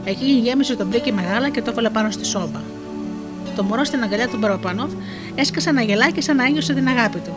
Εκείνη 0.05 0.31
γέμισε 0.31 0.77
το 0.77 0.87
μπρίκι 0.87 1.13
με 1.13 1.25
γάλα 1.25 1.49
και 1.49 1.63
το 1.63 1.71
έβαλε 1.71 1.91
πάνω 1.91 2.11
στη 2.11 2.25
σόμπα. 2.25 2.76
Το 3.57 3.63
μωρό 3.63 3.85
στην 3.85 4.03
αγκαλιά 4.03 4.29
του 4.29 4.37
μπαρμπα-Πανόφ 4.39 4.91
έσκασε 5.35 5.71
να 5.73 5.83
γελάει 5.83 6.13
και 6.13 6.21
σαν 6.21 6.37
να 6.37 6.45
ένιωσε 6.45 6.75
την 6.75 6.89
αγάπη 6.89 7.19
του. 7.19 7.37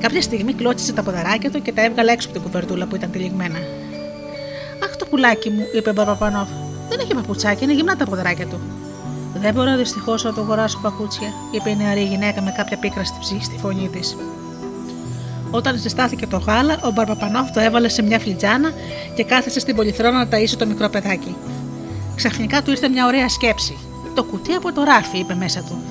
Κάποια 0.00 0.22
στιγμή 0.22 0.52
κλώτσισε 0.52 0.92
τα 0.92 1.02
ποδαράκια 1.02 1.50
του 1.50 1.62
και 1.62 1.72
τα 1.72 1.84
έβγαλε 1.84 2.12
έξω 2.12 2.28
από 2.28 2.38
την 2.38 2.46
κουβερτούλα 2.46 2.86
που 2.86 2.96
ήταν 2.96 3.10
τυλιγμένα. 3.10 3.58
Αχ, 4.84 4.96
το 4.96 5.06
πουλάκι 5.06 5.50
μου, 5.50 5.64
είπε 5.76 5.90
ο 5.90 5.92
Μπαροπανόφ. 5.92 6.48
Δεν 6.88 7.00
έχει 7.00 7.14
παπουτσάκι, 7.14 7.64
είναι 7.64 7.72
γυμνά 7.72 7.96
τα 7.96 8.04
ποδαράκια 8.04 8.46
του. 8.46 8.60
Δεν 9.34 9.54
μπορώ 9.54 9.76
δυστυχώς 9.76 10.24
να 10.24 10.32
το 10.32 10.40
αγοράσω 10.40 10.78
παπούτσια, 10.82 11.28
είπε 11.50 11.70
η 11.70 11.76
νεαρή 11.76 12.02
γυναίκα 12.02 12.42
με 12.42 12.52
κάποια 12.56 12.78
πίκρα 12.78 13.04
στη 13.04 13.16
ψυχή 13.20 13.44
στη 13.44 13.58
φωνή 13.58 13.88
της. 13.92 14.16
Όταν 15.50 15.78
ζεστάθηκε 15.78 16.26
το 16.26 16.36
γάλα, 16.36 16.80
ο 16.84 16.90
Μπαρπαπανόφ 16.90 17.50
το 17.50 17.60
έβαλε 17.60 17.88
σε 17.88 18.02
μια 18.02 18.18
φλιτζάνα 18.18 18.70
και 19.14 19.24
κάθεσε 19.24 19.60
στην 19.60 19.76
πολυθρόνα 19.76 20.18
να 20.18 20.38
ταΐσει 20.38 20.56
το 20.58 20.66
μικρό 20.66 20.88
παιδάκι. 20.88 21.36
Ξαφνικά 22.16 22.62
του 22.62 22.70
ήρθε 22.70 22.88
μια 22.88 23.06
ωραία 23.06 23.28
σκέψη. 23.28 23.76
Το 24.14 24.24
κουτί 24.24 24.52
από 24.52 24.72
το 24.72 24.82
ράφι, 24.82 25.18
είπε 25.18 25.34
μέσα 25.34 25.60
του. 25.60 25.82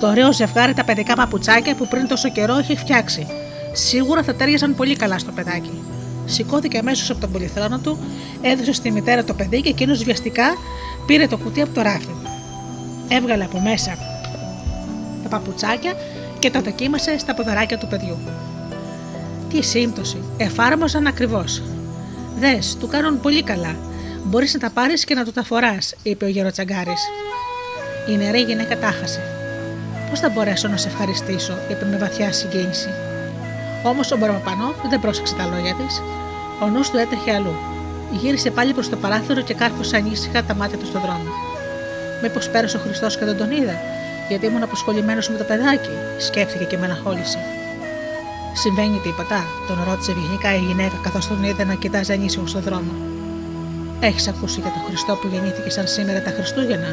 Το 0.00 0.08
ωραίο 0.08 0.32
ζευγάρι 0.32 0.74
τα 0.74 0.84
παιδικά 0.84 1.14
παπουτσάκια 1.14 1.74
που 1.74 1.88
πριν 1.88 2.08
τόσο 2.08 2.28
καιρό 2.28 2.58
είχε 2.58 2.76
φτιάξει. 2.76 3.26
Σίγουρα 3.72 4.22
θα 4.22 4.34
τέριαζαν 4.34 4.74
πολύ 4.74 4.96
καλά 4.96 5.18
στο 5.18 5.32
παιδάκι. 5.32 5.82
Σηκώθηκε 6.24 6.78
αμέσως 6.78 7.10
από 7.10 7.20
τον 7.20 7.32
πολυθρόνο 7.32 7.78
του, 7.78 7.98
έδωσε 8.40 8.72
στη 8.72 8.90
μητέρα 8.90 9.24
το 9.24 9.34
παιδί 9.34 9.60
και 9.60 9.68
εκείνος 9.68 10.04
βιαστικά 10.04 10.44
πήρε 11.06 11.26
το 11.26 11.36
κουτί 11.36 11.60
από 11.60 11.74
το 11.74 11.82
ράφι. 11.82 12.14
Έβγαλε 13.08 13.44
από 13.44 13.60
μέσα 13.60 13.98
τα 15.22 15.28
παπουτσάκια 15.28 15.92
και 16.38 16.50
τα 16.50 16.60
δοκίμασε 16.60 17.18
στα 17.18 17.34
ποδαράκια 17.34 17.78
του 17.78 17.86
παιδιού. 17.86 18.18
Τι 19.48 19.62
σύμπτωση, 19.62 20.22
εφάρμοσαν 20.36 21.06
ακριβώς. 21.06 21.62
Δες, 22.38 22.76
του 22.80 22.86
κάνουν 22.86 23.20
πολύ 23.20 23.42
καλά. 23.42 23.76
Μπορείς 24.24 24.54
να 24.54 24.60
τα 24.60 24.70
πάρεις 24.70 25.04
και 25.04 25.14
να 25.14 25.24
του 25.24 25.32
τα 25.32 25.44
φοράς, 25.44 25.94
είπε 26.02 26.24
ο 26.24 26.28
γεροτσαγκάρης. 26.28 27.00
Η 28.08 28.16
νεαρή 28.16 28.40
γυναίκα 28.40 28.78
τάχασε. 28.78 29.20
Πώς 30.10 30.20
θα 30.20 30.28
μπορέσω 30.28 30.68
να 30.68 30.76
σε 30.76 30.88
ευχαριστήσω, 30.88 31.58
είπε 31.70 31.84
με 31.90 31.96
βαθιά 31.96 32.32
συγκίνηση; 32.32 32.88
Όμως 33.82 34.12
ο 34.12 34.16
Μπαρμπαπανό 34.16 34.74
δεν 34.90 35.00
πρόσεξε 35.00 35.34
τα 35.34 35.46
λόγια 35.46 35.74
της. 35.74 36.02
Ο 36.62 36.66
νους 36.66 36.90
του 36.90 36.96
έτρεχε 36.96 37.32
αλλού. 37.32 37.54
Γύρισε 38.12 38.50
πάλι 38.50 38.72
προς 38.72 38.88
το 38.88 38.96
παράθυρο 38.96 39.40
και 39.40 39.54
κάρφωσε 39.54 39.96
ανήσυχα 39.96 40.44
τα 40.44 40.54
μάτια 40.54 40.78
του 40.78 40.86
στον 40.86 41.00
δρόμο. 41.00 41.30
Μήπως 42.22 42.48
πέρασε 42.48 42.76
ο 42.76 42.80
Χριστός 42.80 43.16
και 43.18 43.24
δεν 43.24 43.36
τον 43.36 43.50
είδα, 43.50 43.80
γιατί 44.28 44.46
ήμουν 44.46 44.62
αποσχολημένος 44.62 45.28
με 45.28 45.36
το 45.36 45.44
παιδάκι, 45.44 45.94
σκέφτηκε 46.18 46.64
και 46.64 46.76
με 46.78 46.84
αναχόληση. 46.84 47.38
Συμβαίνει 48.52 48.98
τίποτα, 48.98 49.44
τον 49.68 49.78
ρώτησε 49.88 50.10
ευγενικά 50.10 50.54
η 50.54 50.58
γυναίκα 50.58 50.96
καθώς 51.02 51.28
τον 51.28 51.44
είδε 51.44 51.64
να 51.64 51.74
κοιτάζει 51.74 52.12
ανήσυχο 52.12 52.46
στον 52.46 52.62
δρόμο. 52.62 52.92
Έχεις 54.00 54.28
ακούσει 54.28 54.60
για 54.60 54.70
τον 54.70 54.82
Χριστό 54.86 55.14
που 55.14 55.28
γεννήθηκε 55.32 55.70
σαν 55.70 55.86
σήμερα 55.86 56.22
τα 56.22 56.30
Χριστούγεννα, 56.30 56.90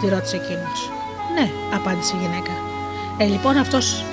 τη 0.00 0.08
ρώτησε 0.08 0.36
εκείνος. 0.36 0.90
Ναι, 1.34 1.50
απάντησε 1.74 2.14
η 2.16 2.18
γυναίκα. 2.20 2.52
Ε, 3.18 3.24
λοιπόν 3.24 3.56
αυτός 3.56 4.04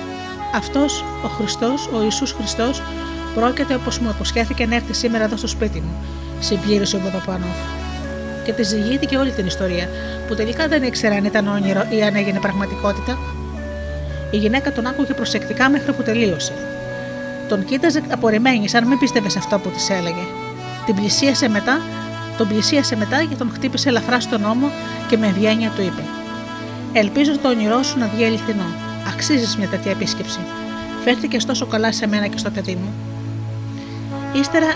αυτός, 0.54 1.04
ο 1.24 1.28
Χριστός, 1.28 1.88
ο 1.92 2.02
Ιησούς 2.02 2.32
Χριστός, 2.32 2.82
πρόκειται 3.34 3.74
όπως 3.74 3.98
μου 3.98 4.10
υποσχέθηκε 4.14 4.66
να 4.66 4.74
έρθει 4.74 4.92
σήμερα 4.92 5.24
εδώ 5.24 5.36
στο 5.36 5.46
σπίτι 5.46 5.80
μου, 5.80 5.94
συμπλήρωσε 6.40 6.96
ο 6.96 6.98
Παπαπανόφ. 6.98 7.56
Και 8.44 8.52
τη 8.52 8.62
ζυγίθηκε 8.62 9.16
όλη 9.16 9.30
την 9.30 9.46
ιστορία, 9.46 9.88
που 10.28 10.34
τελικά 10.34 10.68
δεν 10.68 10.82
ήξερε 10.82 11.14
αν 11.14 11.24
ήταν 11.24 11.48
όνειρο 11.48 11.86
ή 11.90 12.02
αν 12.02 12.16
έγινε 12.16 12.38
πραγματικότητα. 12.38 13.18
Η 14.30 14.36
γυναίκα 14.36 14.72
τον 14.72 14.86
άκουγε 14.86 15.12
προσεκτικά 15.14 15.70
μέχρι 15.70 15.92
που 15.92 16.02
τελείωσε. 16.02 16.52
Τον 17.48 17.64
κοίταζε 17.64 18.02
απορριμμένη, 18.10 18.68
σαν 18.68 18.86
μην 18.86 18.98
πίστευε 18.98 19.28
σε 19.28 19.38
αυτό 19.38 19.58
που 19.58 19.68
της 19.68 19.90
έλεγε. 19.90 20.24
Την 20.86 20.94
πλησίασε 20.94 21.48
μετά, 21.48 21.80
τον 22.38 22.48
πλησίασε 22.48 22.96
μετά 22.96 23.24
και 23.24 23.34
τον 23.34 23.50
χτύπησε 23.54 23.88
ελαφρά 23.88 24.20
στον 24.20 24.44
ώμο 24.44 24.70
και 25.08 25.16
με 25.16 25.26
ευγένεια 25.26 25.70
του 25.70 25.82
είπε: 25.82 26.02
Ελπίζω 26.92 27.38
το 27.38 27.48
όνειρό 27.48 27.82
σου 27.82 27.98
να 27.98 28.06
βγει 28.06 28.24
αληθινό. 28.24 28.66
Αξίζεις 29.12 29.56
μια 29.56 29.68
τέτοια 29.68 29.90
επίσκεψη. 29.90 30.38
Φέρθηκε 31.04 31.38
τόσο 31.46 31.66
καλά 31.66 31.92
σε 31.92 32.06
μένα 32.06 32.26
και 32.26 32.38
στο 32.38 32.50
παιδί 32.50 32.74
μου. 32.74 32.92
Ύστερα 34.32 34.66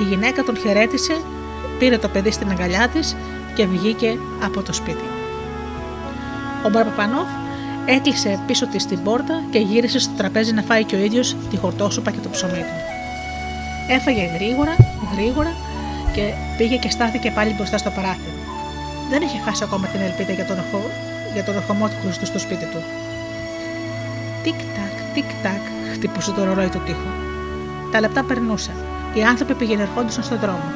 η 0.00 0.02
γυναίκα 0.02 0.42
τον 0.42 0.56
χαιρέτησε, 0.56 1.16
πήρε 1.78 1.98
το 1.98 2.08
παιδί 2.08 2.30
στην 2.30 2.50
αγκαλιά 2.50 2.88
της 2.88 3.16
και 3.54 3.66
βγήκε 3.66 4.18
από 4.44 4.62
το 4.62 4.72
σπίτι. 4.72 5.04
Ο 6.64 6.68
Μπαρπαπανόφ 6.68 7.28
έκλεισε 7.86 8.40
πίσω 8.46 8.66
της 8.66 8.86
την 8.86 9.02
πόρτα 9.02 9.42
και 9.50 9.58
γύρισε 9.58 9.98
στο 9.98 10.12
τραπέζι 10.16 10.52
να 10.52 10.62
φάει 10.62 10.84
και 10.84 10.96
ο 10.96 10.98
ίδιος 10.98 11.36
τη 11.50 11.56
χορτόσουπα 11.56 12.10
και 12.10 12.18
το 12.22 12.28
ψωμί 12.28 12.52
του. 12.52 12.76
Έφαγε 13.88 14.30
γρήγορα, 14.34 14.76
γρήγορα 15.14 15.52
και 16.14 16.32
πήγε 16.56 16.76
και 16.76 16.90
στάθηκε 16.90 17.30
πάλι 17.30 17.52
μπροστά 17.52 17.78
στο 17.78 17.90
παράθυρο. 17.90 18.36
Δεν 19.10 19.22
είχε 19.22 19.38
χάσει 19.44 19.64
ακόμα 19.64 19.86
την 19.86 20.00
ελπίδα 20.00 20.32
για 20.32 20.44
τον, 20.44 20.56
για 21.34 21.44
τον 21.44 21.56
ερχομό 21.56 21.88
του 21.88 21.96
Χριστού 22.02 22.26
στο 22.26 22.38
σπίτι 22.38 22.64
του. 22.64 22.80
Τικ-τακ, 24.42 24.94
τικ-τακ, 25.14 25.62
χτυπούσε 25.92 26.32
το 26.32 26.44
ρολόι 26.44 26.68
του 26.68 26.80
τοίχου. 26.84 27.10
Τα 27.92 28.00
λεπτά 28.00 28.22
περνούσαν. 28.24 28.74
Οι 29.14 29.22
άνθρωποι 29.22 29.54
πήγαινε 29.54 29.82
ερχόντουσαν 29.82 30.22
στον 30.24 30.38
δρόμο. 30.38 30.68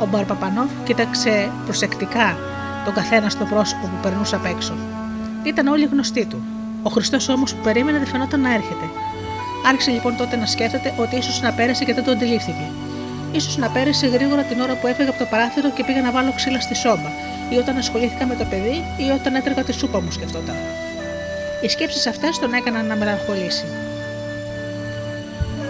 Ο 0.00 0.06
Μπαρπαπανόφ 0.06 0.70
κοίταξε 0.84 1.50
προσεκτικά 1.64 2.36
τον 2.84 2.94
καθένα 2.94 3.28
στο 3.28 3.44
πρόσωπο 3.44 3.86
που 3.86 3.98
περνούσε 4.02 4.34
απ' 4.34 4.44
έξω. 4.44 4.74
Ήταν 5.42 5.66
όλοι 5.66 5.84
γνωστοί 5.84 6.24
του. 6.26 6.42
Ο 6.82 6.90
Χριστός 6.90 7.28
όμως 7.28 7.54
που 7.54 7.62
περίμενε 7.62 7.98
δεν 7.98 8.06
φαινόταν 8.06 8.40
να 8.40 8.54
έρχεται. 8.54 8.86
Άρχισε 9.66 9.90
λοιπόν 9.90 10.16
τότε 10.16 10.36
να 10.36 10.46
σκέφτεται 10.46 10.94
ότι 10.96 11.16
ίσως 11.16 11.40
να 11.40 11.52
πέρασε 11.52 11.84
και 11.84 11.94
δεν 11.94 12.04
το 12.04 12.10
αντιλήφθηκε. 12.10 12.64
Σω 13.38 13.58
να 13.58 13.68
πέρασε 13.68 14.06
γρήγορα 14.06 14.42
την 14.42 14.60
ώρα 14.60 14.74
που 14.74 14.86
έφεγα 14.86 15.10
από 15.10 15.18
το 15.18 15.24
παράθυρο 15.24 15.70
και 15.70 15.84
πήγα 15.84 16.00
να 16.00 16.10
βάλω 16.10 16.32
ξύλα 16.36 16.60
στη 16.60 16.74
σόμπα, 16.74 17.10
ή 17.50 17.56
όταν 17.56 17.76
ασχολήθηκα 17.76 18.26
με 18.26 18.34
το 18.34 18.44
παιδί, 18.44 18.84
ή 18.96 19.10
όταν 19.18 19.34
έτρεγα 19.34 19.62
τη 19.62 19.72
σούπα 19.72 20.00
μου, 20.00 20.10
σκεφτόταν. 20.10 20.56
Οι 21.62 21.68
σκέψεις 21.68 22.06
αυτές 22.06 22.38
τον 22.38 22.52
έκαναν 22.52 22.86
να 22.86 22.96
μελαγχολήσει. 22.96 23.64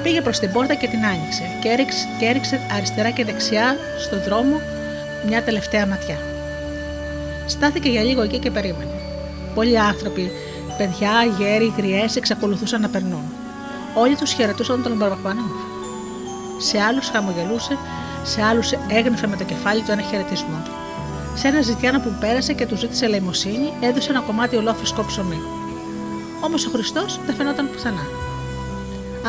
Πήγε 0.03 0.21
προς 0.21 0.39
την 0.39 0.53
πόρτα 0.53 0.75
και 0.75 0.89
την 0.89 1.05
άνοιξε 1.05 1.43
και 1.61 1.69
έριξε, 1.69 2.07
και 2.19 2.27
έριξε 2.27 2.61
αριστερά 2.77 3.11
και 3.11 3.25
δεξιά 3.25 3.77
στον 3.99 4.23
δρόμο 4.23 4.61
μια 5.27 5.43
τελευταία 5.43 5.87
ματιά. 5.87 6.19
Στάθηκε 7.47 7.89
για 7.89 8.03
λίγο 8.03 8.23
εκεί 8.23 8.39
και 8.39 8.51
περίμενε. 8.51 8.91
Πολλοί 9.55 9.79
άνθρωποι, 9.79 10.31
παιδιά, 10.79 11.13
γέροι, 11.39 11.73
γριές, 11.77 12.17
εξακολουθούσαν 12.17 12.81
να 12.81 12.89
περνούν. 12.89 13.25
Όλοι 13.95 14.17
τους 14.17 14.33
χαιρετούσαν 14.33 14.83
τον 14.83 14.97
Μπαρμπαπανόφ. 14.97 15.70
Σε 16.61 16.81
άλλους 16.81 17.09
χαμογελούσε, 17.09 17.79
σε 18.23 18.43
άλλους 18.43 18.73
έγνεφε 18.89 19.27
με 19.27 19.37
το 19.37 19.45
κεφάλι 19.45 19.83
του 19.83 19.91
ένα 19.91 20.03
χαιρετισμό. 20.03 20.63
Σε 21.35 21.49
ένα 21.49 21.61
ζητιάνο 21.61 22.01
που 22.01 22.13
πέρασε 22.21 22.53
και 22.53 22.67
του 22.67 22.77
ζήτησε 22.77 23.05
ελεημοσύνη, 23.05 23.73
έδωσε 23.81 24.11
ένα 24.11 24.21
κομμάτι 24.21 24.57
ολόφρυσκο 24.57 25.05
ψωμί. 25.05 25.41
Όμως 26.41 26.67
ο 26.67 26.71
Χριστός 26.71 27.21
δεν 27.27 27.35
φαινόταν 27.35 27.71
πουθενά. 27.73 28.07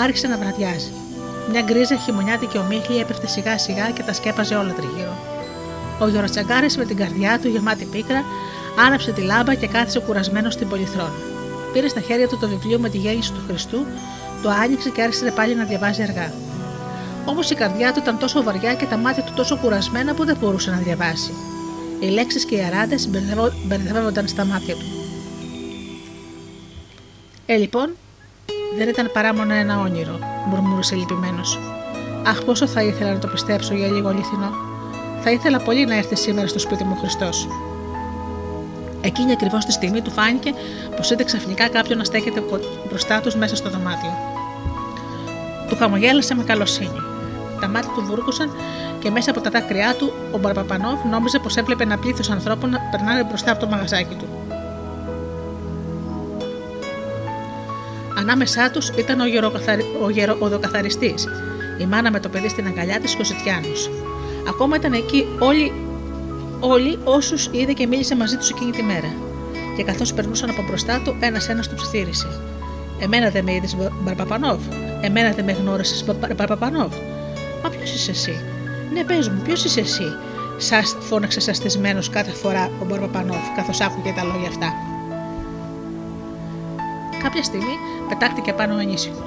Άρχισε 0.03 0.27
να 0.27 0.37
βραδιάζει. 0.37 0.91
Μια 1.51 1.61
γκρίζα 1.61 1.95
χειμωνιάτικη 1.95 2.57
ομίχλη 2.57 2.99
έπεφτε 2.99 3.27
σιγά 3.27 3.57
σιγά 3.57 3.89
και 3.89 4.03
τα 4.03 4.13
σκέπαζε 4.13 4.55
όλα 4.55 4.73
τριγύρω. 4.73 5.17
Ο 5.99 6.07
Γιωροτσαγκάρης 6.07 6.77
με 6.77 6.85
την 6.85 6.97
καρδιά 6.97 7.39
του 7.39 7.47
γεμάτη 7.47 7.85
πίκρα 7.85 8.23
άναψε 8.85 9.11
τη 9.11 9.21
λάμπα 9.21 9.53
και 9.53 9.67
κάθισε 9.67 9.99
κουρασμένος 9.99 10.53
στην 10.53 10.67
πολυθρόνα. 10.69 11.13
Πήρε 11.73 11.87
στα 11.87 11.99
χέρια 11.99 12.27
του 12.27 12.37
το 12.37 12.47
βιβλίο 12.47 12.79
με 12.79 12.89
τη 12.89 12.97
γέννηση 12.97 13.33
του 13.33 13.41
Χριστού, 13.47 13.85
το 14.43 14.49
άνοιξε 14.49 14.89
και 14.89 15.01
άρχισε 15.01 15.31
πάλι 15.35 15.55
να 15.55 15.63
διαβάζει 15.63 16.01
αργά. 16.01 16.33
Όμως 17.25 17.49
η 17.49 17.55
καρδιά 17.55 17.93
του 17.93 17.99
ήταν 17.99 18.17
τόσο 18.17 18.43
βαριά 18.43 18.73
και 18.73 18.85
τα 18.85 18.97
μάτια 18.97 19.23
του 19.23 19.33
τόσο 19.35 19.57
κουρασμένα 19.57 20.13
που 20.13 20.25
δεν 20.25 20.37
μπορούσε 20.39 20.71
να 20.71 20.77
διαβάσει. 20.77 21.31
Οι 21.99 22.05
λέξεις 22.05 22.45
και 22.45 22.55
οι 22.55 22.63
αράτε 22.63 22.95
μπερδεύονταν 23.65 24.27
στα 24.27 24.45
μάτια 24.45 24.75
του. 24.75 24.85
Ε, 27.45 27.55
λοιπόν, 27.55 27.89
δεν 28.77 28.89
ήταν 28.89 29.11
παρά 29.13 29.35
μόνο 29.35 29.53
ένα 29.53 29.79
όνειρο, 29.79 30.19
μουρμούρισε 30.49 30.95
λυπημένος. 30.95 31.59
Αχ, 32.25 32.43
πόσο 32.43 32.67
θα 32.67 32.83
ήθελα 32.83 33.13
να 33.13 33.19
το 33.19 33.27
πιστέψω 33.27 33.73
για 33.73 33.87
λίγο 33.87 34.07
αληθινό. 34.07 34.51
Θα 35.23 35.31
ήθελα 35.31 35.59
πολύ 35.59 35.85
να 35.85 35.95
έρθει 35.95 36.15
σήμερα 36.15 36.47
στο 36.47 36.59
σπίτι 36.59 36.83
μου 36.83 36.95
Χριστός. 36.95 37.47
Εκείνη 39.01 39.31
ακριβώς 39.31 39.65
τη 39.65 39.71
στιγμή 39.71 40.01
του 40.01 40.11
φάνηκε 40.11 40.53
πως 40.95 41.11
είδε 41.11 41.23
ξαφνικά 41.23 41.69
κάποιον 41.69 41.97
να 41.97 42.03
στέκεται 42.03 42.43
μπροστά 42.87 43.21
τους 43.21 43.35
μέσα 43.35 43.55
στο 43.55 43.69
δωμάτιο. 43.69 44.17
Του 45.69 45.75
χαμογέλασε 45.75 46.35
με 46.35 46.43
καλοσύνη. 46.43 47.10
Τα 47.61 47.67
μάτια 47.67 47.91
του 47.95 48.03
βούρκουσαν 48.05 48.51
και 48.99 49.09
μέσα 49.11 49.31
από 49.31 49.41
τα 49.41 49.49
δάκρυά 49.49 49.95
του 49.95 50.13
ο 50.31 50.37
Μπαρπαπανόφ 50.37 51.05
νόμιζε 51.05 51.39
πως 51.39 51.55
έβλεπε 51.55 51.83
ένα 51.83 51.97
πλήθος 51.97 52.29
ανθρώπων 52.29 52.69
να 52.69 52.79
περνάνε 52.91 53.23
μπροστά 53.23 53.51
από 53.51 53.59
το 53.59 53.67
μαγαζάκι 53.67 54.15
του. 54.15 54.27
Ανάμεσά 58.17 58.71
τους 58.71 58.89
ήταν 58.89 59.19
ο, 59.19 59.25
γεροκαθαρι... 59.25 59.85
ο 60.03 60.09
γεροοδοκαθαριστή, 60.09 61.13
η 61.77 61.85
μάνα 61.85 62.11
με 62.11 62.19
το 62.19 62.29
παιδί 62.29 62.49
στην 62.49 62.67
αγκαλιά 62.67 62.99
της 62.99 63.15
και 63.15 63.21
ο 63.21 63.25
Ζητιάνο. 63.25 63.67
Ακόμα 64.49 64.75
ήταν 64.75 64.93
εκεί 64.93 65.25
όλοι, 65.39 65.73
όλοι 66.59 66.99
όσους 67.03 67.49
είδε 67.51 67.73
και 67.73 67.87
μίλησε 67.87 68.15
μαζί 68.15 68.37
τους 68.37 68.49
εκείνη 68.49 68.71
τη 68.71 68.83
μέρα. 68.83 69.13
Και 69.77 69.83
καθώς 69.83 70.13
περνούσαν 70.13 70.49
από 70.49 70.63
μπροστά 70.67 71.01
του, 71.03 71.15
ένα-ένα 71.19 71.61
τους 71.61 71.73
ψιθύρισε. 71.75 72.27
Εμένα 72.99 73.29
δεν 73.29 73.43
με 73.43 73.53
είδες, 73.53 73.75
Μπαρπαπανόφ. 74.01 74.59
Εμένα 75.01 75.31
δεν 75.31 75.45
με 75.45 75.51
γνώρισες, 75.51 76.05
Μπαρπαπανόφ. 76.35 76.93
Μα 77.63 77.69
ποιος 77.69 77.93
είσαι 77.93 78.11
εσύ; 78.11 78.43
Ναι, 78.93 79.03
πες 79.03 79.29
μου, 79.29 79.41
ποιος 79.43 79.63
είσαι 79.63 79.79
εσύ; 79.79 80.15
Σας 80.57 80.95
φώναξε 80.99 81.39
σαστισμένος 81.39 82.09
κάθε 82.09 82.31
φορά 82.31 82.71
ο 82.81 82.85
Μπαρπαπανόφ, 82.85 83.55
καθώς 83.55 83.81
άκουγε 83.81 84.13
τα 84.15 84.23
λόγια 84.23 84.47
αυτά. 84.47 84.73
Κάποια 87.23 87.43
στιγμή 87.43 87.75
πετάχτηκε 88.09 88.53
πάνω 88.53 88.73
ο 88.73 88.77
ανήσυχο. 88.77 89.23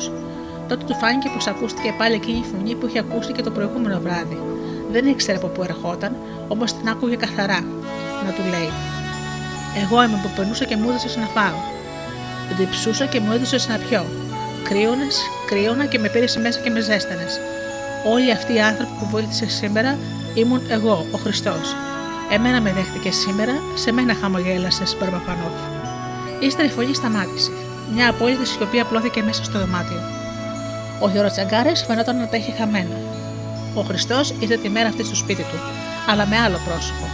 Τότε 0.68 0.84
του 0.84 0.94
φάνηκε 0.94 1.28
πως 1.34 1.46
ακούστηκε 1.46 1.94
πάλι 1.98 2.14
εκείνη 2.14 2.38
η 2.38 2.44
φωνή 2.52 2.74
που 2.74 2.86
είχε 2.86 2.98
ακούσει 2.98 3.32
και 3.32 3.42
το 3.42 3.50
προηγούμενο 3.50 4.00
βράδυ. 4.00 4.38
Δεν 4.90 5.06
ήξερε 5.06 5.36
από 5.36 5.46
πού 5.46 5.62
ερχόταν, 5.62 6.16
όμως 6.48 6.72
την 6.72 6.88
άκουγε 6.88 7.16
καθαρά 7.16 7.60
να 8.24 8.30
του 8.32 8.42
λέει: 8.50 8.70
Εγώ 9.82 10.02
είμαι 10.02 10.20
που 10.22 10.30
περνούσα 10.36 10.64
και 10.64 10.76
μου 10.76 10.88
έδωσες 10.88 11.16
να 11.16 11.26
φάω. 11.26 11.58
Διψούσα 12.58 13.06
και 13.06 13.20
μου 13.20 13.32
έδωσες 13.32 13.68
να 13.68 13.76
πιω. 13.76 14.04
Κρύωνες, 14.68 15.20
κρύωνα 15.46 15.86
και 15.86 15.98
με 15.98 16.08
πήρες 16.08 16.36
μέσα 16.36 16.60
και 16.60 16.70
με 16.70 16.80
ζέστανες. 16.80 17.40
Όλοι 18.06 18.32
αυτοί 18.32 18.54
οι 18.54 18.60
άνθρωποι 18.60 18.92
που 18.98 19.06
βοήθησε 19.06 19.48
σήμερα 19.48 19.98
ήμουν 20.34 20.60
εγώ, 20.68 21.06
ο 21.12 21.16
Χριστό. 21.16 21.54
Εμένα 22.30 22.60
με 22.60 22.72
δέχτηκε 22.72 23.10
σήμερα, 23.10 23.52
σε 23.74 23.92
μένα 23.92 24.14
χαμογέλασε, 24.14 24.82
Ο 31.00 31.08
Γεροτσαγκάρη 31.08 31.72
φαινόταν 31.86 32.16
να 32.16 32.28
τα 32.28 32.36
είχε 32.36 32.52
χαμένα. 32.52 32.96
Ο 33.74 33.80
Χριστό 33.80 34.20
ήρθε 34.38 34.56
τη 34.56 34.68
μέρα 34.68 34.88
αυτή 34.88 35.04
στο 35.04 35.14
σπίτι 35.14 35.42
του, 35.42 35.58
αλλά 36.08 36.26
με 36.26 36.36
άλλο 36.38 36.58
πρόσωπο. 36.68 37.06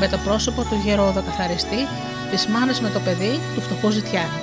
Με 0.00 0.08
το 0.08 0.18
πρόσωπο 0.24 0.62
του 0.62 0.80
γερόδο 0.84 1.22
καθαριστή, 1.22 1.86
τη 2.30 2.50
μάνα 2.50 2.72
με 2.80 2.90
το 2.90 3.00
παιδί 3.00 3.40
του 3.54 3.60
φτωχού 3.60 3.90
ζητιάνου. 3.90 4.40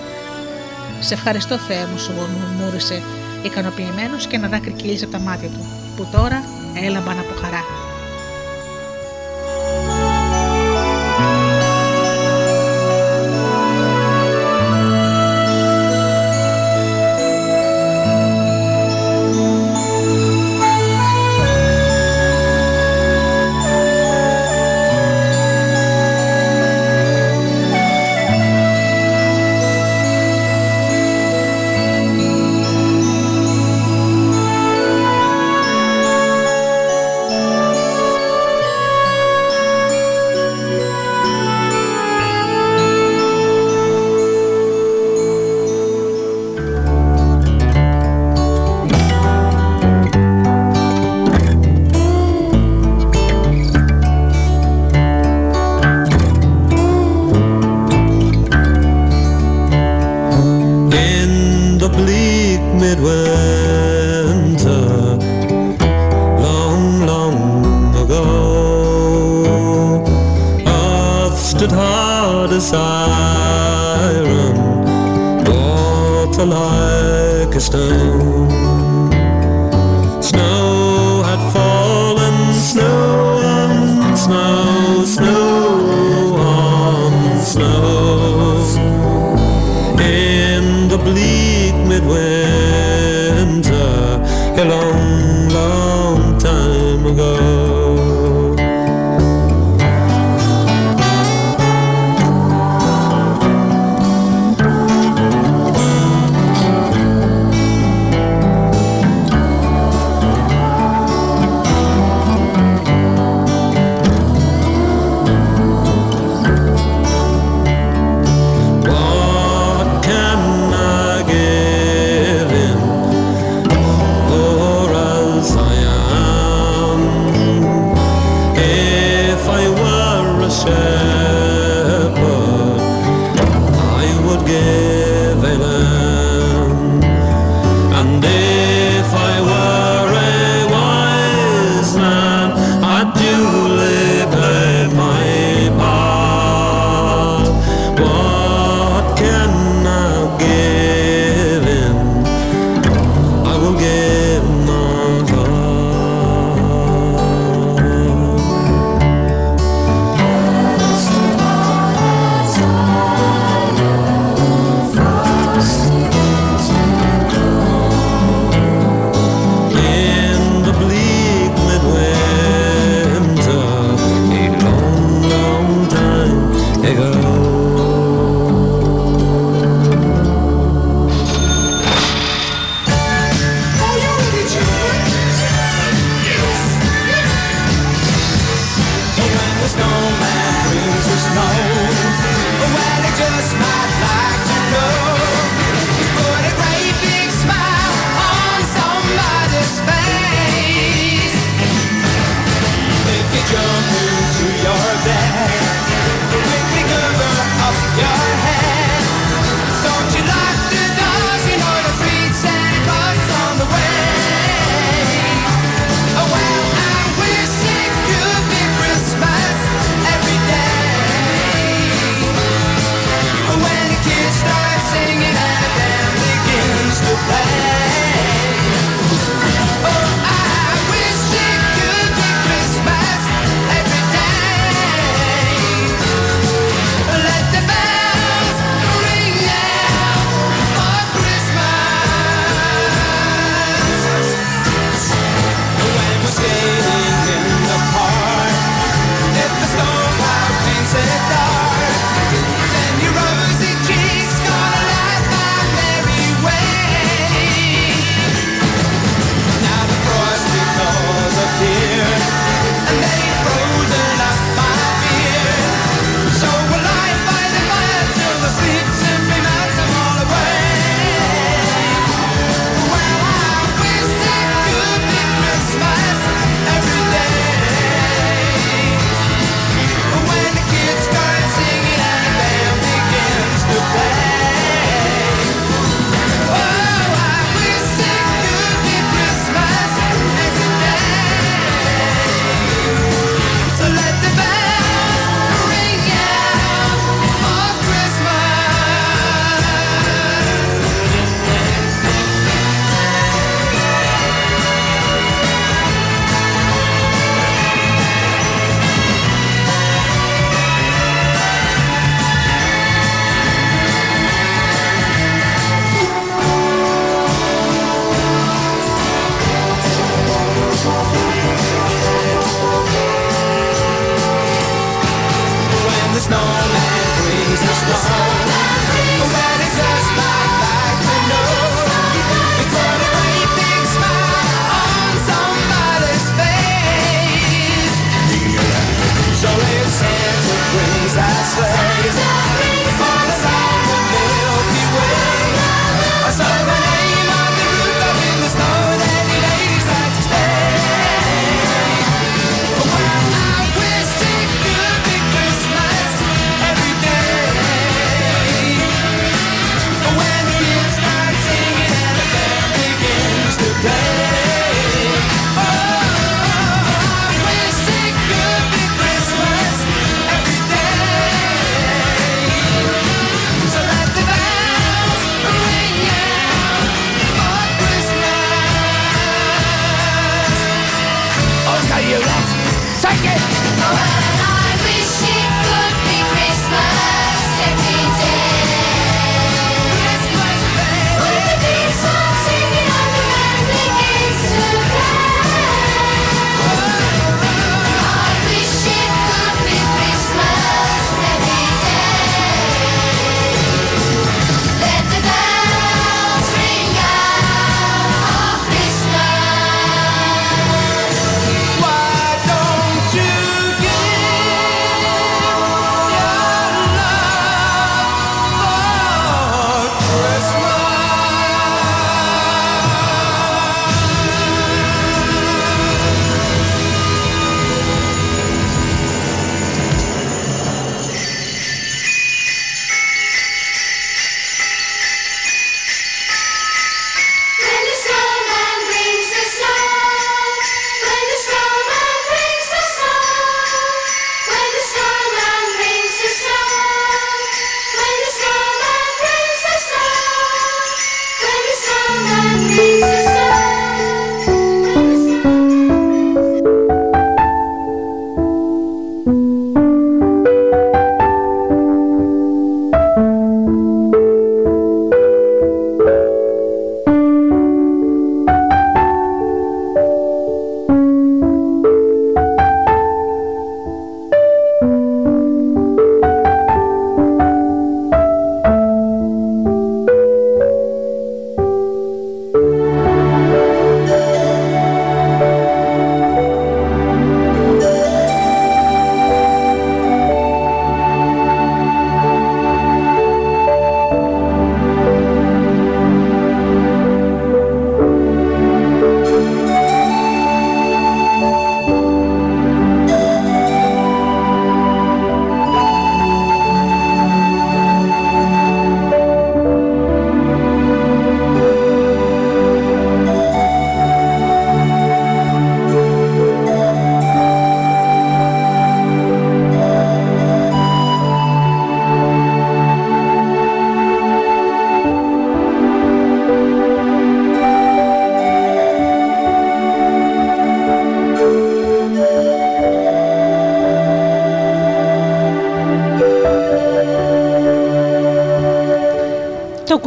Σε 0.99 1.13
ευχαριστώ, 1.13 1.57
Θεέ 1.57 1.85
μου, 1.91 1.97
σου 1.97 2.11
μουρμούρισε, 2.11 3.01
ικανοποιημένο 3.43 4.17
και 4.27 4.35
ένα 4.35 4.47
δάκρυ 4.47 4.71
κύλησε 4.71 5.03
από 5.03 5.13
τα 5.13 5.19
μάτια 5.19 5.49
του, 5.49 5.84
που 5.95 6.07
τώρα 6.11 6.43
έλαμπαν 6.73 7.19
από 7.19 7.33
χαρά. 7.41 7.84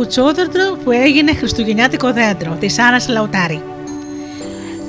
Κουτσόδεντρο 0.08 0.76
που 0.84 0.90
έγινε 0.90 1.34
χριστουγεννιάτικο 1.34 2.12
δέντρο 2.12 2.56
της 2.60 2.78
Άρα 2.78 2.96
Λαουτάρη. 3.08 3.62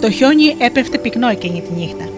Το 0.02 0.12
χιόνι 0.12 0.56
έπεφτε 0.58 0.98
πυκνό 0.98 1.28
εκείνη 1.28 1.62
τη 1.62 1.74
νύχτα. 1.74 2.10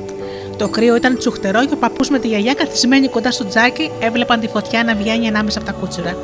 Το 0.57 0.69
κρύο 0.69 0.95
ήταν 0.95 1.17
τσουχτερό 1.17 1.65
και 1.65 1.73
ο 1.73 1.77
παππούς 1.77 2.09
με 2.09 2.19
τη 2.19 2.27
γιαγιά 2.27 2.53
καθισμένοι 2.53 3.07
κοντά 3.07 3.31
στο 3.31 3.45
τζάκι 3.45 3.91
έβλεπαν 3.99 4.39
τη 4.39 4.47
φωτιά 4.47 4.83
να 4.83 4.95
βγαίνει 4.95 5.27
ανάμεσα 5.27 5.57
από 5.59 5.67
τα 5.67 5.73
κούτσουρα. 5.73 6.17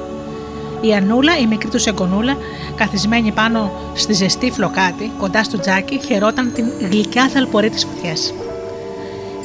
Η 0.82 0.94
Ανούλα, 0.94 1.38
η 1.38 1.46
μικρή 1.46 1.70
του 1.70 1.80
εγγονούλα, 1.86 2.38
καθισμένη 2.76 3.32
πάνω 3.32 3.72
στη 3.94 4.14
ζεστή 4.14 4.52
φλοκάτη, 4.52 5.12
κοντά 5.18 5.44
στο 5.44 5.60
τζάκι, 5.60 6.00
χαιρόταν 6.06 6.52
την 6.54 6.66
γλυκιά 6.90 7.28
θαλπορή 7.28 7.70
της 7.70 7.86
φωτιάς. 7.86 8.34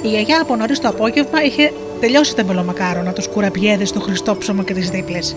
Η 0.03 0.09
γιαγιά 0.09 0.41
από 0.41 0.57
νωρίς 0.57 0.80
το 0.80 0.89
απόγευμα 0.89 1.45
είχε 1.45 1.72
τελειώσει 2.01 2.37
τα 2.37 2.43
μπελομακάρονα, 2.43 3.12
του 3.12 3.22
κουραμπιέδε, 3.33 3.85
το 3.85 4.01
χριστόψωμο 4.01 4.62
και 4.62 4.74
τις 4.74 4.91
δίπλες. 4.91 5.37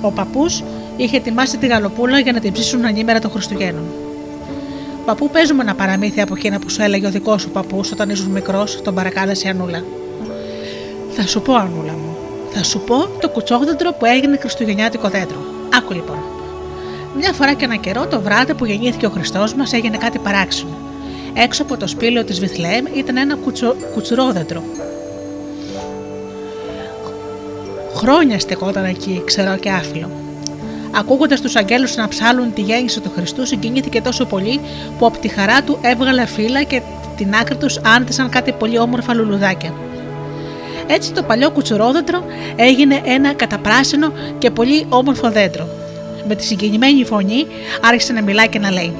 Ο 0.00 0.10
παππούς 0.10 0.62
είχε 0.96 1.16
ετοιμάσει 1.16 1.58
τη 1.58 1.66
γαλοπούλα 1.66 2.18
για 2.18 2.32
να 2.32 2.40
την 2.40 2.52
ψήσουν 2.52 2.84
ανήμερα 2.84 3.18
των 3.18 3.30
Χριστουγέννων. 3.30 3.84
Παππού, 5.04 5.30
παίζουμε 5.30 5.62
ένα 5.62 5.74
παραμύθι 5.74 6.20
από 6.20 6.34
εκείνα 6.36 6.58
που 6.58 6.70
σου 6.70 6.82
έλεγε 6.82 7.06
ο 7.06 7.10
δικός 7.10 7.42
σου 7.42 7.50
παππούς 7.50 7.92
όταν 7.92 8.10
ήσουν 8.10 8.30
μικρός, 8.30 8.82
τον 8.82 8.94
παρακάλεσε 8.94 9.46
η 9.46 9.50
Ανούλα. 9.50 9.84
Θα 11.10 11.26
σου 11.26 11.42
πω, 11.42 11.54
Ανούλα 11.54 11.92
μου, 11.92 12.16
θα 12.50 12.62
σου 12.62 12.80
πω 12.80 13.08
το 13.20 13.28
κουτσόγδεντρο 13.28 13.92
που 13.92 14.04
έγινε 14.04 14.36
Χριστουγεννιάτικο 14.36 15.08
δέντρο. 15.08 15.38
Άκου 15.76 15.92
λοιπόν. 15.92 16.18
Μια 17.18 17.32
φορά 17.32 17.52
και 17.52 17.64
ένα 17.64 17.76
καιρό, 17.76 18.06
το 18.06 18.20
βράδυ 18.20 18.54
που 18.54 18.64
γεννήθηκε 18.64 19.06
ο 19.06 19.10
Χριστός 19.10 19.54
μας, 19.54 19.72
έγινε 19.72 19.96
κάτι 19.96 20.18
παράξενο. 20.18 20.70
Έξω 21.34 21.62
από 21.62 21.76
το 21.76 21.86
σπήλαιο 21.86 22.24
της 22.24 22.40
Βιθλέμ 22.40 22.84
ήταν 22.94 23.16
ένα 23.16 23.36
κουτσο... 23.36 23.76
κουτσουρόδεντρο. 23.94 24.62
Χρόνια 27.94 28.38
στεκόταν 28.38 28.84
εκεί, 28.84 29.22
ξερό 29.24 29.56
και 29.56 29.70
άφυλο. 29.70 30.10
Ακούγοντας 30.98 31.40
τους 31.40 31.56
αγγέλους 31.56 31.96
να 31.96 32.08
ψάλουν 32.08 32.52
τη 32.52 32.60
γέννηση 32.60 33.00
του 33.00 33.12
Χριστού, 33.14 33.46
συγκινήθηκε 33.46 34.00
τόσο 34.00 34.24
πολύ 34.24 34.60
που 34.98 35.06
από 35.06 35.18
τη 35.18 35.28
χαρά 35.28 35.62
του 35.62 35.78
έβγαλε 35.82 36.26
φύλλα 36.26 36.62
και 36.62 36.82
την 37.16 37.34
άκρη 37.34 37.56
τους 37.56 37.78
άνθησαν 37.78 38.28
κάτι 38.28 38.52
πολύ 38.52 38.78
όμορφα 38.78 39.14
λουλουδάκια. 39.14 39.74
Έτσι 40.86 41.12
το 41.12 41.22
παλιό 41.22 41.50
κουτσουρόδεντρο 41.50 42.24
έγινε 42.56 43.00
ένα 43.04 43.32
καταπράσινο 43.32 44.12
και 44.38 44.50
πολύ 44.50 44.86
όμορφο 44.88 45.30
δέντρο. 45.30 45.68
Με 46.28 46.34
τη 46.34 46.44
συγκινημένη 46.44 47.04
φωνή 47.04 47.46
άρχισε 47.82 48.12
να 48.12 48.22
μιλάει 48.22 48.48
και 48.48 48.58
να 48.58 48.70
λέει 48.70 48.94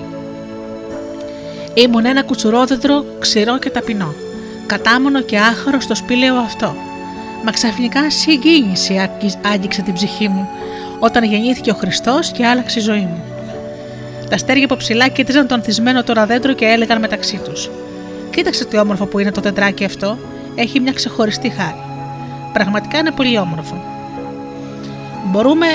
Ήμουν 1.75 2.05
ένα 2.05 2.23
κουτσουρόδεντρο 2.23 3.05
ξηρό 3.19 3.59
και 3.59 3.71
ταπεινό, 3.71 4.15
κατάμονο 4.67 5.21
και 5.21 5.39
άχαρο 5.39 5.81
στο 5.81 5.95
σπήλαιο 5.95 6.37
αυτό. 6.37 6.75
Μα 7.45 7.51
ξαφνικά 7.51 8.11
συγκίνηση 8.11 9.11
άγγιξε 9.53 9.83
την 9.83 9.95
ψυχή 9.95 10.29
μου 10.29 10.49
όταν 10.99 11.25
γεννήθηκε 11.25 11.71
ο 11.71 11.75
Χριστός 11.75 12.33
και 12.33 12.47
άλλαξε 12.47 12.79
η 12.79 12.83
ζωή 12.83 13.01
μου. 13.01 13.23
Τα 14.29 14.35
αστέρια 14.35 14.65
από 14.65 14.77
ψηλά 14.77 15.09
κοίταζαν 15.09 15.47
το 15.47 15.55
ανθισμένο 15.55 16.03
τώρα 16.03 16.27
δέντρο 16.27 16.53
και 16.53 16.65
έλεγαν 16.65 17.01
μεταξύ 17.01 17.41
τους: 17.45 17.71
Κοίταξε 18.31 18.65
τι 18.65 18.79
όμορφο 18.79 19.07
που 19.07 19.19
είναι 19.19 19.33
το 19.33 19.41
δεντράκι 19.41 19.85
αυτό, 19.85 20.19
έχει 20.55 20.81
μια 20.81 20.93
ξεχωριστή 20.93 21.49
χάρη. 21.49 21.81
Πραγματικά 22.53 22.99
είναι 22.99 23.11
πολύ 23.11 23.39
όμορφο. 23.39 23.83
Μπορούμε 25.25 25.67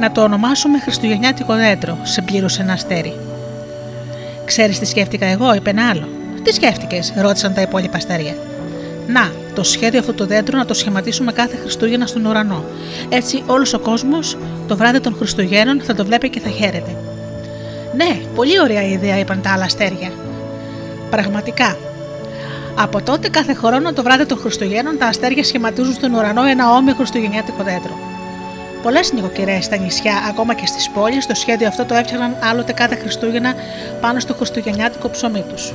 να 0.00 0.12
το 0.12 0.22
ονομάσουμε 0.22 0.78
Χριστουγεννιάτικο 0.78 1.54
δέντρο, 1.54 1.98
σε 2.02 2.22
πλήρωσε 2.22 2.62
ένα 2.62 2.72
αστέρι. 2.72 3.14
Ξέρεις 4.44 4.78
τι 4.78 4.86
σκέφτηκα 4.86 5.26
εγώ, 5.26 5.54
είπε 5.54 5.70
ένα 5.70 5.88
άλλο. 5.88 6.08
Τι 6.42 6.54
σκέφτηκες, 6.54 7.12
ρώτησαν 7.16 7.54
τα 7.54 7.60
υπόλοιπα 7.60 7.96
αστέρια. 7.96 8.34
Να, 9.12 9.32
το 9.54 9.62
σχέδιο 9.62 10.00
αυτού 10.00 10.14
του 10.14 10.26
δέντρου 10.26 10.56
να 10.56 10.64
το 10.64 10.74
σχηματίσουμε 10.74 11.32
κάθε 11.32 11.56
Χριστούγεννα 11.56 12.06
στον 12.06 12.24
ουρανό. 12.24 12.64
Έτσι, 13.08 13.42
όλος 13.46 13.72
ο 13.74 13.78
κόσμος 13.78 14.36
το 14.68 14.76
βράδυ 14.76 15.00
των 15.00 15.14
Χριστουγέννων 15.14 15.80
θα 15.80 15.94
το 15.94 16.04
βλέπει 16.04 16.28
και 16.28 16.40
θα 16.40 16.48
χαίρεται. 16.48 16.96
Ναι, 17.96 18.20
πολύ 18.34 18.60
ωραία 18.60 18.82
ιδέα, 18.82 19.18
είπαν 19.18 19.40
τα 19.42 19.52
άλλα 19.52 19.64
αστέρια. 19.64 20.10
Πραγματικά. 21.10 21.76
Από 22.74 23.02
τότε, 23.02 23.28
κάθε 23.28 23.54
χρόνο 23.54 23.92
το 23.92 24.02
βράδυ 24.02 24.26
των 24.26 24.38
Χριστουγέννων, 24.38 24.98
τα 24.98 25.06
αστέρια 25.06 25.44
σχηματίζουν 25.44 25.92
στον 25.92 26.14
ουρανό 26.14 26.44
ένα 26.44 26.72
όμοιο 26.72 26.94
Χριστουγεννιάτικο 26.94 27.62
δέντρο. 27.62 27.98
Πολλές 28.82 29.12
νοικοκυρές 29.12 29.64
στα 29.64 29.76
νησιά, 29.76 30.14
ακόμα 30.28 30.54
και 30.54 30.66
στις 30.66 30.90
πόλεις, 30.90 31.26
το 31.26 31.34
σχέδιο 31.34 31.68
αυτό 31.68 31.84
το 31.84 31.94
έφτιαχναν 31.94 32.36
άλλοτε 32.50 32.72
κάθε 32.72 32.94
Χριστούγεννα 32.94 33.54
πάνω 34.00 34.20
στο 34.20 34.34
Χριστουγεννιάτικο 34.34 35.08
ψωμί 35.08 35.44
τους. 35.48 35.72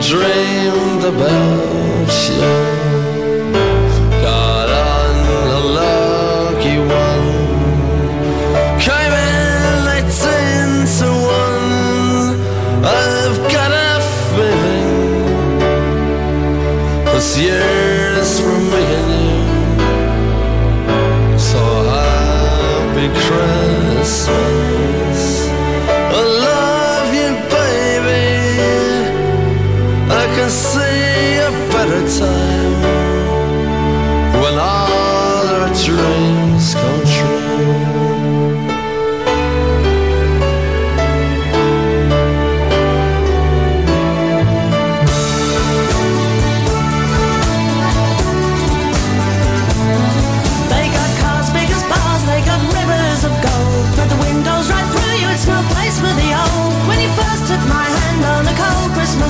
Dreamed 0.00 1.04
about 1.04 2.10
you. 2.28 2.85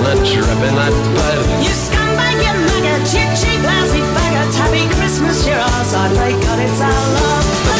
On 0.00 0.06
a 0.06 0.14
dripping 0.24 0.76
that 0.76 0.94
bed. 1.14 1.62
You 1.62 1.70
scumbag, 1.70 2.36
you 2.42 2.54
maggot, 2.66 3.06
you 3.14 3.24
cheap, 3.38 3.60
lousy 3.62 4.00
faggot. 4.14 4.54
Happy 4.56 4.84
Christmas, 4.96 5.46
you're 5.46 5.56
ours. 5.56 5.94
I 5.94 6.08
pray 6.16 6.32
God 6.32 6.58
it's 6.58 6.80
our 6.80 6.90
love. 6.90 7.79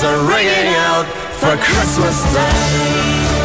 bells 0.00 0.04
are 0.04 0.28
ringing 0.28 0.74
out 0.74 1.06
for 1.40 1.56
Christmas 1.56 2.22
Day. 2.32 3.37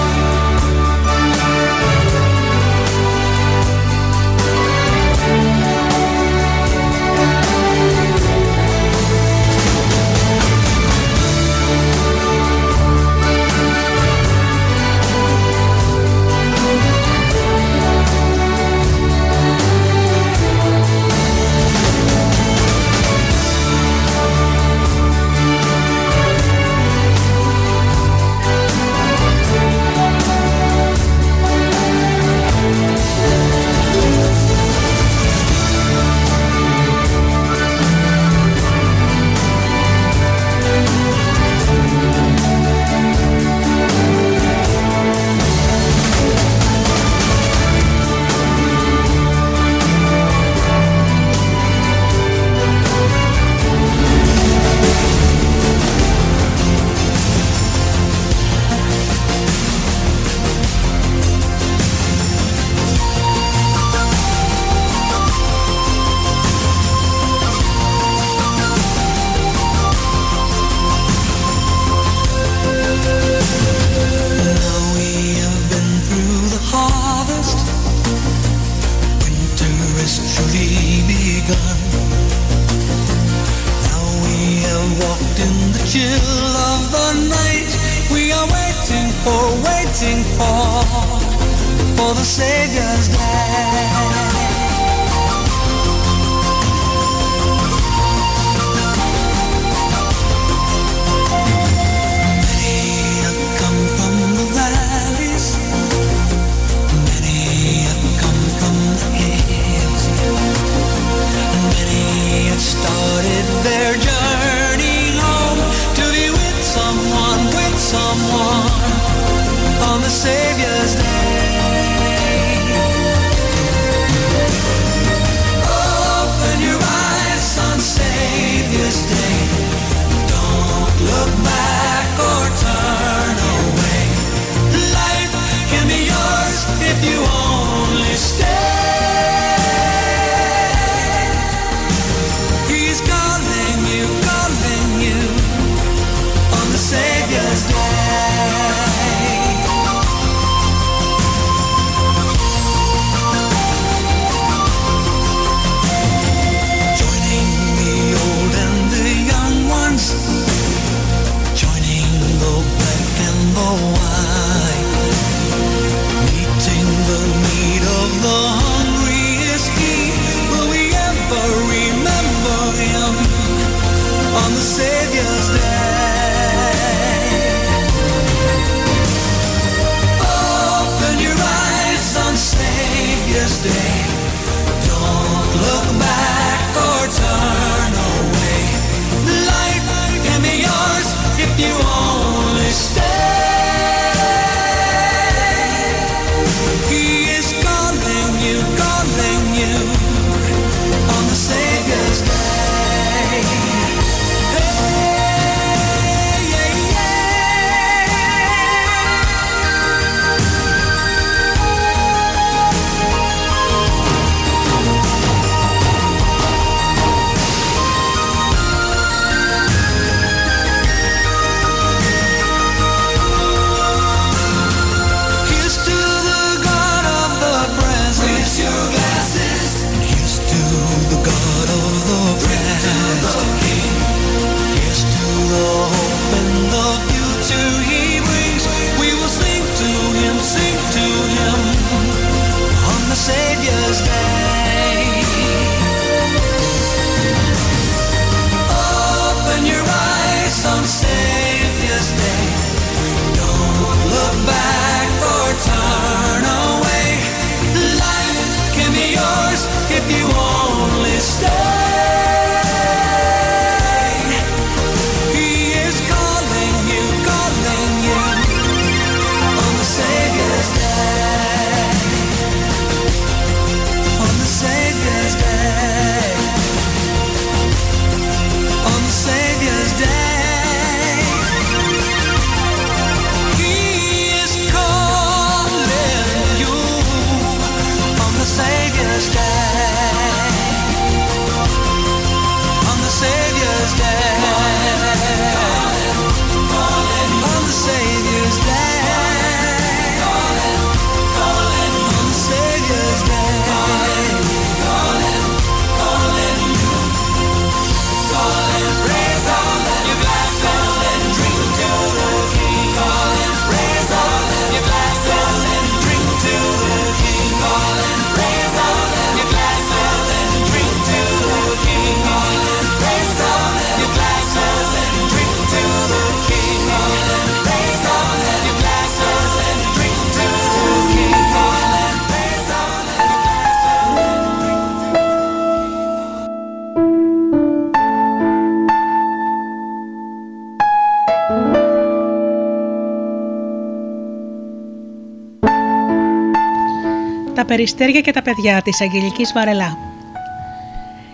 Περιστέρια 347.74 348.22
και 348.22 348.32
τα 348.32 348.42
παιδιά 348.42 348.82
της 348.84 349.02
Αγγελικής 349.02 349.52
Βαρελά. 349.54 349.98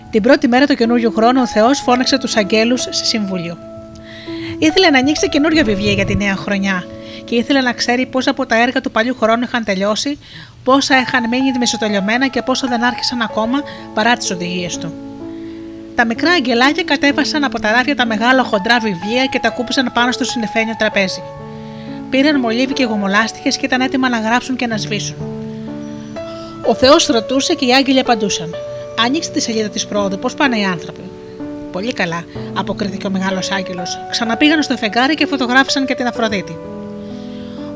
Την 0.10 0.22
πρώτη 0.22 0.48
μέρα 0.48 0.66
του 0.66 0.76
καινούριου 0.76 1.12
χρόνου 1.12 1.42
ο 1.42 1.48
Θεός 1.48 1.80
φώναξε 1.80 2.18
τους 2.18 2.36
αγγέλους 2.36 2.82
σε 2.82 3.06
συμβούλιο. 3.06 3.58
Ήθελε 4.60 4.90
να 4.90 4.98
ανοίξει 4.98 5.30
καινούργια 5.30 5.64
βιβλία 5.64 5.92
για 5.92 6.06
τη 6.06 6.16
νέα 6.16 6.36
χρονιά 6.36 6.84
και 7.26 7.36
ήθελε 7.36 7.62
να 7.62 7.74
ξέρει 7.74 8.06
πόσα 8.06 8.32
από 8.32 8.46
τα 8.46 8.62
έργα 8.62 8.82
του 8.82 8.92
παλιού 8.92 9.16
χρόνου 9.16 9.44
είχαν 9.44 9.64
τελειώσει, 9.64 10.20
πόσα 10.64 11.00
είχαν 11.00 11.28
μείνει 11.28 11.52
μισοτελειωμένα 11.60 12.28
και 12.28 12.42
πόσα 12.42 12.68
δεν 12.68 12.84
άρχισαν 12.84 13.22
ακόμα 13.22 13.62
παρά 13.94 14.18
τις 14.18 14.32
οδηγίες 14.32 14.78
του. 14.78 14.94
Τα 15.96 16.06
μικρά 16.06 16.32
αγγελάκια 16.32 16.84
κατέβασαν 16.84 17.44
από 17.44 17.60
τα 17.60 17.72
ράφια 17.72 17.96
τα 17.96 18.06
μεγάλα 18.06 18.44
χοντρά 18.44 18.80
βιβλία 18.80 19.26
και 19.26 19.40
τα 19.40 19.50
κούπισαν 19.50 19.92
πάνω 19.94 20.12
στο 20.12 20.24
συνεφένιο 20.24 20.76
τραπέζι. 20.78 21.22
Πήραν 22.10 22.40
μολύβι 22.40 22.74
και 22.74 22.84
γομολάστιχες 22.84 23.58
και 23.58 23.66
ήταν 23.66 23.82
έτοιμα 23.82 24.10
να 24.10 24.20
γράψουν 24.20 24.56
και 24.56 24.68
να 24.68 24.78
σβήσουν. 24.78 25.39
Ο 26.70 26.76
Θεός 26.76 27.05
ρωτούσε 27.05 27.53
και 27.53 27.65
οι 27.65 27.74
άγγελοι 27.74 27.99
απαντούσαν. 27.99 28.55
Ανοίξτε 29.05 29.34
τη 29.34 29.41
σελίδα 29.41 29.70
της 29.70 29.88
πρόοδου, 29.88 30.20
πώς 30.20 30.34
πάνε 30.34 30.59
οι 30.59 30.63
άνθρωποι. 30.63 31.01
Πολύ 31.72 31.93
καλά, 31.93 32.24
αποκρίθηκε 32.53 33.07
ο 33.07 33.09
μεγάλος 33.09 33.51
άγγελος. 33.51 33.97
Ξαναπήγαν 34.11 34.63
στο 34.63 34.78
φεγγάρι 34.78 35.13
και 35.13 35.26
φωτογράφησαν 35.26 35.86
και 35.86 35.95
την 35.95 36.07
Αφροδίτη. 36.07 36.57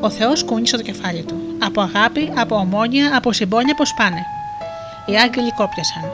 Ο 0.00 0.10
Θεός 0.10 0.44
κούνησε 0.44 0.76
το 0.76 0.82
κεφάλι 0.82 1.22
του. 1.22 1.34
Από 1.58 1.80
αγάπη, 1.80 2.32
από 2.36 2.56
ομόνια, 2.56 3.16
από 3.16 3.32
συμπόνια, 3.32 3.74
πώς 3.74 3.94
πάνε. 3.94 4.26
Οι 5.06 5.16
άγγελοι 5.16 5.52
κόπιασαν. 5.52 6.10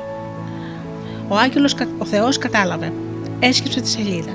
Ο, 1.28 1.36
άγγελος, 1.36 1.74
ο 1.98 2.04
Θεός 2.04 2.38
κατάλαβε. 2.38 2.92
Έσκυψε 3.38 3.80
τη 3.80 3.88
σελίδα. 3.88 4.32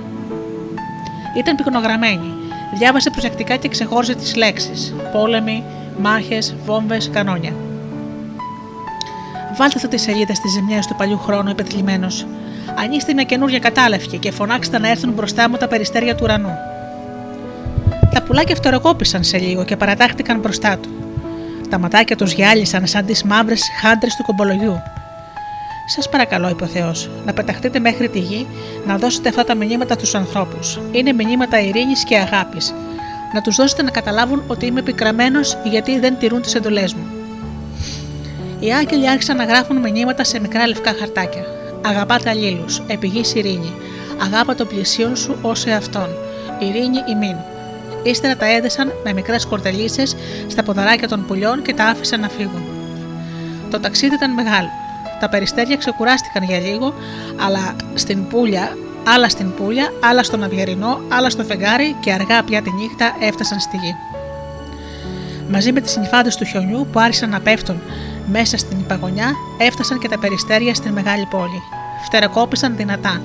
Ήταν 1.37 1.55
πυκνογραμμένη. 1.55 2.33
Διάβασε 2.77 3.09
προσεκτικά 3.09 3.55
και 3.55 3.67
ξεχώριζε 3.67 4.15
τις 4.15 4.35
λέξεις. 4.35 4.93
Πόλεμοι, 5.11 5.63
μάχες, 5.99 6.55
βόμβες, 6.65 7.09
κανόνια. 7.13 7.53
Βάλτε 9.57 9.75
αυτή 9.75 9.87
τη 9.87 9.97
σελίδα 9.97 10.33
στις 10.33 10.51
ζημιές 10.51 10.87
του 10.87 10.95
παλιού 10.95 11.17
χρόνου, 11.17 11.49
επεθλιμμένο. 11.49 12.07
Ανοίξτε 12.75 13.13
μια 13.13 13.23
καινούργια 13.23 13.59
κατάλευκη 13.59 14.17
και 14.17 14.31
φωνάξτε 14.31 14.79
να 14.79 14.89
έρθουν 14.89 15.11
μπροστά 15.11 15.49
μου 15.49 15.57
τα 15.57 15.67
περιστέρια 15.67 16.15
του 16.15 16.21
ουρανού. 16.23 16.53
Τα 18.13 18.23
πουλάκια 18.23 18.55
φτεροκόπησαν 18.55 19.23
σε 19.23 19.37
λίγο 19.37 19.63
και 19.63 19.75
παρατάχτηκαν 19.75 20.39
μπροστά 20.39 20.77
του. 20.77 20.89
Τα 21.69 21.77
ματάκια 21.79 22.15
τους 22.15 22.31
γυάλισαν 22.31 22.87
σαν 22.87 23.05
τις 23.05 23.23
μαύρες 23.23 23.61
χάντρες 23.81 24.15
του 24.15 24.23
κομπολογιού. 24.23 24.81
Σας 25.87 26.09
παρακαλώ, 26.09 26.49
είπε 26.49 26.63
ο 26.63 26.67
Θεός, 26.67 27.09
να 27.25 27.33
πεταχτείτε 27.33 27.79
μέχρι 27.79 28.09
τη 28.09 28.19
γη 28.19 28.47
να 28.85 28.97
δώσετε 28.97 29.29
αυτά 29.29 29.43
τα 29.43 29.55
μηνύματα 29.55 29.93
στους 29.93 30.15
ανθρώπους. 30.15 30.79
Είναι 30.91 31.13
μηνύματα 31.13 31.59
ειρήνης 31.59 32.03
και 32.03 32.17
αγάπης. 32.17 32.73
Να 33.33 33.41
τους 33.41 33.55
δώσετε 33.55 33.83
να 33.83 33.91
καταλάβουν 33.91 34.43
ότι 34.47 34.65
είμαι 34.65 34.81
πικραμένος 34.81 35.57
γιατί 35.63 35.99
δεν 35.99 36.17
τηρούν 36.17 36.41
τις 36.41 36.55
εντολές 36.55 36.93
μου. 36.93 37.24
Οι 38.65 38.73
άγγελοι 38.73 39.09
άρχισαν 39.09 39.37
να 39.37 39.43
γράφουν 39.43 39.77
μηνύματα 39.77 40.23
σε 40.23 40.39
μικρά 40.39 40.67
λευκά 40.67 40.95
χαρτάκια. 40.99 41.45
Αγαπάτε 41.85 42.29
αλλήλου, 42.29 42.65
επιγή 42.87 43.21
ειρήνη. 43.33 43.73
Αγάπα 44.21 44.55
των 44.55 44.67
πλησίων 44.67 45.15
σου 45.15 45.37
ως 45.41 45.65
εαυτόν. 45.65 46.09
Ειρήνη 46.59 46.97
ημίν. 47.09 47.35
Ύστερα 48.03 48.35
τα 48.35 48.55
έδεσαν 48.55 48.91
με 49.03 49.13
μικρές 49.13 49.45
κορτελίσε 49.45 50.03
στα 50.47 50.63
ποδαράκια 50.63 51.07
των 51.07 51.25
πουλιών 51.25 51.61
και 51.61 51.73
τα 51.73 51.85
άφησαν 51.85 52.19
να 52.19 52.29
φύγουν. 52.29 52.63
Το 53.71 53.79
ταξίδι 53.79 54.15
ήταν 54.15 54.31
μεγάλο. 54.31 54.69
Τα 55.19 55.29
περιστέρια 55.29 55.75
ξεκουράστηκαν 55.75 56.43
για 56.43 56.59
λίγο, 56.59 56.93
αλλά 57.35 57.75
στην 57.93 58.27
πουλια, 58.27 58.77
άλλα 59.03 59.29
στην 59.29 59.53
πουλια, 59.53 59.93
άλλα 60.03 60.23
στον 60.23 60.43
αυγερινό, 60.43 61.01
άλλα 61.09 61.29
στο 61.29 61.43
φεγγάρι 61.43 61.95
και 61.99 62.11
αργά 62.11 62.43
πια 62.43 62.61
τη 62.61 62.71
νύχτα 62.71 63.15
έφτασαν 63.19 63.59
στη 63.59 63.77
γη. 63.77 63.95
Μαζί 65.49 65.71
με 65.71 65.81
τις 65.81 65.97
νυφάδε 65.97 66.29
του 66.37 66.45
χιονιού 66.45 66.87
που 66.91 66.99
άρχισαν 66.99 67.29
να 67.29 67.39
πέφτουν 67.39 67.81
μέσα 68.31 68.57
στην 68.57 68.79
υπαγωνιά, 68.79 69.31
έφτασαν 69.57 69.99
και 69.99 70.07
τα 70.07 70.19
περιστέρια 70.19 70.73
στην 70.73 70.91
μεγάλη 70.91 71.25
πόλη. 71.25 71.61
Φτεροκόπησαν 72.05 72.75
δυνατά. 72.75 73.21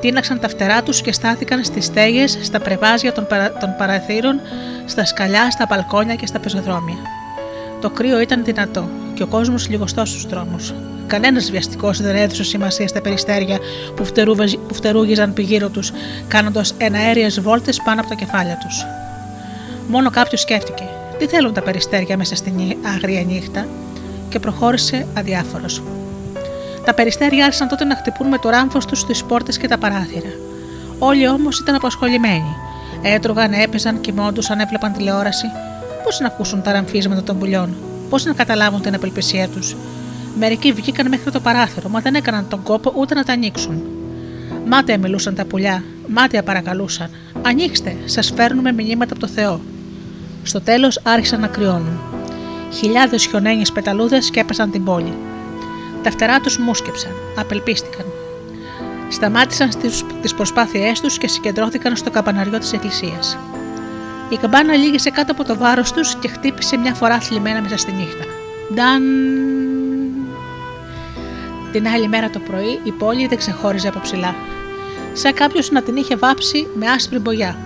Τίναξαν 0.00 0.40
τα 0.40 0.48
φτερά 0.48 0.82
τους 0.82 1.00
και 1.00 1.12
στάθηκαν 1.12 1.64
στις 1.64 1.84
στέγες, 1.84 2.38
στα 2.42 2.60
πρεβάζια 2.60 3.12
των, 3.12 3.26
παρα... 3.26 3.52
των 3.52 3.74
παραθύρων, 3.78 4.40
στα 4.86 5.04
σκαλιά, 5.04 5.50
στα 5.50 5.66
μπαλκόνια 5.68 6.14
και 6.14 6.26
στα 6.26 6.38
πεζοδρόμια. 6.38 6.98
Το 7.80 7.90
κρύο 7.90 8.20
ήταν 8.20 8.44
δυνατό 8.44 8.88
και 9.14 9.22
ο 9.22 9.26
κόσμος 9.26 9.68
λιγοστός 9.68 10.08
στους 10.08 10.26
δρόμους. 10.26 10.74
Κανένας 11.06 11.50
βιαστικός 11.50 12.00
δεν 12.00 12.16
έδωσε 12.16 12.44
σημασία 12.44 12.88
στα 12.88 13.00
περιστέρια 13.00 13.58
που, 13.96 14.04
φτερούβε- 14.04 14.58
που 14.58 14.74
φτερούγιζαν 14.74 15.32
πηγύρω 15.32 15.68
τους, 15.68 15.92
κάνοντας 16.28 16.74
εναέριες 16.78 17.40
βόλτες 17.40 17.80
πάνω 17.84 18.00
από 18.00 18.08
τα 18.08 18.14
κεφάλια 18.14 18.58
τους. 18.66 18.86
Μόνο 19.88 20.10
κάποιος 20.10 20.40
σκέφτηκε: 20.40 20.88
Τι 21.18 21.26
θέλουν 21.26 21.52
τα 21.52 21.62
περιστέρια 21.62 22.16
μέσα 22.16 22.34
στην 22.36 22.76
άγρια 22.94 23.22
νύχτα, 23.22 23.66
και 24.28 24.38
προχώρησε 24.38 25.06
αδιάφορος. 25.14 25.82
Τα 26.84 26.94
περιστέρια 26.94 27.44
άρχισαν 27.44 27.68
τότε 27.68 27.84
να 27.84 27.96
χτυπούν 27.96 28.28
με 28.28 28.38
το 28.38 28.48
ράμφος 28.48 28.86
τους 28.86 29.00
στις 29.00 29.24
πόρτες 29.24 29.58
και 29.58 29.68
τα 29.68 29.78
παράθυρα. 29.78 30.30
Όλοι 30.98 31.28
όμως 31.28 31.60
ήταν 31.60 31.74
απασχολημένοι. 31.74 32.56
Έτρωγαν, 33.02 33.52
έπαιζαν, 33.52 34.00
κοιμόντουσαν, 34.00 34.60
έβλεπαν 34.60 34.92
τηλεόραση. 34.92 35.46
Πώς 36.04 36.20
να 36.20 36.26
ακούσουν 36.26 36.62
τα 36.62 36.72
ραμφίσματα 36.72 37.22
των 37.22 37.38
πουλιών, 37.38 37.76
πώς 38.10 38.24
να 38.24 38.32
καταλάβουν 38.32 38.80
την 38.82 38.94
απελπισία 38.94 39.48
τους; 39.48 39.76
Μερικοί 40.38 40.72
βγήκαν 40.72 41.08
μέχρι 41.08 41.30
το 41.30 41.40
παράθυρο, 41.40 41.88
μα 41.88 42.00
δεν 42.00 42.14
έκαναν 42.14 42.48
τον 42.48 42.62
κόπο 42.62 42.92
ούτε 42.96 43.14
να 43.14 43.24
τα 43.24 43.32
ανοίξουν. 43.32 43.82
Μάταια 44.66 44.98
μιλούσαν 44.98 45.34
τα 45.34 45.44
πουλιά, 45.44 45.82
μάταια 46.08 46.42
παρακαλούσαν. 46.42 47.10
Ανοίξτε, 47.42 47.96
σας 48.04 48.32
φέρνουμε 48.36 48.72
μηνύματα 48.72 49.12
από 49.12 49.20
το 49.20 49.28
Θεό. 49.28 49.60
Στο 50.42 50.60
τέλος 50.60 51.00
άρχισαν 51.02 51.40
να 51.40 51.46
κρυώνουν. 51.46 52.00
Χιλιάδες 52.72 53.26
χιονένιες 53.26 53.72
πεταλούδες 53.72 54.24
σκέπασαν 54.26 54.70
την 54.70 54.84
πόλη. 54.84 55.12
Τα 56.02 56.10
φτερά 56.10 56.40
τους 56.40 56.58
μουσκεψαν, 56.58 57.12
απελπίστηκαν. 57.38 58.06
Σταμάτησαν 59.08 59.70
τις 60.22 60.34
προσπάθειές 60.34 61.00
τους 61.00 61.18
και 61.18 61.28
συγκεντρώθηκαν 61.28 61.96
στο 61.96 62.10
καμπαναριό 62.10 62.58
της 62.58 62.72
εκκλησίας. 62.72 63.38
Η 64.28 64.36
καμπάνα 64.36 64.74
λύγησε 64.74 65.10
κάτω 65.10 65.32
από 65.32 65.44
το 65.44 65.56
βάρος 65.56 65.92
τους 65.92 66.14
και 66.14 66.28
χτύπησε 66.28 66.76
μια 66.76 66.94
φορά 66.94 67.20
θλιμμένα 67.20 67.62
μέσα 67.62 67.76
στη 67.76 67.92
νύχτα. 67.92 68.24
Νταν. 68.74 69.02
Την 71.72 71.88
άλλη 71.88 72.08
μέρα 72.08 72.30
το 72.30 72.38
πρωί 72.38 72.80
η 72.82 72.90
πόλη 72.90 73.26
δεν 73.26 73.38
ξεχώριζε 73.38 73.88
από 73.88 74.00
ψηλά. 74.00 74.34
Σαν 75.12 75.34
κάποιος 75.34 75.70
να 75.70 75.82
την 75.82 75.96
είχε 75.96 76.16
βάψει 76.16 76.66
με 76.74 76.86
άσπρη 76.86 77.18
μπογιά. 77.18 77.56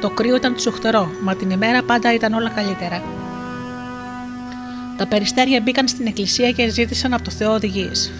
Το 0.00 0.10
κρύο 0.10 0.36
ήταν 0.36 0.54
τσουχτερό, 0.54 1.10
μα 1.22 1.34
την 1.34 1.50
ημέρα 1.50 1.82
πάντα 1.82 2.14
ήταν 2.14 2.32
όλα 2.32 2.50
καλύτερα. 2.50 3.02
Τα 4.98 5.06
περιστέρια 5.06 5.60
μπήκαν 5.60 5.88
στην 5.88 6.06
εκκλησία 6.06 6.50
και 6.50 6.68
ζήτησαν 6.68 7.12
από 7.14 7.22
το 7.22 7.30
Θεό 7.30 7.52
οδηγίες. 7.52 8.12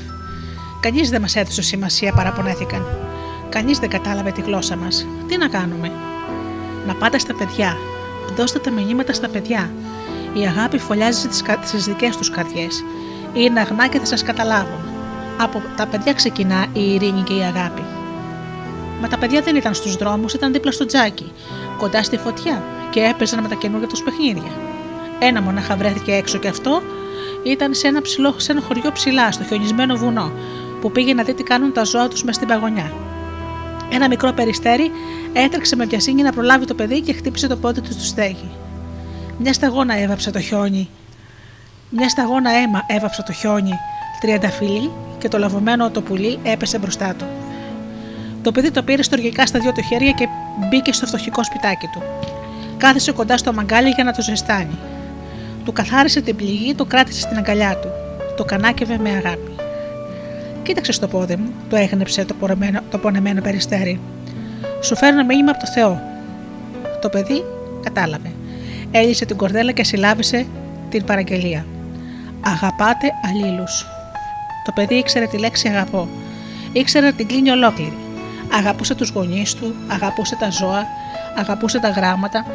Κανείς 0.80 1.10
δεν 1.10 1.20
μας 1.20 1.36
έδωσε 1.36 1.62
σημασία, 1.62 2.12
παραπονέθηκαν. 2.12 2.86
Κανείς 3.48 3.78
δεν 3.78 3.88
κατάλαβε 3.88 4.30
τη 4.30 4.40
γλώσσα 4.40 4.76
μας. 4.76 5.06
Τι 5.28 5.36
να 5.36 5.48
κάνουμε; 5.48 5.92
Να 6.86 6.94
πάτε 6.94 7.18
στα 7.18 7.34
παιδιά. 7.34 7.76
Δώστε 8.36 8.58
τα 8.58 8.70
μηνύματα 8.70 9.12
στα 9.12 9.28
παιδιά. 9.28 9.70
Η 10.34 10.46
αγάπη 10.46 10.78
φωλιάζει 10.78 11.28
στις 11.64 11.84
δικές 11.84 12.16
τους 12.16 12.30
καρδιές. 12.30 12.84
Είναι 13.32 13.60
αγνά 13.60 13.88
και 13.88 13.98
θα 13.98 14.06
σας 14.06 14.22
καταλάβουν. 14.22 14.80
Από 15.38 15.62
τα 15.76 15.86
παιδιά 15.86 16.12
ξεκινά 16.12 16.66
η 16.72 16.94
ειρήνη 16.94 17.22
και 17.22 17.34
η 17.34 17.42
αγάπη. 17.42 17.82
Μα 19.00 19.08
τα 19.08 19.18
παιδιά 19.18 19.40
δεν 19.40 19.56
ήταν 19.56 19.74
στους 19.74 19.96
δρόμους, 19.96 20.32
ήταν 20.32 20.52
δίπλα 20.52 20.72
στο 20.72 20.86
τζάκι, 20.86 21.32
κοντά 21.78 22.02
στη 22.02 22.16
φωτιά 22.16 22.62
και 22.90 23.00
έπαιζαν 23.00 23.42
με 23.42 23.48
τα 23.48 23.54
καινούργια 23.54 23.88
τους 23.88 24.02
παιχνίδια. 24.02 24.52
Ένα 25.18 25.42
μονάχα 25.42 25.76
βρέθηκε 25.76 26.12
έξω 26.12 26.38
και 26.38 26.48
αυτό 26.48 26.82
Ήταν 27.42 27.74
σε 27.74 27.86
ένα, 27.86 28.02
ψηλό, 28.02 28.34
σε 28.36 28.52
ένα 28.52 28.60
χωριό 28.60 28.92
ψηλά, 28.92 29.32
στο 29.32 29.44
χιονισμένο 29.44 29.96
βουνό, 29.96 30.32
που 30.80 30.90
πήγε 30.92 31.14
να 31.14 31.22
δει 31.22 31.34
τι 31.34 31.42
κάνουν 31.42 31.72
τα 31.72 31.84
ζώα 31.84 32.08
τους 32.08 32.24
μες 32.24 32.34
στην 32.34 32.48
παγωνιά. 32.48 32.92
Ένα 33.92 34.08
μικρό 34.08 34.32
περιστέρι 34.32 34.90
έτρεξε 35.32 35.76
με 35.76 35.84
βιασύνη 35.84 36.22
να 36.22 36.32
προλάβει 36.32 36.64
το 36.64 36.74
παιδί 36.74 37.00
και 37.00 37.12
χτύπησε 37.12 37.46
το 37.46 37.56
πόδι 37.56 37.80
του 37.80 37.92
στο 37.92 38.04
στέγη. 38.04 38.50
Μια 39.38 39.52
σταγόνα 39.52 39.98
έβαψε 39.98 40.30
το 40.30 40.40
χιόνι. 40.40 40.88
Μια 41.90 42.08
σταγόνα 42.08 42.50
αίμα 42.50 42.82
έβαψε 42.86 43.22
το 43.22 43.32
χιόνι, 43.32 43.72
τριανταφυλλή 44.20 44.90
και 45.18 45.28
το 45.28 45.38
λαβωμένο 45.38 45.90
το 45.90 46.00
πουλί 46.02 46.38
έπεσε 46.42 46.78
μπροστά 46.78 47.14
του. 47.14 47.24
Το 48.42 48.52
παιδί 48.52 48.70
το 48.70 48.82
πήρε 48.82 49.02
στοργικά 49.02 49.46
στα 49.46 49.58
δυο 49.58 49.72
του 49.72 49.82
χέρια 49.82 50.12
και 50.12 50.28
μπήκε 50.68 50.92
στο 50.92 51.06
φτωχικό 51.06 51.44
σπιτάκι 51.44 51.86
του. 51.86 52.02
Κάθισε 52.76 53.12
κοντά 53.12 53.36
στο 53.36 53.52
μαγκάλι 53.52 53.88
για 53.88 54.04
να 54.04 54.12
το 54.12 54.22
ζεστάνει. 54.22 54.78
Του 55.68 55.74
καθάρισε 55.74 56.20
την 56.20 56.36
πληγή, 56.36 56.74
το 56.74 56.84
κράτησε 56.84 57.20
στην 57.20 57.36
αγκαλιά 57.36 57.76
του. 57.76 57.88
Το 58.36 58.44
κανάκευε 58.44 58.98
με 58.98 59.10
αγάπη. 59.10 59.52
Κοίταξε 60.62 60.92
στο 60.92 61.08
πόδι 61.08 61.36
μου, 61.36 61.52
το 61.68 61.76
έγνεψε 61.76 62.24
το, 62.24 62.34
πονεμένο, 62.34 62.80
το 62.90 62.98
πονεμένο 62.98 63.40
περιστέρι. 63.40 64.00
Σου 64.82 64.96
φέρνω 64.96 65.24
μήνυμα 65.24 65.50
από 65.50 65.60
το 65.60 65.66
Θεό. 65.66 66.00
Το 67.00 67.08
παιδί 67.08 67.44
κατάλαβε. 67.82 68.32
Έλυσε 68.90 69.24
την 69.24 69.36
κορδέλα 69.36 69.72
και 69.72 69.84
συλλάβησε 69.84 70.46
την 70.90 71.04
παραγγελία. 71.04 71.66
Αγαπάτε 72.40 73.06
αλλήλους. 73.28 73.86
Το 74.64 74.72
παιδί 74.74 74.94
ήξερε 74.94 75.26
τη 75.26 75.38
λέξη 75.38 75.68
αγαπώ. 75.68 76.08
Ήξερε 76.72 77.06
να 77.06 77.12
την 77.12 77.26
κλείνει 77.26 77.50
ολόκληρη. 77.50 77.96
Αγαπούσε 78.52 78.94
τους 78.94 79.10
γονείς 79.10 79.54
του, 79.54 79.74
αγαπούσε 79.88 80.36
τα 80.36 80.50
ζώα, 80.50 80.86
αγαπούσε 81.36 81.78
τα 81.80 81.88
γράμματα. 81.88 82.46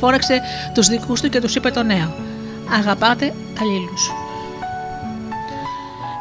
Φόρεξε 0.00 0.40
τους 0.74 0.88
δικούς 0.88 1.20
του 1.20 1.28
και 1.28 1.40
τους 1.40 1.54
είπε 1.54 1.70
το 1.70 1.82
νέο. 1.82 2.14
Αγαπάτε 2.78 3.34
αλλήλους. 3.60 4.10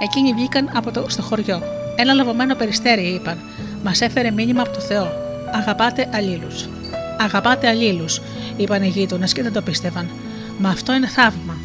Εκείνοι 0.01 0.33
βγήκαν 0.33 0.69
από 0.73 0.91
το, 0.91 1.05
στο 1.07 1.21
χωριό. 1.21 1.61
Ένα 1.95 2.13
λαβωμένο 2.13 2.55
περιστέρι, 2.55 3.01
είπαν. 3.01 3.37
Μας 3.83 4.01
έφερε 4.01 4.31
μήνυμα 4.31 4.61
από 4.61 4.71
το 4.71 4.79
Θεό. 4.79 5.07
Αγαπάτε 5.53 6.09
αλλήλους. 6.13 6.69
Αγαπάτε 7.19 7.67
αλλήλους, 7.67 8.21
είπαν 8.57 8.83
οι 8.83 8.87
γείτονες 8.87 9.33
και 9.33 9.41
δεν 9.43 9.53
το 9.53 9.61
πίστευαν. 9.61 10.09
Μα 10.57 10.69
αυτό 10.69 10.93
είναι 10.93 11.07
θαύμα. 11.07 11.57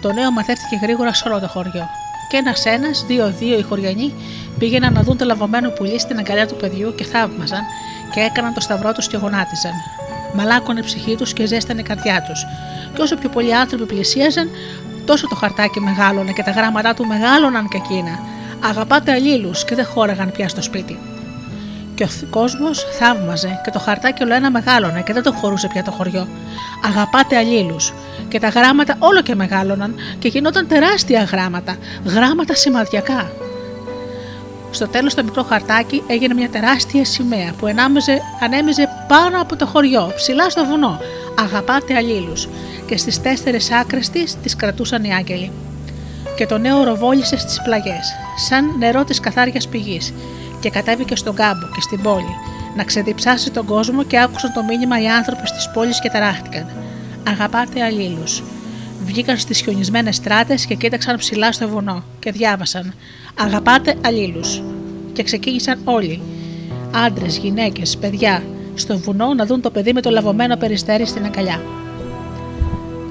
Το 0.00 0.12
νέο 0.12 0.30
μαθεύτηκε 0.30 0.78
γρήγορα 0.82 1.14
σε 1.14 1.28
όλο 1.28 1.40
το 1.40 1.48
χωριό. 1.48 1.86
Και 2.28 2.36
ένα-ένα, 2.36 2.88
δύο-δύο 3.06 3.58
οι 3.58 3.62
χωριανοί 3.62 4.12
πήγαιναν 4.58 4.92
να 4.92 5.02
δουν 5.02 5.16
το 5.16 5.24
λαβωμένο 5.24 5.70
πουλί 5.70 5.98
στην 5.98 6.18
αγκαλιά 6.18 6.46
του 6.46 6.56
παιδιού 6.56 6.94
και 6.94 7.04
θαύμαζαν 7.04 7.62
και 8.14 8.20
έκαναν 8.20 8.54
το 8.54 8.60
σταυρό 8.60 8.92
τους 8.92 9.08
και 9.08 9.16
γονάτιζαν. 9.16 9.72
Μαλάκωνε 10.34 10.80
η 10.80 10.82
ψυχή 10.82 11.16
τους 11.16 11.32
και 11.32 11.46
ζέστανε 11.46 11.80
η 11.80 11.82
καρδιά 11.82 12.22
τους. 12.28 12.46
Και 12.94 13.02
όσο 13.02 13.16
πιο 13.16 13.28
πολλοί 13.28 13.54
άνθρωποι 13.54 13.84
πλησίαζαν, 13.84 14.50
τόσο 15.04 15.28
το 15.28 15.34
χαρτάκι 15.34 15.80
μεγάλωνε 15.80 16.32
και 16.32 16.42
τα 16.42 16.50
γράμματά 16.50 16.94
του 16.94 17.06
μεγάλωναν 17.06 17.68
και 17.68 17.76
εκείνα. 17.76 18.18
Αγαπάτε 18.60 19.12
αλλήλους 19.12 19.64
και 19.64 19.74
δεν 19.74 19.84
χώραγαν 19.84 20.32
πια 20.32 20.48
στο 20.48 20.62
σπίτι. 20.62 20.98
Και 21.94 22.04
ο 22.04 22.08
κόσμος 22.30 22.86
θαύμαζε 22.98 23.60
και 23.64 23.70
το 23.70 23.78
χαρτάκι 23.78 24.22
όλο 24.22 24.34
ένα 24.34 24.50
μεγάλωνε 24.50 25.02
και 25.02 25.12
δεν 25.12 25.22
το 25.22 25.32
χωρούσε 25.32 25.68
πια 25.68 25.82
το 25.82 25.90
χωριό. 25.90 26.28
Αγαπάτε 26.84 27.36
αλλήλους. 27.36 27.92
Και 28.28 28.40
τα 28.40 28.48
γράμματα 28.48 28.96
όλο 28.98 29.22
και 29.22 29.34
μεγάλωναν 29.34 29.94
και 30.18 30.28
γινόταν 30.28 30.66
τεράστια 30.66 31.22
γράμματα, 31.22 31.76
γράμματα 32.04 32.54
σημαδιακά. 32.54 33.43
Στο 34.74 34.88
τέλος 34.88 35.14
το 35.14 35.24
μικρό 35.24 35.42
χαρτάκι 35.42 36.02
έγινε 36.06 36.34
μια 36.34 36.48
τεράστια 36.48 37.04
σημαία 37.04 37.52
που 37.58 37.66
ενάμεζε, 37.66 38.20
ανέμιζε 38.40 38.88
πάνω 39.08 39.40
από 39.40 39.56
το 39.56 39.66
χωριό, 39.66 40.12
ψηλά 40.16 40.50
στο 40.50 40.64
βουνό. 40.64 40.98
Αγαπάτε 41.38 41.94
αλλήλους. 41.94 42.48
Και 42.86 42.96
στις 42.96 43.20
τέσσερι 43.20 43.58
άκρες 43.80 44.10
της 44.10 44.36
τις 44.42 44.56
κρατούσαν 44.56 45.04
οι 45.04 45.14
άγγελοι. 45.14 45.52
Και 46.36 46.46
το 46.46 46.58
νέο 46.58 46.84
ροβόλησε 46.84 47.36
στις 47.36 47.62
πλαγιές, 47.62 48.14
σαν 48.48 48.78
νερό 48.78 49.04
της 49.04 49.20
καθάριας 49.20 49.68
πηγής, 49.68 50.14
και 50.60 50.70
κατέβηκε 50.70 51.16
στον 51.16 51.34
κάμπο 51.34 51.66
και 51.74 51.80
στην 51.80 52.02
πόλη, 52.02 52.34
να 52.76 52.84
ξεδιψάσει 52.84 53.50
τον 53.50 53.66
κόσμο 53.66 54.02
και 54.02 54.20
άκουσαν 54.20 54.52
το 54.52 54.62
μήνυμα 54.62 55.02
οι 55.02 55.08
άνθρωποι 55.08 55.46
στις 55.46 55.70
πόλεις 55.74 56.00
και 56.00 56.08
ταράχτηκαν. 56.08 56.66
Αγαπάτε 57.28 57.82
αλλήλους. 57.82 58.42
Βγήκαν 59.04 59.38
στις 59.38 59.60
χιονισμένες 59.60 60.16
στράτες 60.16 60.66
και 60.66 60.74
κοίταξαν 60.74 61.16
ψηλά 61.16 61.52
στο 61.52 61.68
βουνό 61.68 62.04
και 62.18 62.30
διάβασαν. 62.30 62.94
Αγαπάτε 63.38 63.94
αλλήλους. 64.04 64.62
Και 65.12 65.22
ξεκίνησαν 65.22 65.78
όλοι, 65.84 66.20
άντρες, 67.06 67.36
γυναίκες, 67.36 67.96
παιδιά, 67.96 68.42
στο 68.74 68.98
βουνό 68.98 69.34
να 69.34 69.46
δουν 69.46 69.60
το 69.60 69.70
παιδί 69.70 69.92
με 69.92 70.00
το 70.00 70.10
λαβωμένο 70.10 70.56
περιστέρι 70.56 71.06
στην 71.06 71.24
αγκαλιά. 71.24 71.62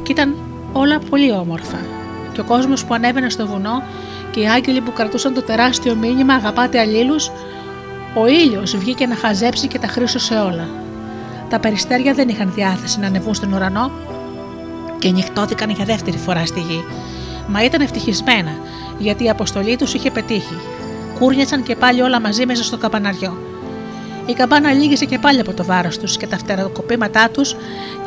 Και 0.03 0.11
ήταν 0.11 0.35
όλα 0.73 0.99
πολύ 1.09 1.31
όμορφα. 1.31 1.77
Και 2.33 2.41
ο 2.41 2.43
κόσμος 2.43 2.85
που 2.85 2.93
ανέβαινε 2.93 3.29
στο 3.29 3.47
βουνό 3.47 3.83
και 4.31 4.39
οι 4.39 4.47
άγγελοι 4.47 4.81
που 4.81 4.93
κρατούσαν 4.93 5.33
το 5.33 5.41
τεράστιο 5.41 5.95
μήνυμα 5.95 6.33
Αγαπάτε 6.33 6.79
αλλήλους, 6.79 7.31
ο 8.15 8.27
ήλιος 8.27 8.77
βγήκε 8.77 9.05
να 9.05 9.15
χαζέψει 9.15 9.67
και 9.67 9.79
τα 9.79 9.87
χρήσωσε 9.87 10.35
όλα. 10.35 10.67
Τα 11.49 11.59
περιστέρια 11.59 12.13
δεν 12.13 12.29
είχαν 12.29 12.51
διάθεση 12.55 12.99
να 12.99 13.07
ανεβούν 13.07 13.33
στον 13.33 13.53
ουρανό 13.53 13.91
και 14.99 15.11
νυχτώθηκαν 15.11 15.69
για 15.69 15.85
δεύτερη 15.85 16.17
φορά 16.17 16.45
στη 16.45 16.59
γη. 16.59 16.83
Μα 17.47 17.63
ήταν 17.63 17.81
ευτυχισμένα, 17.81 18.51
γιατί 19.03 19.23
η 19.23 19.29
αποστολή 19.29 19.75
τους 19.75 19.93
είχε 19.93 20.11
πετύχει. 20.11 20.57
Κούρνιασαν 21.19 21.63
και 21.63 21.75
πάλι 21.75 22.01
όλα 22.01 22.21
μαζί 22.21 22.45
μέσα 22.45 22.63
στο 22.63 22.77
καπαναριό. 22.77 23.37
Η 24.25 24.33
καμπάνα 24.33 24.73
λύγησε 24.73 25.05
και 25.05 25.19
πάλι 25.19 25.39
από 25.39 25.53
το 25.53 25.63
βάρος 25.63 25.97
τους 25.97 26.17
και 26.17 26.27
τα 26.27 26.37
φτεροκοπήματά 26.37 27.29
τους 27.29 27.55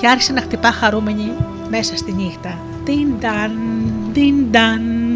και 0.00 0.08
άρχισε 0.08 0.32
να 0.32 0.40
χτυπά 0.40 0.70
χαρούμενη 0.70 1.32
μέσα 1.70 1.96
στη 1.96 2.12
νύχτα. 2.12 2.58
Τιν 2.84 4.50
ταν, 4.50 5.15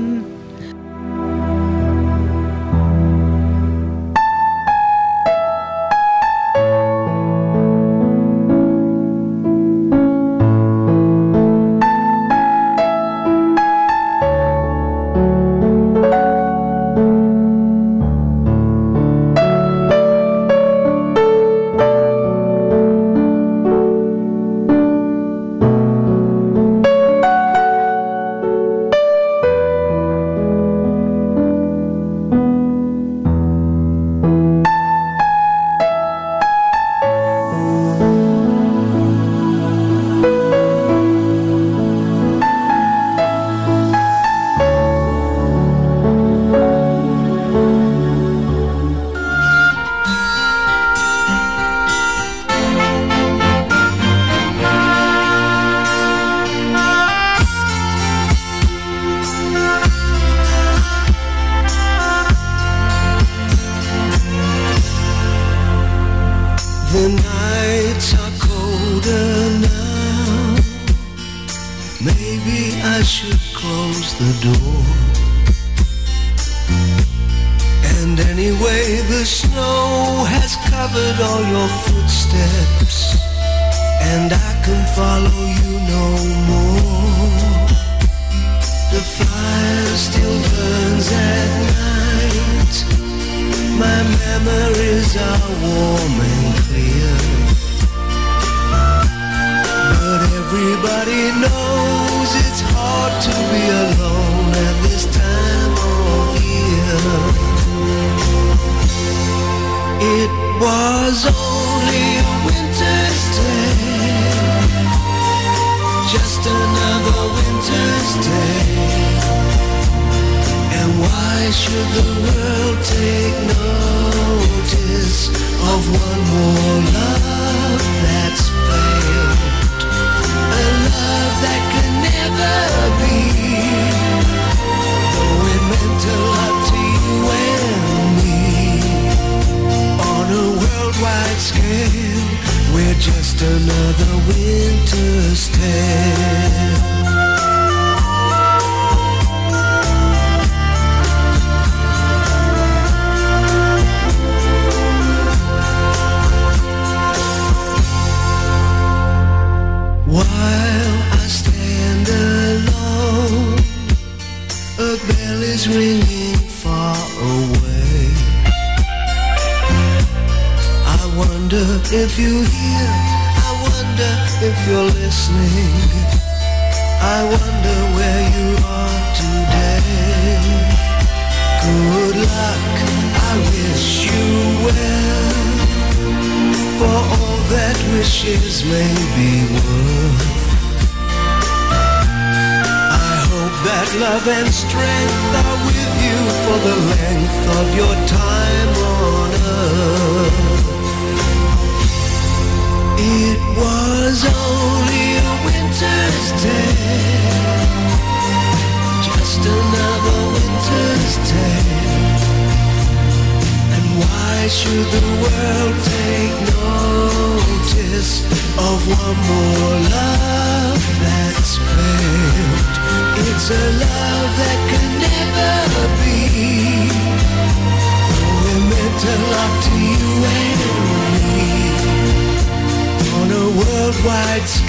love 194.20 194.28
and 194.28 194.52
strength 194.52 195.34
are 195.34 195.66
with 195.66 195.92
you 196.02 196.16
for 196.44 196.58
the 196.58 196.76
length 196.92 197.58
of 197.58 197.74
your 197.74 197.99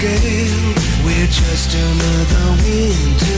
we're 0.04 1.26
just 1.28 1.74
another 1.74 2.62
winter. 2.64 3.31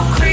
of 0.00 0.29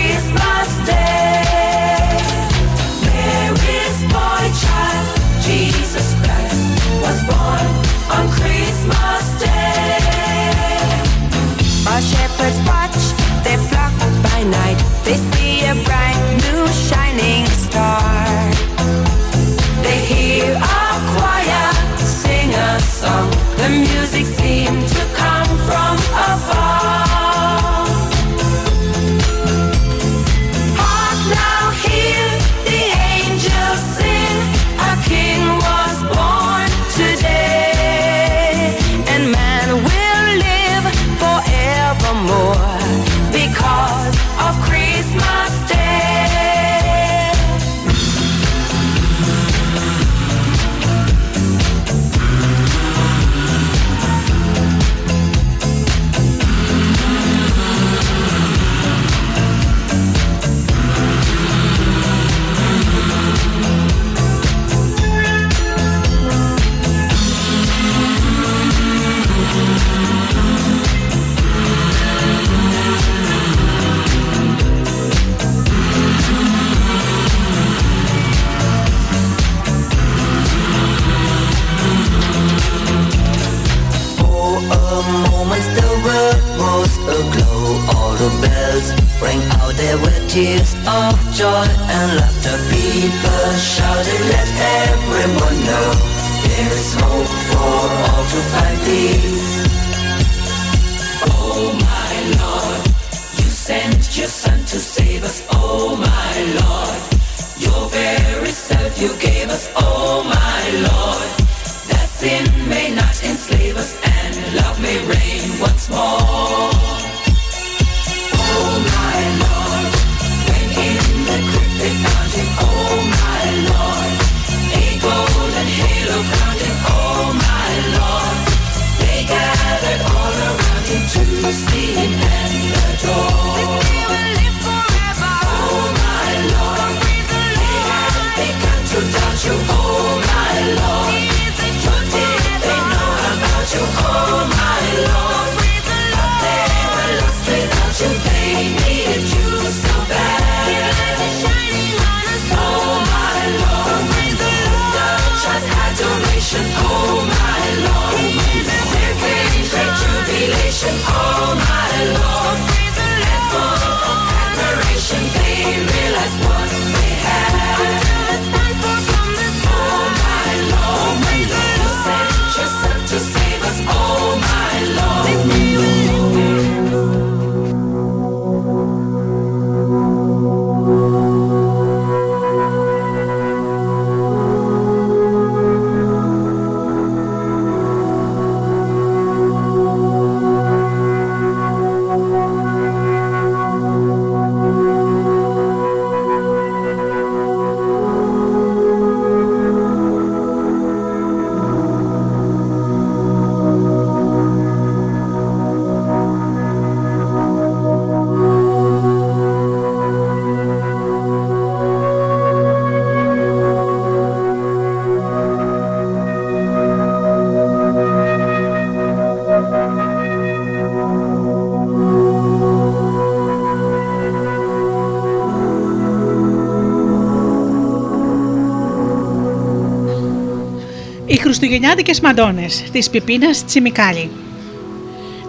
Χριστουγεννιάτικε 231.78 232.20
μαντόνε 232.24 232.66
της 232.92 233.10
Πιπίνας 233.10 233.66
Τσιμικάλη. 233.66 234.30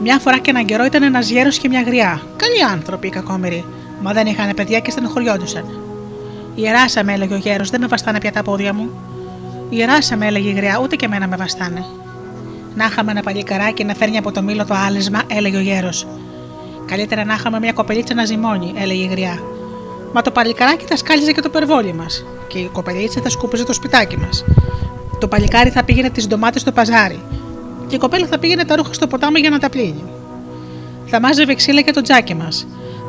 Μια 0.03 0.19
φορά 0.19 0.39
και 0.39 0.51
έναν 0.51 0.65
καιρό 0.65 0.85
ήταν 0.85 1.03
ένας 1.03 1.31
γέρος 1.31 1.59
και 1.59 1.69
μια 1.69 1.83
γριά. 1.83 2.23
Καλοί 2.37 2.73
άνθρωποι 2.73 3.07
οι 3.07 3.11
κακόμοιροι, 3.11 3.65
μα 4.01 4.13
δεν 4.13 4.27
είχαν 4.27 4.55
παιδιά 4.55 4.81
και 4.81 4.91
στενοχωριόντουσαν. 4.91 5.65
Ιεράσα 6.55 7.05
με, 7.05 7.13
έλεγε 7.13 7.35
ο 7.35 7.37
γέρος, 7.37 7.71
δεν 7.71 7.81
με 7.81 7.87
βαστάνε 7.87 8.19
πια 8.19 8.33
τα 8.33 8.43
πόδια 8.43 8.75
μου. 8.75 8.91
Ιεράσα 9.71 10.17
με, 10.17 10.27
έλεγε 10.27 10.49
η 10.49 10.53
γριά, 10.53 10.81
ούτε 10.83 10.97
και 10.97 11.05
εμένα 11.05 11.29
με 11.29 11.37
βαστάνε. 11.37 11.85
Να 12.75 12.85
είχαμε 12.85 13.11
ένα 13.11 13.23
παλικαράκι 13.23 13.85
να 13.85 13.95
φέρνει 13.95 14.17
από 14.17 14.33
το 14.33 14.43
μήλο 14.43 14.65
το 14.65 14.75
άλεσμα, 14.75 15.23
έλεγε 15.27 15.57
ο 15.57 15.61
γέρος. 15.61 16.07
Καλύτερα 16.87 17.25
να 17.25 17.35
είχαμε 17.35 17.59
μια 17.59 17.73
κοπελίτσα 17.73 18.15
να 18.15 18.25
ζυμώνει, 18.25 18.73
έλεγε 18.77 19.03
η 19.03 19.07
γριά. 19.07 19.39
Μα 20.13 20.23
το 20.23 20.31
παλικαράκι 20.31 20.85
θα 20.89 20.97
σκάλιζε 20.97 21.33
και 21.33 21.41
το 21.41 21.49
περβόλι 21.49 21.93
μας. 21.93 22.25
Και 22.49 22.59
η 22.59 22.69
κοπελίτσα 22.73 23.21
θα 23.21 23.29
σκούπιζε 23.29 23.65
το 23.65 23.73
σπιτάκι 23.73 24.19
μας. 24.19 24.45
Το 25.19 25.29
παλικάρι 25.29 25.71
θα 25.71 25.85
πήγαινε 25.85 26.11
τις 26.11 26.27
ντομάτες 26.27 26.61
στο 26.61 26.73
παζάρι. 26.73 27.21
Και 27.87 27.95
η 27.95 27.99
κοπέλα 27.99 28.27
θα 28.27 28.39
πήγαινε 28.39 28.65
τα 28.65 28.77
ρούχα 28.77 28.93
στο 28.93 29.07
ποτάμι 29.07 29.41
για 29.41 29.51
να 29.51 29.59
τα 29.59 29.69
πλύνει. 29.69 30.05
Θα 31.07 31.21
μάζευε 31.21 31.55
ξύλα 31.55 31.81
και 31.81 31.93
το 31.93 32.01
τζάκι 32.01 32.35
μας. 32.35 32.67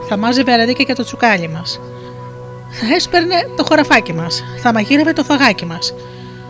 Θα 0.10 0.18
μάζευε 0.18 0.52
αραδίκια 0.52 0.84
και 0.84 0.94
το 0.94 1.04
τσουκάλι 1.04 1.50
μας. 1.50 1.80
Θα 2.72 2.96
έσπερνε 2.96 3.36
το 3.58 3.64
χωραφάκι 3.64 4.14
μας. 4.14 4.44
Θα 4.62 4.74
μαγείρευε 4.74 5.14
το 5.14 5.24
φαγάκι 5.24 5.66
μας. 5.66 5.94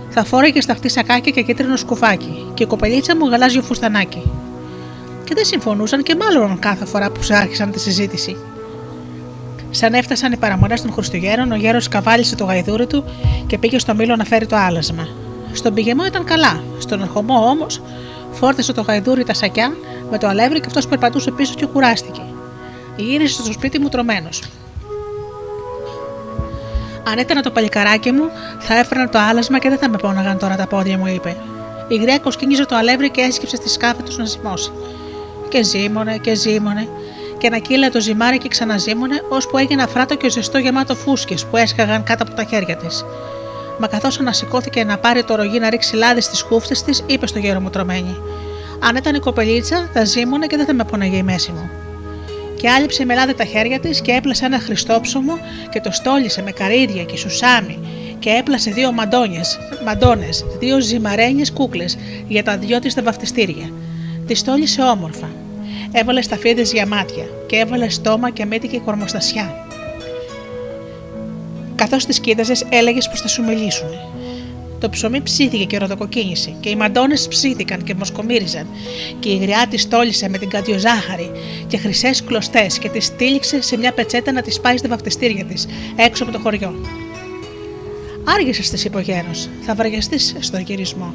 Θα 0.10 0.24
φόρεγε 0.24 0.62
σταχτή 0.62 0.90
σακάκι 0.90 1.32
και 1.32 1.42
κίτρινο 1.42 1.76
σκουφάκι. 1.76 2.46
Και 2.54 2.64
η 2.64 2.68
κοπελίτσα 2.68 3.16
μου 3.16 3.30
γαλάζιο 3.30 3.62
φουστανάκι. 3.62 4.32
Και 5.24 5.34
δεν 5.34 5.46
συμφωνούσαν 5.46 6.04
και 6.04 6.16
μάλλον 6.16 6.60
κάθε 6.60 6.86
φορά 6.86 7.10
που 7.10 7.20
άρχισαν 7.30 7.72
τη 7.72 7.80
συζήτηση. 7.80 8.38
Σαν 9.70 9.94
έφτασαν 9.94 10.32
οι 10.32 10.38
παραμονές 10.38 10.82
των 10.82 10.94
Χριστουγέννων, 10.94 11.52
ο 11.52 11.56
γέρος 11.56 11.88
καβάλισε 11.88 12.36
το 12.36 12.46
γαϊδούρι 12.46 12.88
του 12.88 13.04
και 13.48 13.58
πήγε 13.58 13.80
στο 13.80 13.96
μήλο 13.96 14.16
να 14.16 14.24
φέρει 14.24 14.46
το 14.46 14.56
άλασμα. 14.56 15.08
Στον 15.54 15.74
πηγεμό 15.74 16.06
ήταν 16.06 16.24
καλά. 16.24 16.64
Στον 16.80 17.02
ερχομό 17.02 17.50
όμως 17.50 17.82
φόρτισε 18.32 18.74
το 18.74 18.82
γαϊδούρι 18.82 19.24
τα 19.24 19.34
σακιά 19.34 19.76
με 20.12 20.18
το 20.18 20.28
αλεύρι 20.28 20.60
και 20.60 20.66
αυτός 20.68 20.88
περπατούσε 20.88 21.32
πίσω 21.32 21.54
και 21.54 21.66
κουράστηκε. 21.66 22.22
Γύρισε 22.96 23.42
στο 23.42 23.52
σπίτι 23.52 23.80
μου 23.80 23.90
τρομένο. 23.90 24.30
Αν 27.12 27.18
ήταν 27.18 27.42
το 27.42 27.52
παλικαράκι 27.52 28.12
μου, 28.12 28.30
θα 28.60 28.78
έφερνα 28.78 29.10
το 29.10 29.20
άλασμα 29.20 29.60
και 29.60 29.70
δεν 29.70 29.78
θα 29.78 29.90
με 29.90 29.98
πόναγαν 29.98 30.38
τώρα 30.38 30.56
τα 30.56 30.68
πόδια 30.68 30.98
μου, 30.98 31.08
είπε. 31.08 31.36
Η 31.88 31.96
γριά 31.96 32.20
κοσκίνιζε 32.20 32.66
το 32.66 32.76
αλεύρι 32.76 33.10
και 33.10 33.22
έσκυψε 33.22 33.56
στη 33.56 33.70
σκάφη 33.70 34.04
τους 34.04 34.18
να 34.18 34.26
ζυμώσει. 34.26 34.72
Και 35.50 35.64
ζύμωνε 35.64 36.18
και 36.18 36.36
ζύμωνε, 36.36 36.88
και 37.38 37.48
ανακύλε 37.48 37.90
το 37.90 38.00
ζυμάρι 38.00 38.38
και 38.38 38.48
ξαναζύμωνε, 38.48 39.24
ώσπου 39.30 39.58
έγινε 39.58 39.84
αφράτο 39.84 40.16
και 40.16 40.30
ζεστό 40.30 40.58
γεμάτο 40.58 40.96
φούσκες 40.96 41.46
που 41.46 41.58
έσκαγαν 41.58 42.04
κάτω 42.04 42.24
από 42.24 42.34
τα 42.34 42.44
χέρια 42.44 42.76
της. 42.76 43.06
Μα 43.80 43.88
καθώς 43.88 44.20
ανασηκώθηκε 44.20 44.84
να 44.84 44.98
πάρει 44.98 45.24
το 45.24 45.36
ρογί 45.36 45.60
να 45.60 45.70
ρίξει 45.70 45.96
λάδι 45.96 46.22
στις 46.22 46.42
χούφτες 46.42 46.84
της, 46.84 47.04
είπε 47.06 47.28
στο 47.28 47.40
γέρο 47.40 47.60
μου 47.60 47.70
τρομένη: 47.70 48.16
Αν 48.80 48.96
ήταν 48.96 49.16
η 49.16 49.20
κοπελίτσα, 49.20 49.90
θα 49.94 50.06
ζύμωνε 50.06 50.48
και 50.48 50.58
δεν 50.58 50.66
θα 50.66 50.74
με 50.74 50.84
πόναγε 50.84 51.18
η 51.18 51.24
μέση 51.24 51.52
μου. 51.52 51.70
Και 52.56 52.70
άλυψε 52.70 53.06
με 53.06 53.14
λάδι 53.14 53.34
τα 53.34 53.44
χέρια 53.44 53.80
της 53.80 54.02
και 54.02 54.12
έπλασε 54.12 54.46
ένα 54.46 54.60
χριστόψωμο 54.60 55.40
και 55.70 55.82
το 55.82 55.92
στόλισε 55.92 56.42
με 56.42 56.52
καρύδια 56.52 57.04
και 57.04 57.18
σουσάμι 57.18 57.80
και 58.20 58.30
έπλασε 58.30 58.72
δύο 58.72 58.92
μαντόνιες, 58.92 59.60
μαντόνες, 59.86 60.46
δύο 60.60 60.80
ζυμαρένιες 60.80 61.52
κούκλες 61.52 61.98
για 62.28 62.44
τα 62.44 62.58
δυο 62.58 62.80
της 62.80 62.94
τα 62.94 63.02
βαφτιστήρια. 63.02 63.72
Τη 64.28 64.36
στόλισε 64.36 64.82
όμορφα. 64.82 65.30
Έβαλε 65.92 66.22
σταφίδες 66.22 66.72
για 66.72 66.88
μάτια 66.88 67.24
και 67.48 67.56
έβαλε 67.56 67.90
στόμα 67.90 68.30
και 68.30 68.46
μύτη 68.46 68.68
και 68.68 68.80
κορμοστασιά. 68.80 69.69
Καθώς 71.80 72.06
τις 72.06 72.20
κοίταζες, 72.20 72.66
έλεγες 72.70 73.10
πως 73.10 73.22
θα 73.22 73.28
σου 73.28 73.44
μιλήσουν. 73.44 73.88
Το 74.80 74.90
ψωμί 74.90 75.22
ψήθηκε 75.22 75.64
και 75.64 75.78
ροδοκοκκίνησε, 75.78 76.54
και 76.60 76.70
οι 76.70 76.76
μαντόνε 76.76 77.14
ψήθηκαν 77.30 77.84
και 77.84 77.94
μοσκομύριζαν, 77.94 78.68
και 79.20 79.30
η 79.30 79.38
γριά 79.38 79.68
τη 79.70 79.88
τόλισε 79.88 80.30
με 80.30 80.38
την 80.38 80.50
κατιοζάχαρη 80.50 81.32
και 81.68 81.78
χρυσές 81.78 82.24
κλωστές 82.24 82.80
και 82.80 82.90
τη 82.90 83.12
τύλιξε 83.18 83.62
σε 83.62 83.78
μια 83.78 83.94
πετσέτα 83.94 84.32
να 84.32 84.42
τη 84.42 84.60
πάει 84.62 84.78
στα 84.78 84.88
βαφτιστήρια 84.88 85.46
της, 85.46 85.68
έξω 85.96 86.24
από 86.24 86.32
το 86.32 86.40
χωριό. 86.40 86.76
Άργησες, 88.24 88.70
της 88.70 88.86
είπε 88.86 88.98
ο 88.98 89.02
γέρος, 89.02 89.50
θα 89.62 89.76
βαριαστείς 89.76 90.36
στο 90.40 90.58
γυρισμό. 90.58 91.14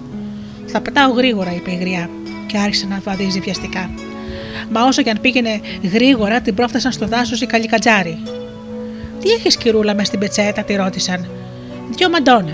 Θα 0.66 0.80
πετάω 0.80 1.12
γρήγορα, 1.12 1.54
είπε 1.54 1.70
η 1.70 1.76
γριά, 1.76 2.10
και 2.46 2.58
άρχισε 2.58 2.86
να 2.86 3.00
βαδίζει 3.04 3.40
βιαστικά. 3.40 3.90
Μα 4.70 4.82
όσο 4.82 5.02
και 5.02 5.10
αν 5.10 5.20
πήγαινε 5.20 5.60
γρήγορα, 5.92 6.40
την 6.40 6.54
πρόφτασαν 6.54 6.92
στο 6.92 7.06
δάσος 7.06 7.40
οι 7.40 7.46
καλικατζάροι. 7.46 8.18
Τι 9.24 9.30
έχεις 9.30 9.56
κυρούλα 9.56 9.94
μες 9.94 10.06
στην 10.06 10.18
πετσέτα, 10.18 10.62
τη 10.62 10.74
ρώτησαν. 10.74 11.28
Δυο 11.90 12.10
μαντόνε, 12.10 12.52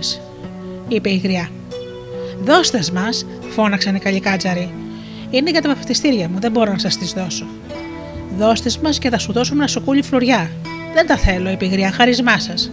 είπε 0.89 1.11
η 1.11 1.17
γριά. 1.17 1.49
Δώστες 2.45 2.91
μας, 2.91 3.27
φώναξαν 3.51 3.95
οι 3.95 3.99
καλικάτζαροι. 3.99 4.75
Είναι 5.31 5.51
για 5.51 5.63
τα 5.63 5.69
βαφτιστήρια 5.69 6.29
μου, 6.29 6.41
δεν 6.41 6.51
μπορώ 6.51 6.73
να 6.73 6.79
σας 6.79 6.97
τις 6.97 7.13
δώσω. 7.13 7.47
Δώστες 8.39 8.79
μας 8.79 8.99
και 8.99 9.11
θα 9.11 9.19
σου 9.19 9.33
δώσουμε 9.33 9.59
ένα 9.59 9.67
σοκούλι 9.67 10.03
φλουριά. 10.03 10.51
Δεν 10.95 11.07
τα 11.07 11.17
θέλω, 11.17 11.51
είπε 11.51 11.65
η 11.65 11.69
γριά, 11.69 11.91
χάρισμά 11.91 12.39
σας. 12.39 12.71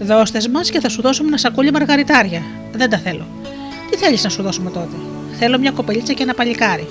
Δώστες 0.00 0.48
μας 0.48 0.70
και 0.70 0.80
θα 0.80 0.88
σου 0.88 1.02
δώσουμε 1.02 1.28
ένα 1.28 1.36
σακούλι 1.36 1.72
μαργαριτάρια. 1.72 2.42
Δεν 2.72 2.90
τα 2.90 2.98
θέλω. 2.98 3.26
Τι 3.90 3.96
θέλεις 3.96 4.24
να 4.24 4.28
σου 4.28 4.42
δώσουμε 4.42 4.70
τότε; 4.70 4.96
Θέλω 5.38 5.58
μια 5.58 5.70
κοπελίτσα 5.70 6.12
και 6.12 6.22
ένα 6.22 6.34
παλικάρι. 6.34 6.86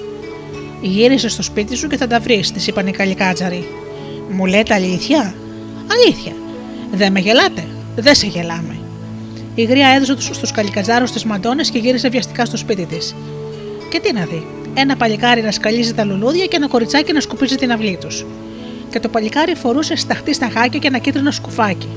Γύρισες 0.81 1.31
στο 1.31 1.41
σπίτι 1.41 1.75
σου 1.75 1.87
και 1.87 1.97
θα 1.97 2.07
τα 2.07 2.19
βρεις, 2.19 2.51
της 2.51 2.67
είπαν 2.67 2.87
οι 2.87 2.91
καλικάτζαροι. 2.91 3.67
Μου 4.29 4.45
λέτε 4.45 4.73
αλήθεια; 4.73 5.35
Αλήθεια. 5.93 6.33
Δεν 6.91 7.11
με 7.11 7.19
γελάτε. 7.19 7.67
Δεν 7.95 8.15
σε 8.15 8.27
γελάμε. 8.27 8.79
Η 9.55 9.63
γρία 9.63 9.87
έδωσε 9.87 10.33
στους 10.33 10.51
καλικατζάρου 10.51 11.05
τι 11.05 11.27
μαντόνε 11.27 11.63
και 11.71 11.79
γύρισε 11.79 12.09
βιαστικά 12.09 12.45
στο 12.45 12.57
σπίτι 12.57 12.85
της. 12.85 13.15
Και 13.89 13.99
τι 13.99 14.13
να 14.13 14.25
δει. 14.25 14.45
Ένα 14.73 14.95
παλικάρι 14.95 15.41
να 15.41 15.51
σκαλίζει 15.51 15.93
τα 15.93 16.03
λουλούδια 16.03 16.45
και 16.45 16.55
ένα 16.55 16.67
κοριτσάκι 16.67 17.13
να 17.13 17.19
σκουπίζει 17.19 17.55
την 17.55 17.71
αυλή 17.71 17.97
τους. 18.01 18.25
Και 18.89 18.99
το 18.99 19.07
παλικάρι 19.09 19.55
φορούσε 19.55 19.95
σταχτή 19.95 20.33
στα 20.33 20.49
χάκια 20.53 20.79
και 20.79 20.87
ένα 20.87 20.97
κίτρινο 20.97 21.31
σκουφάκι. 21.31 21.87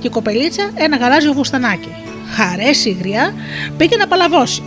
Και 0.00 0.06
η 0.06 0.10
κοπελίτσα 0.10 0.70
ένα 0.74 0.96
γαλάζιο 0.96 1.32
βουστανάκι. 1.32 1.88
Χαρέσει 2.34 2.88
η 2.88 2.96
γριά, 3.00 3.34
πήγε 3.76 3.96
να 3.96 4.06
παλαβώσει. 4.06 4.62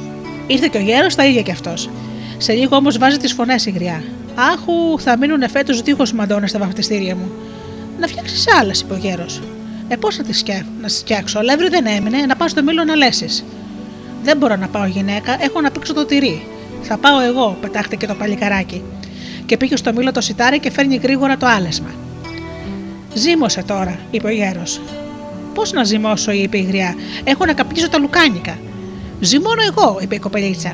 Ήρθε 0.48 0.68
και 0.72 0.78
ο 0.78 0.82
γέρος, 0.82 1.16
τα 1.16 1.26
ίδια 1.26 1.42
κι 1.42 1.52
αυτός. 1.52 1.90
Σε 2.38 2.54
λίγο 2.54 2.76
όμως 2.76 2.98
βάζει 2.98 3.18
τις 3.18 3.34
φωνές 3.34 3.66
η 3.66 3.72
γριά. 3.72 4.04
Άχου, 4.36 5.00
θα 5.00 5.18
μείνουν 5.18 5.50
φέτος 5.50 5.82
δίχως 5.82 6.14
μαντόνε 6.14 6.48
στα 6.48 6.60
βαφτιστήρια 6.60 7.16
μου. 7.16 7.32
Να 8.00 8.08
φτιάξεις 8.08 8.46
άλλες, 8.60 8.82
είπε 8.82 8.94
ο 8.94 8.98
γέρο. 8.98 9.26
Ε, 9.88 9.96
πώς 9.96 10.18
να 10.18 10.24
τις 10.24 10.44
φτιάξω, 11.00 11.42
Λεύρη 11.42 11.70
δεν 11.70 11.86
έμεινε, 11.86 12.26
να 12.26 12.36
πα 12.36 12.48
στο 12.48 12.64
μήλο 12.64 12.84
να 12.84 12.96
λέσεις. 12.96 13.46
Δεν 14.24 14.38
μπορώ 14.38 14.56
να 14.56 14.68
πάω 14.68 14.86
γυναίκα, 14.86 15.38
έχω 15.44 15.62
να 15.62 15.72
πήξω 15.72 15.94
το 15.94 16.06
τυρί. 16.06 16.48
Θα 16.82 16.98
πάω 16.98 17.20
εγώ, 17.20 17.58
πετάχτηκε 17.62 18.08
το 18.08 18.14
παλικαράκι. 18.14 18.84
Και 19.46 19.58
πήγε 19.58 19.76
στο 19.76 19.94
μήλο 19.94 20.12
το 20.12 20.22
σιτάρι 20.22 20.60
και 20.60 20.72
φέρνει 20.72 20.96
γρήγορα 20.96 21.38
το 21.38 21.46
άλεσμα. 21.46 21.90
Ζήμωσε 23.14 23.64
τώρα, 23.64 24.00
είπε 24.12 24.28
ο 24.28 24.32
γέρο. 24.32 24.64
Πώς 25.54 25.72
να 25.72 25.84
ζυμώσω, 25.84 26.32
είπε 26.32 26.58
η 26.58 26.62
γριά, 26.64 26.96
έχω 27.24 27.46
να 27.46 27.54
καπνίσω 27.54 27.90
τα 27.90 28.00
λουκάνικα. 28.00 28.58
Ζυμώνω 29.20 29.62
εγώ, 29.70 30.00
είπε 30.02 30.16
η 30.16 30.20
κοπελίτσα. 30.20 30.74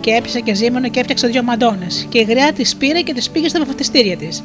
Και 0.00 0.10
έπιασε 0.10 0.40
και 0.40 0.54
ζήμωνε 0.54 0.88
και 0.88 1.00
έφτιαξε 1.00 1.26
δύο 1.26 1.42
μαντόνε. 1.42 1.86
Και 2.08 2.18
η 2.18 2.22
γριά 2.22 2.52
τις 2.52 2.76
πήρε 2.76 3.00
και 3.00 3.14
τις 3.14 3.30
πήγε 3.30 3.48
στα 3.48 3.64
βαφτιστήρια 3.64 4.16
της. 4.16 4.42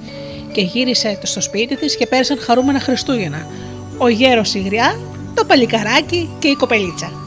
Και 0.57 0.63
γύρισε 0.63 1.19
στο 1.23 1.41
σπίτι 1.41 1.75
της 1.75 1.97
και 1.97 2.07
πέρασαν 2.07 2.39
χαρούμενα 2.39 2.79
Χριστούγεννα. 2.79 3.47
Ο 3.97 4.07
γέρος 4.07 4.53
η 4.53 4.59
γριά, 4.59 4.99
το 5.35 5.45
παλικαράκι 5.45 6.29
και 6.39 6.47
η 6.47 6.53
κοπελίτσα. 6.53 7.26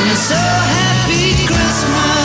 and 0.00 0.16
so 0.16 0.34
happy 0.34 1.46
Christmas. 1.46 2.17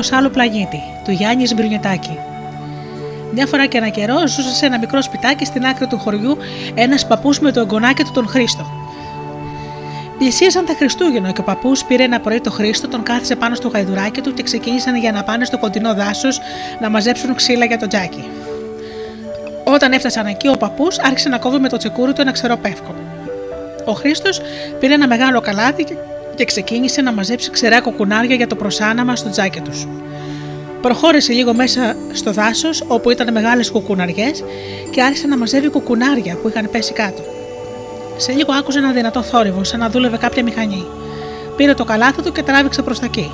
Τα 0.00 0.06
παιδιά 0.06 0.12
ενός 0.12 0.12
άλλου 0.12 0.30
πλανήτη, 0.30 0.82
του 1.04 1.10
Γιάννης 1.10 1.54
Μπρινιετάκη. 1.54 2.18
Μια 3.34 3.46
φορά 3.46 3.66
και 3.66 3.78
ένα 3.78 3.88
καιρό 3.88 4.18
ζούσε 4.26 4.54
σε 4.54 4.66
ένα 4.66 4.78
μικρό 4.78 5.02
σπιτάκι 5.02 5.44
στην 5.44 5.66
άκρη 5.66 5.86
του 5.86 5.98
χωριού 5.98 6.36
ένας 6.74 7.06
παππούς 7.06 7.40
με 7.40 7.52
το 7.52 7.60
εγγονάκι 7.60 8.02
του 8.02 8.10
τον 8.12 8.28
Χρήστο. 8.28 8.66
Πλησίασαν 10.18 10.66
τα 10.66 10.74
Χριστούγεννα 10.78 11.30
και 11.30 11.40
ο 11.40 11.44
παππούς 11.44 11.84
πήρε 11.84 12.02
ένα 12.02 12.20
πρωί 12.20 12.40
το 12.40 12.50
Χρήστο, 12.50 12.88
τον 12.88 13.02
κάθισε 13.02 13.36
πάνω 13.36 13.54
στο 13.54 13.68
γαϊδουράκι 13.68 14.20
του 14.20 14.34
και 14.34 14.42
ξεκίνησαν 14.42 14.96
για 14.96 15.12
να 15.12 15.22
πάνε 15.22 15.44
στο 15.44 15.58
κοντινό 15.58 15.94
δάσος 15.94 16.40
να 16.80 16.90
μαζέψουν 16.90 17.34
ξύλα 17.34 17.64
για 17.64 17.78
το 17.78 17.86
τζάκι. 17.86 18.24
Όταν 19.64 19.92
έφτασαν 19.92 20.26
εκεί, 20.26 20.48
ο 20.48 20.56
παππούς 20.56 20.98
άρχισε 20.98 21.28
να 21.28 21.38
κόβει 21.38 21.58
με 21.58 21.68
το 21.68 21.76
τσεκούρι 21.76 22.12
του 22.12 22.20
ένα 22.20 22.32
ξερό 22.32 22.56
πεύκο. 22.56 22.94
Ο 23.84 23.92
Χρήστος 23.92 24.40
πήρε 24.80 24.94
ένα 24.94 25.06
μεγάλο 25.06 25.40
καλάθι 25.40 25.84
και 26.40 26.46
ξεκίνησε 26.46 27.00
να 27.00 27.12
μαζέψει 27.12 27.50
ξερά 27.50 27.80
κοκουνάρια 27.80 28.36
για 28.36 28.46
το 28.46 28.54
προσάναμα 28.54 29.16
στο 29.16 29.30
τζάκι 29.30 29.60
τους. 29.60 29.86
Προχώρησε 30.82 31.32
λίγο 31.32 31.54
μέσα 31.54 31.96
στο 32.12 32.32
δάσος 32.32 32.84
όπου 32.86 33.10
ήταν 33.10 33.32
μεγάλες 33.32 33.70
κουκουναριέ 33.70 34.30
και 34.90 35.02
άρχισε 35.02 35.26
να 35.26 35.38
μαζεύει 35.38 35.68
κουκουνάρια 35.68 36.36
που 36.36 36.48
είχαν 36.48 36.68
πέσει 36.70 36.92
κάτω. 36.92 37.22
Σε 38.16 38.32
λίγο 38.32 38.52
άκουσε 38.52 38.78
ένα 38.78 38.92
δυνατό 38.92 39.22
θόρυβο, 39.22 39.64
σαν 39.64 39.80
να 39.80 39.88
δούλευε 39.88 40.16
κάποια 40.16 40.42
μηχανή. 40.42 40.86
Πήρε 41.56 41.74
το 41.74 41.84
καλάθι 41.84 42.22
του 42.22 42.32
και 42.32 42.42
τράβηξε 42.42 42.82
προς 42.82 42.98
τα 42.98 43.06
εκεί. 43.06 43.30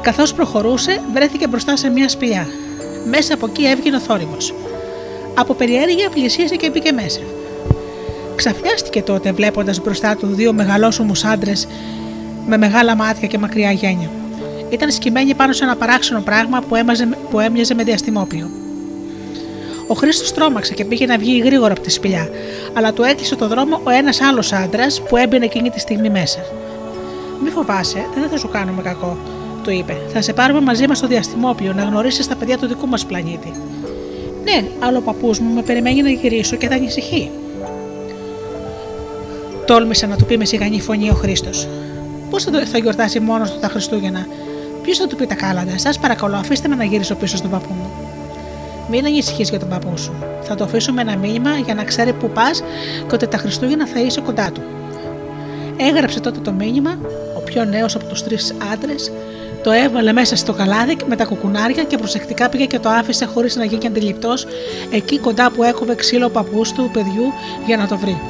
Καθώς 0.00 0.34
προχωρούσε, 0.34 1.00
βρέθηκε 1.12 1.46
μπροστά 1.46 1.76
σε 1.76 1.88
μια 1.88 2.08
σπηλιά. 2.08 2.46
Μέσα 3.10 3.34
από 3.34 3.46
εκεί 3.46 3.64
έβγαινε 3.64 3.96
ο 3.96 4.00
θόρυβος. 4.00 4.54
Από 5.34 5.54
περιέργεια 5.54 6.08
πλησίασε 6.10 6.56
και 6.56 6.70
μπήκε 6.70 6.92
μέσα. 6.92 7.20
Ξαφνιάστηκε 8.36 9.02
τότε 9.02 9.32
βλέποντας 9.32 9.80
μπροστά 9.80 10.16
του 10.16 10.26
δύο 10.26 10.52
μεγαλόσωμους 10.52 11.24
άντρες 11.24 11.66
με 12.50 12.56
μεγάλα 12.56 12.96
μάτια 12.96 13.28
και 13.28 13.38
μακριά 13.38 13.70
γένια. 13.70 14.10
Ήταν 14.70 14.90
σκυμμένοι 14.90 15.34
πάνω 15.34 15.52
σε 15.52 15.64
ένα 15.64 15.76
παράξενο 15.76 16.20
πράγμα 16.20 16.60
που, 16.68 16.74
έμαζε, 16.74 17.08
που 17.30 17.40
έμοιαζε 17.40 17.74
με 17.74 17.82
διαστημόπλιο. 17.82 18.50
Ο 19.86 19.94
Χρήστος 19.94 20.32
τρόμαξε 20.32 20.74
και 20.74 20.84
πήγε 20.84 21.06
να 21.06 21.18
βγει 21.18 21.38
γρήγορα 21.38 21.72
από 21.72 21.80
τη 21.80 21.90
σπηλιά, 21.90 22.28
αλλά 22.74 22.92
του 22.92 23.02
έκλεισε 23.02 23.36
το 23.36 23.48
δρόμο 23.48 23.80
ο 23.84 23.90
ένας 23.90 24.20
άλλος 24.20 24.52
άντρας 24.52 25.02
που 25.02 25.16
έμπαινε 25.16 25.44
εκείνη 25.44 25.70
τη 25.70 25.80
στιγμή 25.80 26.10
μέσα. 26.10 26.38
Μη 27.42 27.50
φοβάσαι, 27.50 28.06
δεν 28.14 28.28
θα 28.28 28.36
σου 28.38 28.48
κάνουμε 28.48 28.82
κακό, 28.82 29.18
του 29.64 29.70
είπε. 29.70 29.96
Θα 30.12 30.20
σε 30.22 30.32
πάρουμε 30.32 30.60
μαζί 30.60 30.86
μας 30.88 30.98
στο 30.98 31.06
διαστημόπλιο 31.06 31.72
να 31.72 31.82
γνωρίσεις 31.82 32.28
τα 32.28 32.34
παιδιά 32.34 32.58
του 32.58 32.66
δικού 32.66 32.86
μας 32.86 33.06
πλανήτη. 33.06 33.52
Ναι, 34.44 34.64
άλλο 34.78 34.98
ο 34.98 35.00
παππούς 35.00 35.38
μου 35.38 35.54
με 35.54 35.62
περιμένει 35.62 36.02
να 36.02 36.10
γυρίσω 36.10 36.56
και 36.56 36.68
θα 36.68 36.74
ανησυχεί. 36.74 37.30
Τόλμησε 39.66 40.06
να 40.06 40.16
του 40.16 40.24
πει 40.24 40.36
με 40.36 40.44
σιγανή 40.44 40.80
φωνή 40.80 41.10
ο 41.10 41.14
Χρήστος. 41.14 41.68
Πώς 42.30 42.44
θα, 42.44 42.50
το- 42.50 42.66
θα 42.66 42.78
γιορτάσει 42.78 43.20
μόνος 43.20 43.50
του 43.50 43.58
τα 43.58 43.68
Χριστούγεννα, 43.68 44.26
Ποιος 44.82 44.98
θα 44.98 45.06
του 45.06 45.16
πει 45.16 45.26
τα 45.26 45.34
κάλαντα, 45.34 45.78
σας 45.78 45.98
παρακαλώ, 45.98 46.36
αφήστε 46.36 46.68
με 46.68 46.74
να 46.74 46.84
γυρίσω 46.84 47.14
πίσω 47.14 47.36
στον 47.36 47.50
παππού 47.50 47.72
μου. 47.72 47.90
Μην 48.90 49.04
ανησυχείς 49.04 49.48
για 49.50 49.58
τον 49.58 49.68
παππού 49.68 49.98
σου. 49.98 50.12
Θα 50.42 50.54
το 50.54 50.64
αφήσουμε 50.64 51.00
ένα 51.00 51.16
μήνυμα 51.16 51.50
για 51.56 51.74
να 51.74 51.84
ξέρει 51.84 52.12
που 52.12 52.30
πας 52.30 52.62
και 53.08 53.14
ότι 53.14 53.26
τα 53.26 53.36
Χριστούγεννα 53.38 53.86
θα 53.86 54.00
είσαι 54.00 54.20
κοντά 54.20 54.50
του. 54.52 54.60
Έγραψε 55.76 56.20
τότε 56.20 56.40
το 56.40 56.52
μήνυμα, 56.52 56.98
ο 57.36 57.40
πιο 57.40 57.64
νέος 57.64 57.94
από 57.94 58.04
τους 58.04 58.22
τρεις 58.22 58.54
άντρες, 58.72 59.12
το 59.62 59.70
έβαλε 59.70 60.12
μέσα 60.12 60.36
στο 60.36 60.52
καλάδι 60.52 60.96
με 61.06 61.16
τα 61.16 61.24
κουκουνάρια 61.24 61.82
και 61.84 61.96
προσεκτικά 61.96 62.48
πήγε 62.48 62.64
και 62.66 62.78
το 62.78 62.88
άφησε 62.88 63.24
χωρίς 63.24 63.56
να 63.56 63.64
γίνει 63.64 63.86
αντιληπτός 63.86 64.46
εκεί 64.90 65.18
κοντά 65.18 65.50
που 65.50 65.62
έκοβε 65.62 65.94
ξύλο 65.94 66.26
ο 66.26 66.30
παππούς 66.30 66.72
του 66.72 66.90
παιδιού 66.92 67.32
για 67.66 67.76
να 67.76 67.86
το 67.86 67.98
βρει. 67.98 68.20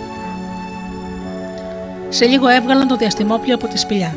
Σε 2.12 2.24
λίγο 2.24 2.48
έβγαλαν 2.48 2.88
το 2.88 2.96
διαστημόπλιο 2.96 3.54
από 3.54 3.66
τη 3.68 3.78
σπηλιά. 3.78 4.14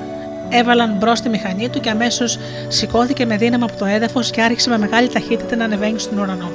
Έβαλαν 0.49 0.95
μπρος 0.99 1.22
τη 1.22 1.30
μηχανή 1.30 1.70
του 1.70 1.80
και 1.80 1.90
αμέσως 1.90 2.40
σηκώθηκε 2.68 3.26
με 3.26 3.38
δύναμη 3.38 3.64
από 3.64 3.76
το 3.76 3.86
έδαφος 3.86 4.30
και 4.32 4.41
άρχισε 4.41 4.70
με 4.70 4.78
μεγάλη 4.78 5.07
ταχύτητα 5.07 5.56
να 5.56 5.64
ανεβαίνει 5.64 5.99
στον 5.99 6.18
ουρανό. 6.18 6.52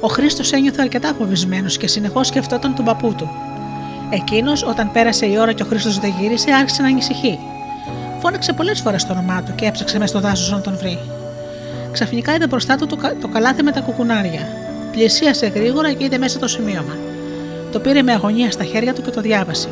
Ο 0.00 0.08
Χρήστος 0.08 0.52
ένιωθε 0.52 0.82
αρκετά 0.82 1.14
φοβισμένος 1.18 1.76
και 1.76 1.86
συνεχώς 1.86 2.26
σκεφτόταν 2.26 2.74
τον 2.74 2.84
παππού 2.84 3.14
του. 3.14 3.30
Εκείνος, 4.10 4.62
όταν 4.62 4.92
πέρασε 4.92 5.26
η 5.26 5.38
ώρα 5.38 5.52
και 5.52 5.62
ο 5.62 5.66
Χρήστος 5.66 5.98
δεν 5.98 6.14
γύρισε, 6.20 6.50
άρχισε 6.52 6.82
να 6.82 6.88
ανησυχεί. 6.88 7.38
Φώναξε 8.20 8.52
πολλές 8.52 8.80
φορές 8.80 9.06
το 9.06 9.12
όνομά 9.12 9.42
του 9.42 9.52
και 9.54 9.66
έψαξε 9.66 9.98
μες 9.98 10.08
στο 10.08 10.20
δάσος 10.20 10.50
να 10.50 10.60
τον 10.60 10.76
βρει. 10.76 10.98
Ξαφνικά 11.92 12.34
είδε 12.34 12.46
μπροστά 12.46 12.76
του 12.76 12.86
το, 12.86 12.96
κα- 12.96 13.16
το 13.20 13.28
καλάθι 13.28 13.62
με 13.62 13.70
τα 13.72 13.80
κουκουνάρια. 13.80 14.48
Πλησίασε 14.92 15.46
γρήγορα 15.46 15.92
και 15.92 16.04
είδε 16.04 16.18
μέσα 16.18 16.38
το 16.38 16.48
σημείωμα. 16.48 16.96
Το 17.72 17.78
πήρε 17.80 18.02
με 18.02 18.12
αγωνία 18.12 18.50
στα 18.50 18.64
χέρια 18.64 18.92
του 18.94 19.02
και 19.02 19.10
το 19.10 19.20
διάβασε. 19.20 19.68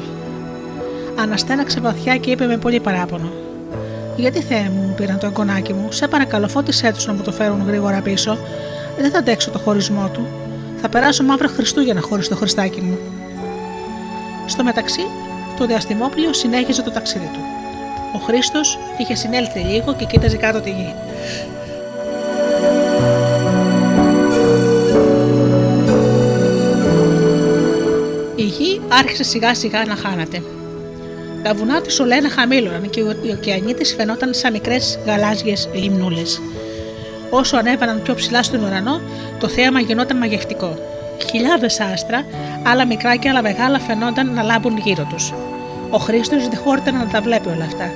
Αναστέναξε 1.18 1.80
βαθιά 1.80 2.16
και 2.16 2.30
είπε 2.30 2.46
με 2.46 2.56
πολύ 2.56 2.80
παράπονο. 2.80 3.32
Γιατί 4.16 4.40
Θεέ 4.40 4.70
μου, 4.74 4.82
μου 4.82 4.94
πήραν 4.96 5.18
το 5.18 5.26
εγγονάκι 5.26 5.72
μου, 5.72 5.92
σε 5.92 6.08
παρακαλώ 6.08 6.48
φώτισέ 6.48 6.92
τους 6.92 7.06
να 7.06 7.12
μου 7.12 7.22
το 7.22 7.32
φέρουν 7.32 7.66
γρήγορα 7.66 8.00
πίσω. 8.00 8.38
Δεν 8.98 9.10
θα 9.10 9.18
αντέξω 9.18 9.50
το 9.50 9.58
χωρισμό 9.58 10.10
του. 10.12 10.26
Θα 10.80 10.88
περάσω 10.88 11.22
μαύρα 11.22 11.48
Χριστούγεννα 11.48 12.00
χωρί 12.00 12.26
το 12.26 12.36
Χριστάκι 12.36 12.80
μου. 12.80 12.98
Στο 14.46 14.64
μεταξύ, 14.64 15.00
το 15.58 15.66
διαστημόπλιο 15.66 16.32
συνέχιζε 16.32 16.82
το 16.82 16.90
ταξίδι 16.90 17.30
του. 17.32 17.40
Ο 18.14 18.18
Χρήστος 18.18 18.78
είχε 18.98 19.14
συνέλθει 19.14 19.58
λίγο 19.58 19.94
και 19.94 20.04
κοίταζε 20.04 20.36
κάτω 20.36 20.60
τη 20.60 20.70
γη. 20.70 20.94
Η 28.36 28.42
γη 28.42 28.80
άρχισε 28.88 29.22
σιγά 29.22 29.54
σιγά 29.54 29.84
να 29.84 29.96
χάνατε. 29.96 30.42
Τα 31.46 31.54
βουνά 31.54 31.80
της 31.80 32.00
ολένα 32.00 32.30
χαμήλωναν 32.30 32.90
και 32.90 33.00
οι 33.00 33.30
ωκεανοί 33.30 33.74
τη 33.74 33.84
φαινόταν 33.84 34.34
σαν 34.34 34.52
μικρές 34.52 34.98
γαλάζιες 35.06 35.68
λιμνούλες. 35.72 36.40
Όσο 37.30 37.56
ανέβαιναν 37.56 38.02
πιο 38.02 38.14
ψηλά 38.14 38.42
στον 38.42 38.62
ουρανό, 38.62 39.00
το 39.40 39.48
θέαμα 39.48 39.80
γινόταν 39.80 40.16
μαγευτικό. 40.16 40.78
Χιλιάδες 41.30 41.80
άστρα, 41.80 42.24
άλλα 42.62 42.86
μικρά 42.86 43.16
και 43.16 43.28
άλλα 43.28 43.42
μεγάλα, 43.42 43.78
φαινόταν 43.78 44.34
να 44.34 44.42
λάμπουν 44.42 44.78
γύρω 44.78 45.06
τους. 45.10 45.32
Ο 45.90 45.98
Χρήστος 45.98 46.48
δεν 46.48 46.58
χόρταν 46.58 46.94
να 46.94 47.06
τα 47.06 47.20
βλέπει 47.20 47.48
όλα 47.48 47.64
αυτά. 47.64 47.90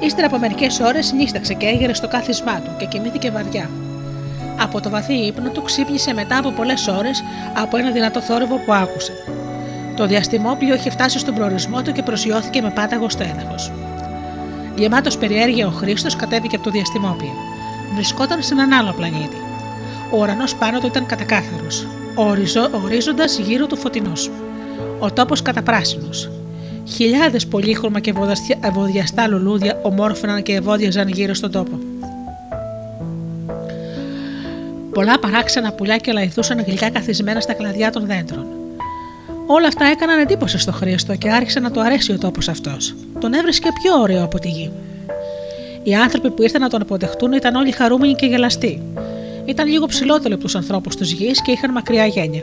Ύστερα 0.00 0.26
από 0.26 0.38
μερικές 0.38 0.80
ώρες 0.80 1.12
νύσταξε 1.12 1.54
και 1.54 1.66
έγειρε 1.66 1.94
στο 1.94 2.08
κάθισμά 2.08 2.60
του 2.60 2.70
και 2.78 2.84
κοιμήθηκε 2.86 3.30
βαριά. 3.30 3.70
Από 4.60 4.80
το 4.80 4.90
βαθύ 4.90 5.14
ύπνο 5.14 5.50
του 5.50 5.62
ξύπνησε 5.62 6.14
μετά 6.14 6.38
από 6.38 6.50
πολλές 6.50 6.88
ώρες 6.88 7.24
από 7.54 7.76
ένα 7.76 7.90
δυνατό 7.90 8.20
θόρυβο 8.20 8.56
που 8.56 8.72
άκουσε. 8.72 9.12
Το 9.96 10.06
διαστημόπλιο 10.06 10.74
είχε 10.74 10.90
φτάσει 10.90 11.18
στον 11.18 11.34
προορισμό 11.34 11.82
του 11.82 11.92
και 11.92 12.02
προσιώθηκε 12.02 12.62
με 12.62 12.70
πάταγο 12.70 13.08
στο 13.08 13.22
έδαφο. 13.22 13.54
Γεμάτος 14.76 15.18
περιέργεια, 15.18 15.66
ο 15.66 15.70
Χρήστος 15.70 16.16
κατέβηκε 16.16 16.56
από 16.56 16.64
το 16.64 16.70
διαστημόπλιο. 16.70 17.32
Βρισκόταν 17.94 18.42
σε 18.42 18.54
έναν 18.54 18.72
άλλο 18.72 18.92
πλανήτη. 18.96 19.36
Ο 20.12 20.18
ουρανός 20.18 20.54
πάνω 20.54 20.80
του 20.80 20.86
ήταν 20.86 21.06
κατακάθαρος. 21.06 21.86
Ο, 22.14 22.22
οριζο... 22.22 22.62
ο 22.62 22.80
ορίζοντας 22.84 23.38
γύρω 23.38 23.66
του 23.66 23.76
φωτεινός. 23.76 24.30
Ο 24.98 25.12
τόπος 25.12 25.42
καταπράσινος. 25.42 26.30
Χιλιάδες 26.88 27.46
πολύχρωμα 27.46 28.00
και 28.00 28.12
ευωδασtia- 28.16 28.58
ευωδιαστά 28.60 29.26
λουλούδια 29.26 29.78
ομόρφωναν 29.82 30.42
και 30.42 30.54
ευώδιαζαν 30.54 31.08
γύρω 31.08 31.34
στον 31.34 31.50
τόπο. 31.50 31.78
Πολλά 34.92 35.18
παράξενα 35.18 35.72
πουλιά 35.72 35.96
και 35.96 36.12
λαϊδούσαν 36.12 36.64
γλυκά 36.66 36.90
καθισμένα 36.90 37.40
στα 37.40 37.52
κλαδιά 37.52 37.90
των 37.90 38.06
δέντρων. 38.06 38.46
Όλα 39.46 39.66
αυτά 39.66 39.84
έκαναν 39.84 40.18
εντύπωση 40.18 40.58
στο 40.58 40.72
Χρήστο 40.72 41.16
και 41.16 41.30
άρχισε 41.30 41.60
να 41.60 41.70
του 41.70 41.80
αρέσει 41.80 42.12
ο 42.12 42.18
τόπος 42.18 42.48
αυτός. 42.48 42.94
Τον 43.20 43.32
έβρισκε 43.32 43.68
πιο 43.82 44.00
ωραίο 44.00 44.24
από 44.24 44.38
τη 44.38 44.48
γη. 44.48 44.70
Οι 45.82 45.94
άνθρωποι 45.94 46.30
που 46.30 46.42
ήρθαν 46.42 46.60
να 46.60 46.68
τον 46.68 46.82
αποδεχτούν 46.82 47.32
ήταν 47.32 47.54
όλοι 47.54 47.70
χαρούμενοι 47.70 48.14
και 48.14 48.26
γελαστοί. 48.26 48.82
Ήταν 49.44 49.68
λίγο 49.68 49.86
ψηλότεροι 49.86 50.34
από 50.34 50.42
τους 50.42 50.54
ανθρώπους 50.54 50.96
της 50.96 51.12
γης 51.12 51.42
και 51.42 51.50
είχαν 51.50 51.72
μακριά 51.72 52.06
γένια. 52.06 52.42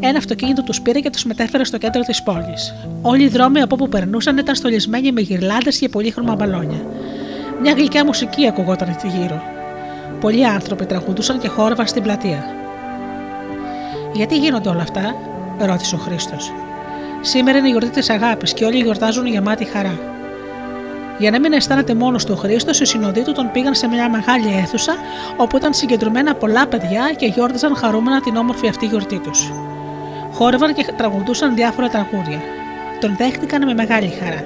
Ένα 0.00 0.18
αυτοκίνητο 0.18 0.62
τους 0.62 0.80
πήρε 0.80 1.00
και 1.00 1.10
τους 1.10 1.24
μετέφερε 1.24 1.64
στο 1.64 1.78
κέντρο 1.78 2.02
της 2.02 2.22
πόλης. 2.22 2.74
Όλοι 3.02 3.22
οι 3.22 3.28
δρόμοι 3.28 3.60
από 3.60 3.74
όπου 3.74 3.88
περνούσαν 3.88 4.36
ήταν 4.36 4.54
στολισμένοι 4.54 5.12
με 5.12 5.20
γυρλάντε 5.20 5.70
και 5.70 5.88
πολύχρωμα 5.88 6.34
μπαλόνια. 6.34 6.86
Μια 7.60 7.72
γλυκιά 7.72 8.04
μουσική 8.04 8.46
ακουγόταν 8.46 8.88
εκεί 8.88 9.08
γύρω. 9.18 9.42
Πολλοί 10.20 10.46
άνθρωποι 10.46 10.86
τραγουδούσαν 10.86 11.38
και 11.38 11.48
χόρευαν 11.48 11.86
στην 11.86 12.02
πλατεία. 12.02 12.44
Γιατί 14.14 14.38
γίνονται 14.38 14.68
όλα 14.68 14.82
αυτά, 14.82 15.14
ρώτησε 15.58 15.94
ο 15.94 15.98
Χρήστος. 15.98 16.52
Σήμερα 17.20 17.58
είναι 17.58 17.66
η 17.66 17.70
γιορτή 17.70 17.90
της 17.90 18.10
αγάπης 18.10 18.52
και 18.52 18.64
όλοι 18.64 18.82
γιορτάζουν 18.82 19.26
γεμάτη 19.26 19.64
χαρά. 19.64 19.98
Για 21.18 21.30
να 21.30 21.40
μην 21.40 21.52
αισθάνεται 21.52 21.94
μόνος 21.94 22.24
του 22.24 22.32
ο 22.36 22.40
Χρήστος, 22.40 22.80
οι 22.80 22.84
συνοδοί 22.84 23.22
του 23.22 23.32
τον 23.32 23.50
πήγαν 23.52 23.74
σε 23.74 23.88
μια 23.88 24.10
μεγάλη 24.10 24.58
αίθουσα 24.62 24.94
όπου 25.36 25.56
ήταν 25.56 25.74
συγκεντρωμένα 25.74 26.34
πολλά 26.34 26.66
παιδιά 26.66 27.12
και 27.16 27.26
γιόρταζαν 27.26 27.76
χαρούμενα 27.76 28.20
την 28.20 28.36
όμορφη 28.36 28.68
αυτή 28.68 28.86
γιορτή 28.86 29.18
τους. 29.18 29.52
Χόρευαν 30.32 30.74
και 30.74 30.92
τραγουδούσαν 30.96 31.54
διάφορα 31.54 31.88
τραγούδια. 31.88 32.40
Τον 33.00 33.16
δέχτηκαν 33.16 33.66
με 33.66 33.74
μεγάλη 33.74 34.12
χαρά. 34.20 34.44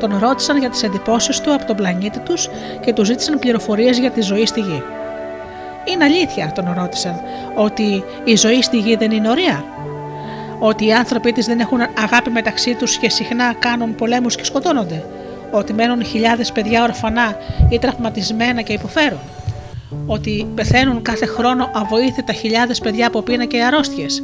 Τον 0.00 0.18
ρώτησαν 0.18 0.58
για 0.58 0.70
τις 0.70 0.82
εντυπώσεις 0.82 1.40
του 1.40 1.54
από 1.54 1.64
τον 1.64 1.76
πλανήτη 1.76 2.18
τους 2.18 2.48
και 2.80 2.92
του 2.92 3.04
ζήτησαν 3.04 3.38
πληροφορίες 3.38 3.98
για 3.98 4.10
τη 4.10 4.20
ζωή 4.20 4.46
στη 4.46 4.60
γη. 4.60 4.82
Είναι 5.84 6.04
αλήθεια, 6.04 6.52
τον 6.54 6.74
ρώτησαν, 6.76 7.20
ότι 7.54 8.04
η 8.24 8.36
ζωή 8.36 8.62
στη 8.62 8.78
γη 8.78 8.96
δεν 8.96 9.10
είναι 9.10 9.28
ωραία. 9.28 9.64
Ότι 10.58 10.86
οι 10.86 10.92
άνθρωποι 10.92 11.32
της 11.32 11.46
δεν 11.46 11.60
έχουν 11.60 11.80
αγάπη 11.80 12.30
μεταξύ 12.30 12.74
τους 12.74 12.96
και 12.96 13.08
συχνά 13.08 13.54
κάνουν 13.58 13.94
πολέμους 13.94 14.36
και 14.36 14.44
σκοτώνονται. 14.44 15.04
Ότι 15.50 15.72
μένουν 15.72 16.04
χιλιάδες 16.04 16.52
παιδιά 16.52 16.82
ορφανά 16.82 17.36
ή 17.68 17.78
τραυματισμένα 17.78 18.62
και 18.62 18.72
υποφέρουν. 18.72 19.20
Ότι 20.06 20.46
πεθαίνουν 20.54 21.02
κάθε 21.02 21.26
χρόνο 21.26 21.70
αβοήθητα 21.74 22.32
χιλιάδες 22.32 22.78
παιδιά 22.78 23.06
από 23.06 23.22
πείνα 23.22 23.44
και 23.44 23.62
αρρώστιες. 23.62 24.22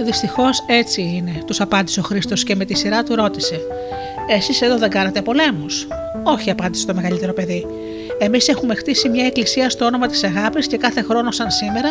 Δυστυχώς 0.00 0.64
έτσι 0.66 1.02
είναι, 1.02 1.42
τους 1.46 1.60
απάντησε 1.60 2.00
ο 2.00 2.02
Χρήστος 2.02 2.44
και 2.44 2.56
με 2.56 2.64
τη 2.64 2.74
σειρά 2.74 3.02
του 3.02 3.14
ρώτησε: 3.14 3.60
Εσείς 4.28 4.62
εδώ 4.62 4.78
δεν 4.78 4.90
κάνατε 4.90 5.22
πολέμους; 5.22 5.88
Όχι, 6.22 6.50
απάντησε 6.50 6.86
το 6.86 6.94
μεγαλύτερο 6.94 7.32
παιδί. 7.32 7.66
Εμείς 8.24 8.48
έχουμε 8.48 8.74
χτίσει 8.74 9.08
μια 9.08 9.26
εκκλησία 9.26 9.70
στο 9.70 9.84
όνομα 9.84 10.06
της 10.06 10.24
αγάπης 10.24 10.66
και 10.66 10.76
κάθε 10.76 11.02
χρόνο, 11.02 11.30
σαν 11.30 11.50
σήμερα, 11.50 11.90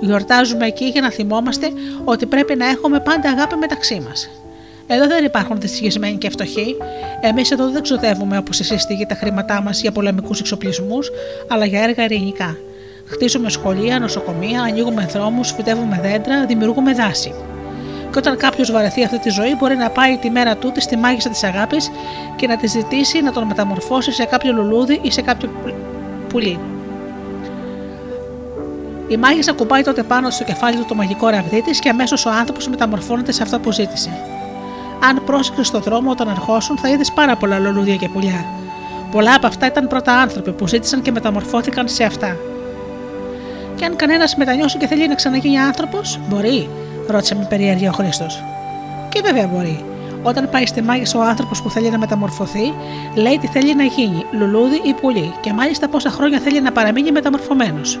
γιορτάζουμε 0.00 0.66
εκεί 0.66 0.84
για 0.84 1.00
να 1.00 1.10
θυμόμαστε 1.10 1.68
ότι 2.04 2.26
πρέπει 2.26 2.54
να 2.56 2.68
έχουμε 2.68 3.00
πάντα 3.00 3.30
αγάπη 3.30 3.56
μεταξύ 3.56 4.02
μας. 4.08 4.30
Εδώ 4.86 5.06
δεν 5.06 5.24
υπάρχουν 5.24 5.60
δυστυχισμένοι 5.60 6.16
και 6.16 6.30
φτωχοί. 6.30 6.76
Εμείς 7.20 7.50
εδώ 7.50 7.70
δεν 7.70 7.82
ξοδεύουμε 7.82 8.36
όπως 8.36 8.60
εσείς 8.60 8.82
στη 8.82 8.94
γη 8.94 9.06
τα 9.06 9.14
χρήματά 9.14 9.62
μας 9.62 9.80
για 9.80 9.92
πολεμικούς 9.92 10.40
εξοπλισμούς, 10.40 11.10
αλλά 11.48 11.64
για 11.64 11.82
έργα 11.82 12.04
ειρηνικά. 12.04 12.56
Χτίζουμε 13.06 13.50
σχολεία, 13.50 13.98
νοσοκομεία, 13.98 14.62
ανοίγουμε 14.62 15.06
δρόμους, 15.12 15.52
φυτεύουμε 15.52 16.00
δέντρα, 16.02 16.46
δημιουργούμε 16.46 16.92
δάση. 16.92 17.34
Και 18.12 18.18
όταν 18.18 18.36
κάποιος 18.36 18.70
βαρεθεί 18.72 19.04
αυτή 19.04 19.18
τη 19.18 19.30
ζωή, 19.30 19.56
μπορεί 19.58 19.76
να 19.76 19.90
πάει 19.90 20.16
τη 20.16 20.30
μέρα 20.30 20.56
τούτη 20.56 20.80
στη 20.80 20.96
μάγισσα 20.96 21.28
της 21.28 21.42
αγάπης 21.42 21.90
και 22.36 22.46
να 22.46 22.56
τη 22.56 22.66
ζητήσει 22.66 23.22
να 23.22 23.32
τον 23.32 23.46
μεταμορφώσει 23.46 24.12
σε 24.12 24.24
κάποιο 24.24 24.52
λουλούδι 24.52 25.00
ή 25.02 25.10
σε 25.10 25.22
κάποιο 25.22 25.50
πουλί. 26.28 26.58
Η 29.08 29.16
μάγισσα 29.16 29.52
κουμπάει 29.52 29.82
τότε 29.82 30.02
πάνω 30.02 30.30
στο 30.30 30.44
κεφάλι 30.44 30.76
του 30.76 30.84
το 30.88 30.94
μαγικό 30.94 31.28
ραβδί 31.28 31.62
της 31.62 31.78
και 31.78 31.88
αμέσως 31.88 32.26
ο 32.26 32.30
άνθρωπος 32.30 32.68
μεταμορφώνεται 32.68 33.32
σε 33.32 33.42
αυτό 33.42 33.58
που 33.58 33.72
ζήτησε. 33.72 34.10
Αν 35.08 35.24
πρόσεξε 35.24 35.62
στον 35.62 35.82
δρόμο 35.82 36.10
όταν 36.10 36.28
ερχόσουν, 36.28 36.78
θα 36.78 36.88
είδες 36.88 37.12
πάρα 37.12 37.36
πολλά 37.36 37.58
λουλούδια 37.58 37.96
και 37.96 38.08
πουλιά. 38.08 38.44
Πολλά 39.10 39.34
από 39.34 39.46
αυτά 39.46 39.66
ήταν 39.66 39.88
πρώτα 39.88 40.12
άνθρωποι 40.12 40.52
που 40.52 40.66
ζήτησαν 40.66 41.02
και 41.02 41.12
μεταμορφώθηκαν 41.12 41.88
σε 41.88 42.04
αυτά. 42.04 42.36
Και 43.74 43.84
αν 43.84 43.96
κανένας 43.96 44.36
μετανιώσει 44.36 44.78
και 44.78 44.86
θέλει 44.86 45.08
να 45.08 45.14
ξαναγίνει 45.14 45.58
άνθρωπος, 45.58 46.20
μπορεί, 46.28 46.68
ρώτησε 47.08 47.34
με 47.34 47.46
περιέργεια 47.48 47.90
ο 47.90 47.92
Χρήστος. 47.92 48.42
Και 49.08 49.20
βέβαια 49.20 49.46
μπορεί. 49.46 49.84
Όταν 50.22 50.48
πάει 50.50 50.66
στη 50.66 50.82
μάγισσα 50.82 51.18
ο 51.18 51.22
άνθρωπος 51.22 51.62
που 51.62 51.70
θέλει 51.70 51.90
να 51.90 51.98
μεταμορφωθεί, 51.98 52.74
λέει 53.14 53.38
τι 53.38 53.46
θέλει 53.46 53.74
να 53.74 53.84
γίνει, 53.84 54.26
λουλούδι 54.32 54.80
ή 54.84 54.92
πουλί, 55.00 55.32
και 55.40 55.52
μάλιστα 55.52 55.88
πόσα 55.88 56.10
χρόνια 56.10 56.38
θέλει 56.38 56.60
να 56.60 56.72
παραμείνει 56.72 57.12
μεταμορφωμένος. 57.12 57.98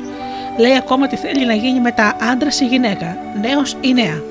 Λέει 0.58 0.76
ακόμα 0.76 1.06
τι 1.06 1.16
θέλει 1.16 1.46
να 1.46 1.54
γίνει 1.54 1.80
μετά 1.80 2.16
άντρα 2.32 2.48
ή 2.60 2.64
γυναίκα, 2.64 3.16
νέος 3.40 3.76
ή 3.80 3.92
νέα. 3.92 4.22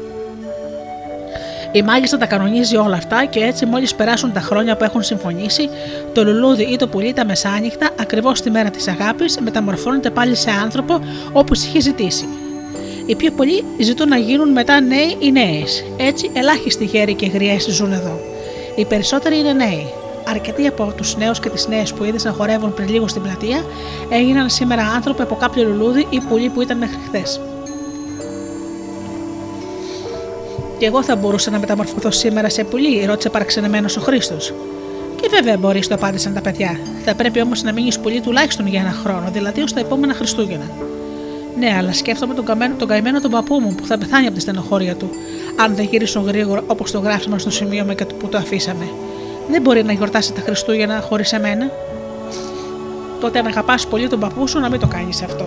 Η 1.71 1.81
μάγισσα 1.81 2.17
τα 2.17 2.25
κανονίζει 2.25 2.75
όλα 2.75 2.95
αυτά 2.95 3.25
και 3.25 3.39
έτσι 3.39 3.65
μόλις 3.65 3.95
περάσουν 3.95 4.33
τα 4.33 4.39
χρόνια 4.39 4.77
που 4.77 4.83
έχουν 4.83 5.03
συμφωνήσει, 5.03 5.69
το 6.13 6.23
λουλούδι 6.23 6.63
ή 6.63 6.75
το 6.75 6.87
πουλί 6.87 7.13
τα 7.13 7.25
μεσάνυχτα, 7.25 7.89
ακριβώς 7.99 8.41
τη 8.41 8.51
μέρα 8.51 8.69
της 8.69 8.87
αγάπης, 8.87 9.39
μεταμορφώνεται 9.39 10.09
πάλι 10.09 10.35
σε 10.35 10.49
άνθρωπο 10.63 10.99
όπω 11.33 11.53
είχε 11.53 11.79
ζητήσει. 11.79 12.27
Οι 13.05 13.15
πιο 13.15 13.31
πολλοί 13.31 13.63
ζητούν 13.79 14.07
να 14.07 14.17
γίνουν 14.17 14.51
μετά 14.51 14.81
νέοι 14.81 15.17
ή 15.19 15.31
νέες. 15.31 15.83
Έτσι, 15.97 16.29
ελάχιστοι 16.33 16.85
γέροι 16.85 17.13
και 17.13 17.27
γριές 17.27 17.67
ζουν 17.69 17.91
εδώ. 17.91 18.19
Οι 18.75 18.85
περισσότεροι 18.85 19.37
είναι 19.37 19.53
νέοι. 19.53 19.87
Αρκετοί 20.27 20.67
από 20.67 20.93
τους 20.97 21.17
νέους 21.17 21.39
και 21.39 21.49
τις 21.49 21.67
νέες 21.67 21.93
που 21.93 22.03
είδες 22.03 22.23
να 22.23 22.31
χορεύουν 22.31 22.73
πριν 22.73 22.89
λίγο 22.89 23.07
στην 23.07 23.21
πλατεία 23.21 23.65
έγιναν 24.09 24.49
σήμερα 24.49 24.83
άνθρωποι 24.83 25.21
από 25.21 25.35
κάποιο 25.35 25.63
λουλούδι 25.63 26.07
ή 26.09 26.19
πουλί 26.29 26.49
που 26.49 26.61
ήταν 26.61 26.77
μέχρι 26.77 26.97
χθες. 27.07 27.41
Και 30.77 30.85
εγώ 30.85 31.03
θα 31.03 31.15
μπορούσα 31.15 31.51
να 31.51 31.59
μεταμορφωθώ 31.59 32.11
σήμερα 32.11 32.49
σε 32.49 32.63
πουλί, 32.63 33.05
ρώτησε 33.05 33.29
παραξενεμένος 33.29 33.97
ο 33.97 34.01
Χρήστος. 34.01 34.53
Και 35.21 35.27
βέβαια 35.29 35.57
μπορείς, 35.57 35.87
το 35.87 35.95
απάντησαν 35.95 36.33
τα 36.33 36.41
παιδιά. 36.41 36.79
Θα 37.05 37.15
πρέπει 37.15 37.41
όμως 37.41 37.63
να 37.63 37.73
μείνεις 37.73 37.99
πουλί 37.99 38.21
τουλάχιστον 38.21 38.67
για 38.67 38.79
ένα 38.79 38.91
χρόνο, 38.91 39.29
δηλαδή 39.31 39.61
ως 39.61 39.73
τα 39.73 39.79
επόμενα 39.79 40.13
Χριστούγεννα. 40.13 40.65
Ναι, 41.59 41.75
αλλά 41.77 41.93
σκέφτομαι 41.93 42.33
τον 42.33 42.45
καημένο, 42.45 42.75
τον 42.77 42.87
καημένο 42.87 43.21
τον 43.21 43.31
παππού 43.31 43.59
μου 43.59 43.75
που 43.75 43.85
θα 43.85 43.97
πεθάνει 43.97 44.25
από 44.25 44.35
τη 44.35 44.41
στενοχώρια 44.41 44.95
του, 44.95 45.09
αν 45.55 45.75
δεν 45.75 45.87
γυρίσουν 45.91 46.23
γρήγορα 46.23 46.63
όπως 46.67 46.91
το 46.91 46.99
γράφημα 46.99 47.37
στο 47.37 47.49
σημείο 47.49 47.85
με 47.85 47.95
που 47.95 48.27
το 48.27 48.37
αφήσαμε. 48.37 48.89
Δεν 49.49 49.61
μπορεί 49.61 49.83
να 49.83 49.91
γιορτάσει 49.91 50.33
τα 50.33 50.41
Χριστούγεννα 50.41 51.01
χωρίς 51.01 51.33
εμένα. 51.33 51.71
Τότε 53.19 53.39
αν 53.39 53.45
αγαπάς 53.45 53.87
πολύ 53.87 54.07
τον 54.07 54.19
παππού 54.19 54.47
σου, 54.47 54.59
να 54.59 54.69
μην 54.69 54.79
το 54.79 54.87
κάνεις 54.87 55.21
αυτό. 55.21 55.45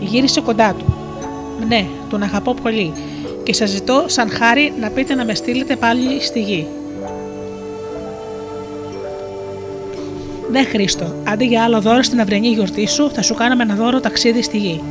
Γύρισε 0.00 0.40
κοντά 0.40 0.74
του. 0.78 0.84
Ναι, 1.68 1.86
τον 2.10 2.22
αγαπώ 2.22 2.54
πολύ 2.54 2.92
και 3.42 3.54
σας 3.54 3.70
ζητώ 3.70 4.04
σαν 4.06 4.30
χάρη 4.30 4.72
να 4.80 4.90
πείτε 4.90 5.14
να 5.14 5.24
με 5.24 5.34
στείλετε 5.34 5.76
πάλι 5.76 6.20
στη 6.20 6.40
γη. 6.40 6.66
Ναι, 10.50 10.64
Χρήστο, 10.64 11.14
αντί 11.28 11.44
για 11.44 11.62
άλλο 11.62 11.80
δώρο 11.80 12.02
στην 12.02 12.20
αυριανή 12.20 12.48
γιορτή 12.48 12.86
σου, 12.86 13.10
θα 13.10 13.22
σου 13.22 13.34
κάναμε 13.34 13.62
ένα 13.62 13.74
δώρο 13.74 14.00
ταξίδι 14.00 14.42
στη 14.42 14.58
γη. 14.58 14.82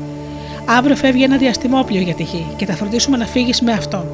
Αύριο 0.78 0.96
φεύγει 0.96 1.24
ένα 1.24 1.38
διαστημόπλιο 1.38 2.02
για 2.02 2.14
τη 2.14 2.24
γη 2.24 2.48
και 2.56 2.66
θα 2.66 2.74
φροντίσουμε 2.74 3.18
να 3.18 3.26
φύγεις 3.26 3.62
με 3.62 3.72
αυτό. 3.72 4.06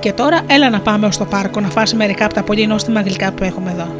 Και 0.00 0.12
τώρα 0.12 0.40
έλα 0.46 0.70
να 0.70 0.80
πάμε 0.80 1.06
ως 1.06 1.16
το 1.16 1.24
πάρκο 1.24 1.60
να 1.60 1.68
φας 1.68 1.94
μερικά 1.94 2.24
από 2.24 2.34
τα 2.34 2.42
πολύ 2.42 2.66
νόστιμα 2.66 3.00
γλυκά 3.00 3.32
που 3.32 3.44
έχουμε 3.44 3.70
εδώ. 3.70 3.94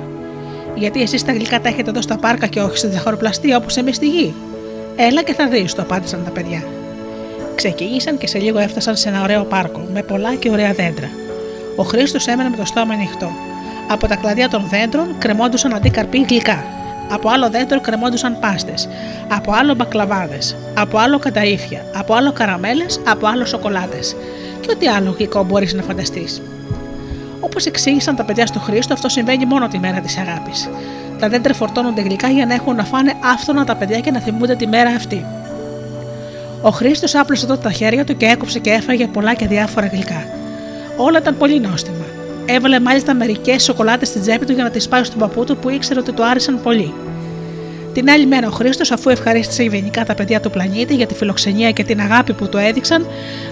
Γιατί 0.75 1.03
εσείς 1.03 1.25
τα 1.25 1.33
γλυκά 1.33 1.61
τα 1.61 1.69
έχετε 1.69 1.91
εδώ 1.91 2.03
στα 2.03 2.17
πάρκα 2.17 2.47
και 2.47 2.61
όχι 2.61 2.77
στη 2.77 2.91
ζαχαροπλαστεία 2.91 3.57
όπως 3.57 3.77
εμείς 3.77 3.97
στη 3.97 4.09
γη. 4.09 4.35
Έλα 4.97 5.23
και 5.23 5.35
θα 5.35 5.49
δεις, 5.49 5.75
το 5.75 5.83
απάντησαν 5.83 6.25
τα 6.25 6.31
παιδιά. 6.31 6.65
Ξεκίνησαν 7.55 8.19
και 8.19 8.27
σε 8.27 8.39
λίγο 8.39 8.59
έφτασαν 8.59 8.97
σε 8.97 9.09
ένα 9.09 9.23
ωραίο 9.23 9.45
πάρκο 9.45 9.87
με 9.93 10.03
πολλά 10.03 10.35
και 10.35 10.51
ωραία 10.51 10.73
δέντρα. 10.73 11.11
Ο 11.77 11.83
Χρήστος 11.83 12.27
έμενε 12.27 12.49
με 12.49 12.57
το 12.57 12.65
στόμα 12.65 12.95
ανοιχτό. 12.95 13.31
Από 13.89 14.07
τα 14.07 14.17
κλαδιά 14.17 14.49
των 14.49 14.67
δέντρων 14.71 15.19
κρεμόντουσαν 15.19 15.75
αντί 15.75 15.91
καρπί 15.91 16.25
γλυκά. 16.29 16.65
Από 17.11 17.29
άλλο 17.29 17.51
δέντρο 17.51 17.81
κρεμόντουσαν 17.81 18.39
πάστες. 18.41 18.89
Από 19.29 19.53
άλλο 19.53 19.75
μπακλαβάδες. 19.75 20.57
Από 20.75 20.99
άλλο 20.99 21.19
καταήφια. 21.19 21.85
Από 21.95 22.15
άλλο 22.15 22.33
καραμέλες. 22.33 23.01
Από 23.09 23.27
άλλο 23.27 23.45
σοκολάτες. 23.45 24.17
Και 24.61 24.69
ό,τι 24.71 24.87
άλλο 24.87 25.15
γλυκό 25.19 25.45
μπορείς 25.45 25.75
να 25.75 25.83
φανταστείς. 25.83 26.43
Όπως 27.41 27.67
εξήγησαν 27.67 28.17
τα 28.17 28.25
παιδιά 28.25 28.47
στο 28.47 28.59
Χρήστο, 28.59 28.93
αυτό 28.93 29.09
συμβαίνει 29.09 29.47
μόνο 29.47 29.69
τη 29.69 29.79
μέρα 29.79 30.01
της 30.01 30.19
αγάπης. 30.19 30.69
Τα 31.19 31.29
δέντρα 31.29 31.55
φορτώνονται 31.55 32.01
γλυκά 32.01 32.29
για 32.29 32.47
να 32.47 32.55
έχουν 32.55 32.77
να 32.77 32.85
φάνε 32.85 33.15
άφθονα 33.25 33.65
τα 33.65 33.77
παιδιά 33.77 34.01
και 34.01 34.11
να 34.11 34.21
θυμούνται 34.21 34.55
τη 34.55 34.67
μέρα 34.67 34.91
αυτή. 34.91 35.25
Ο 36.63 36.71
Χρήστος 36.71 37.15
άπλωσε 37.15 37.47
τότε 37.47 37.61
τα 37.63 37.73
χέρια 37.73 38.05
του 38.05 38.17
και 38.17 38.27
έκοψε 38.27 38.59
και 38.59 38.71
έφαγε 38.71 39.07
πολλά 39.07 39.35
και 39.35 39.47
διάφορα 39.47 39.87
γλυκά. 39.87 40.27
Όλα 40.97 41.19
ήταν 41.19 41.37
πολύ 41.37 41.61
νόστιμα. 41.61 42.05
Έβαλε 42.47 42.81
μάλιστα 42.81 43.15
μερικές 43.15 43.63
σοκολάτες 43.63 44.09
στην 44.09 44.21
τσέπη 44.21 44.45
του 44.45 44.53
για 44.53 44.63
να 44.63 44.71
τις 44.71 44.89
πάει 44.89 45.05
στον 45.05 45.19
παππού 45.19 45.45
του 45.45 45.57
που 45.57 45.69
ήξερε 45.69 46.01
ότι 46.01 46.13
του 46.13 46.25
άρεσαν 46.25 46.61
πολύ. 46.63 46.95
Την 47.93 48.11
άλλη 48.11 48.27
μέρα 48.27 48.49
ο 48.49 48.51
Χρήστος, 48.51 48.91
αφού 48.91 49.11
ευχαρίστησε 49.11 49.63
γενικά 49.63 50.05
τα 50.05 50.15
παιδιά 50.15 50.41
του 50.41 50.51
πλανήτη 50.51 50.95
για 50.95 51.07
τη 51.07 51.15
φιλοξενία 51.15 51.71
και 51.71 51.85
την 51.85 52.01
αγάπη 52.01 52.33
που 52.33 52.49
του 52.49 52.57
έδειξαν, 52.57 53.07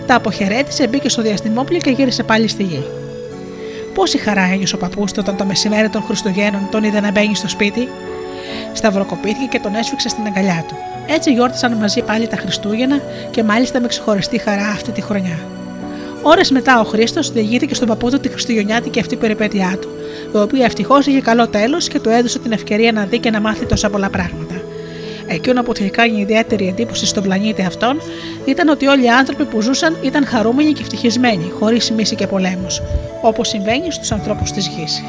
τα 0.06 0.14
αποχαιρέτησε, 0.14 0.86
μπήκε 0.86 1.09
στο 1.09 1.23
διαστημόπλιο 1.23 1.78
και 1.78 1.90
γύρισε 1.90 2.23
πάλι 2.23 2.48
στη 2.48 2.62
γη. 2.62 2.85
Πόση 3.94 4.19
χαρά 4.19 4.43
ένιωσε 4.43 4.74
ο 4.74 4.78
παππούς 4.78 5.12
του 5.12 5.19
όταν 5.23 5.36
το 5.36 5.44
μεσημέρι 5.44 5.89
των 5.89 6.02
Χριστουγέννων 6.02 6.69
τον 6.70 6.85
είδε 6.85 7.01
να 7.01 7.10
μπαίνει 7.10 7.35
στο 7.35 7.48
σπίτι. 7.48 7.89
Σταυροκοπήθηκε 8.73 9.47
και 9.51 9.59
τον 9.59 9.74
έσφιξε 9.74 10.09
στην 10.09 10.27
αγκαλιά 10.27 10.64
του. 10.69 10.77
Έτσι 11.06 11.32
γιόρτασαν 11.32 11.73
μαζί 11.73 12.02
πάλι 12.02 12.27
τα 12.27 12.36
Χριστούγεννα 12.36 13.01
και 13.31 13.43
μάλιστα 13.43 13.81
με 13.81 13.86
ξεχωριστή 13.86 14.39
χαρά 14.39 14.66
αυτή 14.66 14.90
τη 14.90 15.01
χρονιά. 15.01 15.39
Ώρες 16.23 16.51
μετά 16.51 16.81
ο 16.81 16.85
Χρήστος 16.85 17.32
διηγήθηκε 17.32 17.74
στον 17.74 17.89
παππού 17.89 18.11
του 18.11 18.20
τη 18.20 18.28
Χριστουγεννιάτικη 18.28 19.01
αυτή 19.01 19.16
περιπέτειά 19.16 19.78
του, 19.81 19.89
η 20.35 20.39
οποία 20.39 20.65
ευτυχώς 20.65 21.07
είχε 21.07 21.20
καλό 21.20 21.49
τέλος 21.49 21.89
και 21.89 22.01
του 22.01 22.09
έδωσε 22.09 22.39
την 22.39 22.53
ευκαιρία 22.53 22.93
να 22.93 23.05
δει 23.05 23.19
και 23.19 23.31
να 23.31 23.40
μάθει 23.40 23.66
τόσα 23.66 23.90
πολλά 23.90 24.11
πράγματα. 24.11 24.62
Εκείνο 25.27 25.62
που 25.62 25.73
του 25.73 25.82
είχε 25.82 25.90
κάνει 25.90 26.20
ιδιαίτερη 26.20 26.69
εντύπωση 26.69 27.07
στον 27.07 27.23
πλανήτη 27.23 27.62
αυτόν 27.62 28.01
ήταν 28.44 28.69
ότι 28.69 28.86
όλοι 28.86 29.05
οι 29.05 29.09
άνθρωποι 29.09 29.44
που 29.44 29.61
ζούσαν 29.61 29.97
ήταν 30.03 30.27
χαρούμενοι 30.27 30.73
και 30.73 30.82
ευτυχισμένοι, 30.82 31.53
χωρίς 31.59 31.90
μίση 31.90 32.15
και 32.15 32.27
πολέμους, 32.27 32.81
όπως 33.23 33.49
συμβαίνει 33.49 33.93
στους 33.93 34.12
ανθρώπους 34.12 34.51
της 34.51 34.66
γης. 34.66 35.03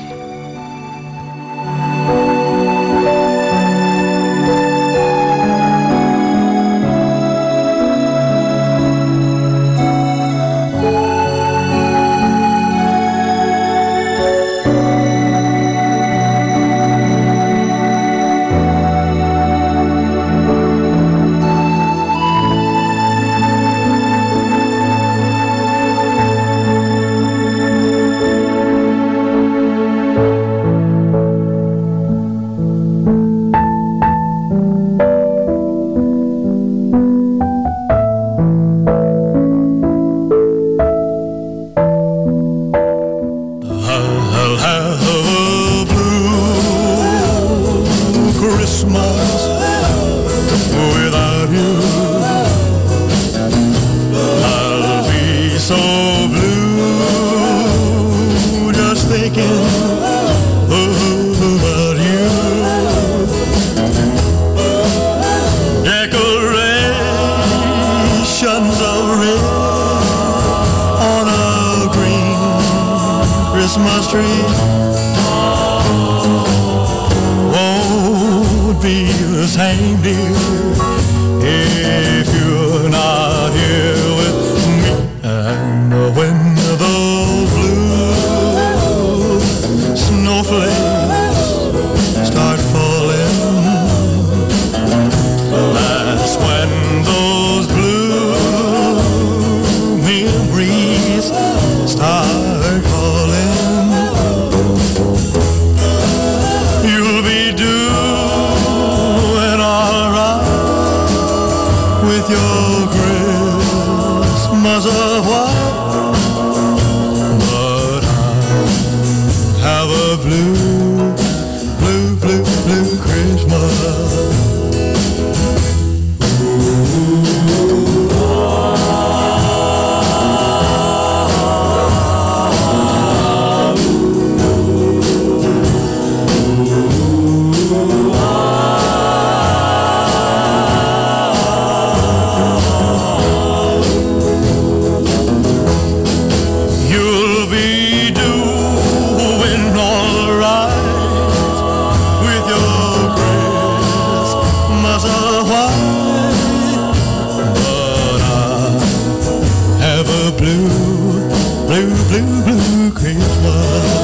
Merry 162.54 162.92
Christmas. 162.92 164.03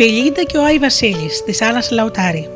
Φιλίντα 0.00 0.42
και 0.42 0.56
ο 0.56 0.64
Άι 0.64 0.78
Βασίλης 0.78 1.44
της 1.44 1.62
Άννα 1.62 1.82
Λαουτάρη. 1.90 2.50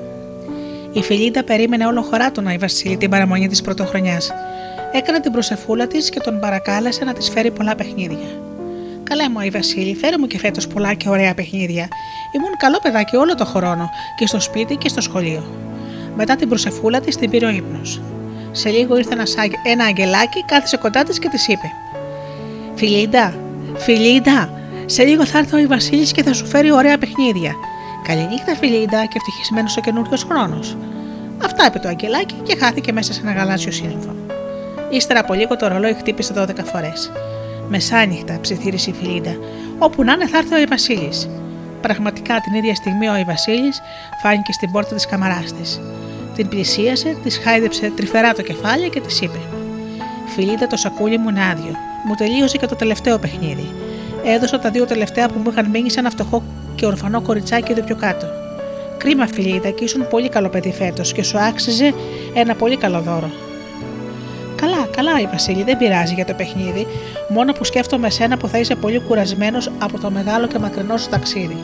Η 0.93 1.03
Φιλίντα 1.03 1.45
περίμενε 1.45 1.87
όλο 1.87 2.03
χωρά 2.03 2.31
τον 2.33 2.47
Άι 2.47 2.57
Βασίλη 2.57 2.97
την 2.97 3.11
παραμονή 3.11 3.49
της 3.49 3.63
πρωτοχρονιάς. 3.63 4.33
Έκανε 4.93 5.21
την 5.21 5.33
προσεφούλα 5.33 5.87
της 5.87 6.11
και 6.11 6.21
τον 6.21 6.41
παρακάλεσε 6.41 7.05
να 7.05 7.13
της 7.13 7.31
φέρει 7.31 7.51
πολλά 7.51 7.75
παιχνίδια. 7.75 8.29
Καλά 9.03 9.31
μου, 9.31 9.41
η 9.41 9.51
Βασίλη, 9.51 9.95
φέρε 9.95 10.19
μου 10.19 10.27
και 10.27 10.39
φέτος 10.39 10.67
πολλά 10.67 10.95
και 10.95 11.09
ωραία 11.09 11.35
παιχνίδια. 11.35 11.89
Ήμουν 12.37 12.57
καλό 12.57 12.79
παιδάκι 12.83 13.17
όλο 13.17 13.35
το 13.35 13.45
χρόνο, 13.45 13.91
και 14.17 14.27
στο 14.27 14.41
σπίτι 14.41 14.77
και 14.77 14.89
στο 14.89 15.01
σχολείο. 15.01 15.45
Μετά 16.17 16.37
την 16.37 16.49
προσεφούλα 16.49 17.01
της 17.01 17.17
την 17.17 17.31
πήρε 17.31 17.47
ο 17.47 17.51
ύπνος. 17.51 18.01
Σε 18.53 18.69
λίγο 18.69 18.97
ήρθε 18.97 19.13
ένας, 19.13 19.35
ένα 19.65 19.85
αγγελάκι, 19.85 20.45
κάθισε 20.47 20.77
κοντά 20.77 21.03
της 21.03 21.19
και 21.19 21.29
της 21.29 21.49
είπε: 21.49 21.73
Φιλίντα, 22.75 23.35
Φιλίντα, 23.77 24.62
σε 24.87 25.03
λίγο 25.05 25.27
θα 25.27 25.39
έρθει 25.39 25.65
ο 25.65 25.69
Βασίλης 25.69 26.13
και 26.13 26.23
θα 26.23 26.33
σου 26.33 26.47
φέρει 26.47 26.73
ωραία 26.73 26.99
παιχνίδια. 26.99 27.55
Καληνύχτα, 28.03 28.55
Φιλίντα, 28.55 29.05
και 29.05 29.17
ευτυχισμένος 29.17 29.77
ο 29.77 29.81
καινούριος 29.81 30.25
χρόνος. 30.25 30.77
Αυτά 31.45 31.67
είπε 31.67 31.79
το 31.79 31.89
αγγελάκι 31.89 32.35
και 32.43 32.57
χάθηκε 32.57 32.93
μέσα 32.93 33.13
σε 33.13 33.21
ένα 33.21 33.33
γαλάζιο 33.33 33.73
σύννεφο. 33.73 34.15
Ύστερα 34.91 35.21
από 35.21 35.35
λίγο 35.35 35.57
το 35.57 35.67
ρολόι 35.69 35.95
χτύπησε 35.95 36.33
12 36.37 36.65
φορές. 36.65 37.11
Μεσάνυχτα, 37.69 38.39
ψιθύρισε 38.41 38.91
η 38.91 38.93
Φιλίντα. 38.93 39.37
Όπου 39.79 40.05
να 40.05 40.13
'ναι, 40.13 40.27
θα 40.27 40.39
έρθει 40.39 40.55
ο 40.55 40.67
Βασίλης. 40.69 41.29
Πραγματικά 41.81 42.41
την 42.41 42.55
ίδια 42.55 42.75
στιγμή 42.75 43.09
ο 43.09 43.25
Βασίλης 43.27 43.81
φάνηκε 44.23 44.53
στην 44.53 44.71
πόρτα 44.71 44.95
της 44.95 45.07
κάμαράς 45.07 45.53
της. 45.53 45.81
Την 46.35 46.49
πλησίασε, 46.49 47.17
της 47.23 47.39
χάιδεψε 47.45 47.93
τρυφερά 47.97 48.33
το 48.33 48.43
κεφάλι 48.43 48.91
και 48.91 49.01
της 49.01 49.21
είπε: 49.21 49.39
Φιλίντα, 50.27 50.67
το 50.67 50.77
σακούλι 50.77 51.19
μου 51.19 51.29
είναι 51.29 51.45
άδειο. 51.51 51.75
Μου 52.07 52.15
τελείωσε 52.15 52.57
και 52.57 52.67
το 52.67 52.77
τελευταίο 52.77 53.19
παιχνίδι. 53.19 53.75
Έδωσα 54.25 54.59
τα 54.59 54.71
δύο 54.71 54.85
τελευταία 54.85 55.29
που 55.29 55.39
μου 55.39 55.51
είχαν 55.51 55.71
μείνει 55.71 55.91
σε 55.91 55.99
ένα 55.99 56.11
φτωχό 56.11 56.43
και 56.75 56.87
ορφανό 56.87 57.21
κοριτσάκι 57.21 57.73
εδώ 57.73 57.83
πιο 57.83 57.97
κάτω. 57.97 58.27
Κρίμα, 58.97 59.27
Φιλίντα, 59.27 59.71
και 59.71 59.85
ήσουν 59.85 60.09
πολύ 60.09 60.29
καλό 60.29 60.49
παιδί 60.49 60.73
φέτος 60.73 61.13
και 61.13 61.23
σου 61.23 61.39
άξιζε 61.39 61.95
ένα 62.35 62.55
πολύ 62.55 62.77
καλό 62.77 63.01
δώρο. 63.01 63.31
Καλά, 64.57 64.89
καλά, 64.97 65.21
η 65.21 65.27
Βασίλη, 65.27 65.63
δεν 65.63 65.77
πειράζει 65.77 66.15
για 66.15 66.25
το 66.25 66.35
παιχνίδι, 66.35 66.87
μόνο 67.29 67.53
που 67.53 67.65
σκέφτομαι 67.65 68.07
εσένα 68.07 68.37
που 68.37 68.49
θα 68.49 68.59
είσαι 68.59 68.75
πολύ 68.75 69.01
κουρασμένος 69.01 69.71
από 69.79 69.99
το 69.99 70.11
μεγάλο 70.11 70.47
και 70.47 70.59
μακρινό 70.59 70.97
σου 70.97 71.09
ταξίδι. 71.09 71.57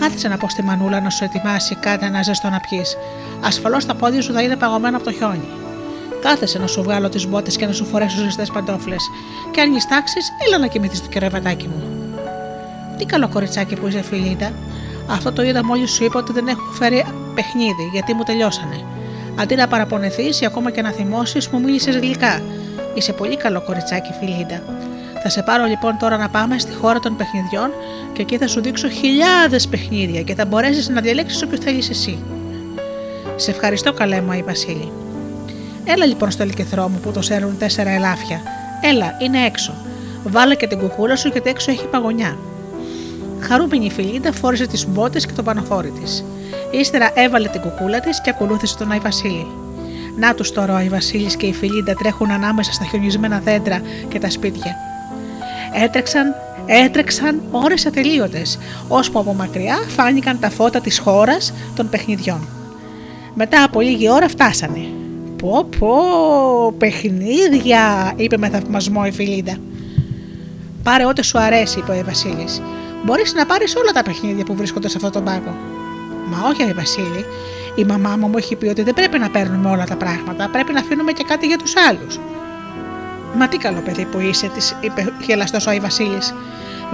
Κάθισε 0.00 0.28
να 0.28 0.36
πω 0.36 0.48
στη 0.48 0.62
μανούλα 0.62 1.00
να 1.00 1.10
σου 1.10 1.24
ετοιμάσει 1.24 1.74
κάτι 1.74 2.06
ένα 2.06 2.22
ζεστό 2.22 2.48
να 2.48 2.60
πιεις. 2.60 2.96
Ασφαλώς 3.44 3.86
τα 3.86 3.94
πόδια 3.94 4.22
σου 4.22 4.32
θα 4.32 4.42
είναι 4.42 4.56
παγωμένα 4.56 4.96
από 4.96 5.04
το 5.04 5.12
χιόνι. 5.12 5.48
Κάθεσε 6.20 6.58
να 6.58 6.66
σου 6.66 6.82
βγάλω 6.82 7.08
τις 7.08 7.26
μπότες 7.26 7.56
και 7.56 7.66
να 7.66 7.72
σου 7.72 7.84
φορέσω 7.84 8.18
ζεστές 8.22 8.50
παντόφλες. 8.50 9.10
Και 9.50 9.60
αν 9.60 9.70
νιστάξει, 9.70 10.18
έλα 10.46 10.58
να 10.58 10.66
κοιμηθείς 10.66 10.98
στο 10.98 11.08
κερεβατάκι 11.08 11.68
μου. 11.68 11.82
Τι 12.98 13.04
καλό 13.04 13.28
κοριτσάκι 13.28 13.74
που 13.76 13.86
είσαι, 13.86 14.02
Φιλίτα. 14.02 14.52
Αυτό 15.10 15.32
το 15.32 15.42
είδα 15.42 15.64
μόλις 15.64 15.90
σου 15.90 16.04
είπα 16.04 16.18
ότι 16.18 16.32
δεν 16.32 16.46
έχω 16.46 16.72
φέρει 16.72 17.04
παιχνίδι, 17.34 17.90
γιατί 17.92 18.14
μου 18.14 18.22
τελειώσανε. 18.22 18.84
Αντί 19.36 19.54
να 19.54 19.68
παραπονεθείς 19.68 20.40
ή 20.40 20.44
ακόμα 20.46 20.70
και 20.70 20.82
να 20.82 20.90
θυμώσεις, 20.90 21.48
μου 21.48 21.60
μίλησες 21.60 21.96
γλυκά. 21.96 22.42
Είσαι 22.94 23.12
πολύ 23.12 23.36
καλό 23.36 23.62
κοριτσάκι, 23.62 24.10
Φιλίντα. 24.20 24.62
Θα 25.22 25.28
σε 25.28 25.42
πάρω 25.42 25.64
λοιπόν 25.64 25.96
τώρα 25.98 26.16
να 26.16 26.28
πάμε 26.28 26.58
στη 26.58 26.74
χώρα 26.74 26.98
των 26.98 27.16
παιχνιδιών 27.16 27.70
και 28.12 28.22
εκεί 28.22 28.38
θα 28.38 28.46
σου 28.46 28.60
δείξω 28.60 28.88
χιλιάδες 28.88 29.68
παιχνίδια 29.68 30.22
και 30.22 30.34
θα 30.34 30.44
μπορέσεις 30.44 30.88
να 30.88 31.00
διαλέξεις 31.00 31.42
όποιο 31.42 31.58
θέλεις 31.60 31.90
εσύ. 31.90 32.18
Σε 33.36 33.50
ευχαριστώ, 33.50 33.92
καλέ 33.92 34.20
μου, 34.20 34.32
η 34.32 34.42
Βασίλη. 34.42 34.92
Έλα 35.88 36.06
λοιπόν 36.06 36.30
στο 36.30 36.42
ελκυθρό 36.42 36.88
μου 36.88 36.98
που 37.02 37.10
το 37.10 37.22
σέρνουν 37.22 37.58
τέσσερα 37.58 37.90
ελάφια. 37.90 38.40
Έλα, 38.80 39.16
είναι 39.22 39.46
έξω. 39.46 39.74
Βάλε 40.24 40.54
και 40.54 40.66
την 40.66 40.78
κουκούλα 40.78 41.16
σου 41.16 41.28
γιατί 41.28 41.50
έξω 41.50 41.70
έχει 41.70 41.86
παγωνιά. 41.86 42.38
Χαρούμενη 43.40 43.84
η 43.84 43.90
Φιλίντα 43.90 44.32
φόρησε 44.32 44.66
τις 44.66 44.86
μπότες 44.86 45.26
και 45.26 45.32
το 45.32 45.42
πανοφόρι 45.42 45.90
της. 45.90 46.24
Ύστερα 46.70 47.10
έβαλε 47.14 47.48
την 47.48 47.60
κουκούλα 47.60 48.00
της 48.00 48.20
και 48.20 48.30
ακολούθησε 48.30 48.76
τον 48.76 48.92
Άι 48.92 48.98
Βασίλη. 48.98 49.46
Να 50.18 50.34
τους 50.34 50.52
τώρα 50.52 50.72
ο 50.72 50.76
Άι 50.76 50.88
Βασίλης 50.88 51.36
και 51.36 51.46
η 51.46 51.52
Φιλίντα 51.52 51.94
τρέχουν 51.94 52.30
ανάμεσα 52.30 52.72
στα 52.72 52.84
χιονισμένα 52.84 53.38
δέντρα 53.38 53.80
και 54.08 54.18
τα 54.18 54.30
σπίτια. 54.30 54.76
Έτρεξαν, 55.84 56.34
έτρεξαν 56.66 57.42
ώρες 57.50 57.86
ατελείωτες, 57.86 58.58
ώσπου 58.88 59.18
από 59.18 59.34
μακριά 59.34 59.76
φάνηκαν 59.88 60.38
τα 60.40 60.50
φώτα 60.50 60.80
της 60.80 60.98
χώρας 60.98 61.52
των 61.76 61.88
παιχνιδιών. 61.88 62.48
Μετά 63.34 63.62
από 63.62 63.80
λίγη 63.80 64.10
ώρα 64.10 64.28
φτάσανε. 64.28 64.88
Πω 65.36 65.68
πω, 65.78 66.72
παιχνίδια, 66.78 68.12
είπε 68.16 68.36
με 68.36 68.48
θαυμασμό 68.48 69.02
η 69.06 69.10
Φιλίντα. 69.10 69.56
Πάρε 70.82 71.06
ό,τι 71.06 71.24
σου 71.24 71.38
αρέσει, 71.38 71.78
είπε 71.78 71.92
ο 71.92 72.04
Βασίλης. 72.04 72.62
Μπορείς 73.04 73.34
να 73.34 73.46
πάρεις 73.46 73.76
όλα 73.76 73.92
τα 73.92 74.02
παιχνίδια 74.02 74.44
που 74.44 74.54
βρίσκονται 74.54 74.88
σε 74.88 74.96
αυτό 74.96 75.10
τον 75.10 75.24
πάγκο. 75.24 75.54
Μα 76.26 76.48
όχι, 76.48 76.64
Ρε 76.64 76.72
Βασίλη. 76.72 77.24
Η 77.74 77.84
μαμά 77.84 78.16
μου 78.16 78.26
μου 78.28 78.36
έχει 78.36 78.56
πει 78.56 78.66
ότι 78.66 78.82
δεν 78.82 78.94
πρέπει 78.94 79.18
να 79.18 79.30
παίρνουμε 79.30 79.70
όλα 79.70 79.84
τα 79.84 79.96
πράγματα, 79.96 80.48
πρέπει 80.48 80.72
να 80.72 80.80
αφήνουμε 80.80 81.12
και 81.12 81.24
κάτι 81.28 81.46
για 81.46 81.58
τους 81.58 81.72
άλλους. 81.88 82.18
Μα 83.38 83.48
τι 83.48 83.56
καλό 83.56 83.80
παιδί 83.84 84.04
που 84.04 84.20
είσαι, 84.20 84.46
της 84.54 84.76
είπε 84.80 85.12
γελαστός 85.26 85.66
ο 85.66 85.70
Άι 85.70 85.80
Βασίλης. 85.80 86.34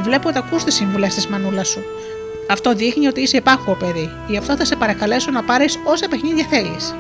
Βλέπω 0.02 0.28
ότι 0.28 0.38
ακούς 0.38 0.64
τις 0.64 0.74
συμβουλές 0.74 1.14
της 1.14 1.26
μανούλας 1.26 1.68
σου. 1.68 1.82
Αυτό 2.50 2.74
δείχνει 2.74 3.06
ότι 3.06 3.20
είσαι 3.20 3.36
υπάρχο 3.36 3.72
παιδί, 3.72 4.10
γι' 4.28 4.36
αυτό 4.36 4.56
θα 4.56 4.64
σε 4.64 4.76
παρακαλέσω 4.76 5.30
να 5.30 5.42
πάρεις 5.42 5.78
όσα 5.84 6.08
παιχνίδια 6.08 6.46
θέλεις. 6.50 6.94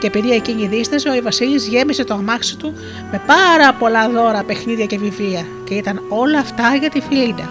Και 0.00 0.06
επειδή 0.06 0.30
εκείνη 0.30 0.66
δίσταζε, 0.66 1.08
ο 1.08 1.12
Βασίλης 1.22 1.66
γέμισε 1.68 2.04
το 2.04 2.14
αμάξι 2.14 2.56
του 2.56 2.72
με 3.12 3.20
πάρα 3.26 3.72
πολλά 3.72 4.08
δώρα, 4.08 4.42
παιχνίδια 4.42 4.86
και 4.86 4.98
βιβλία, 4.98 5.46
και 5.64 5.74
ήταν 5.74 6.02
όλα 6.08 6.38
αυτά 6.38 6.74
για 6.80 6.90
τη 6.90 7.00
Φιλίντα. 7.00 7.48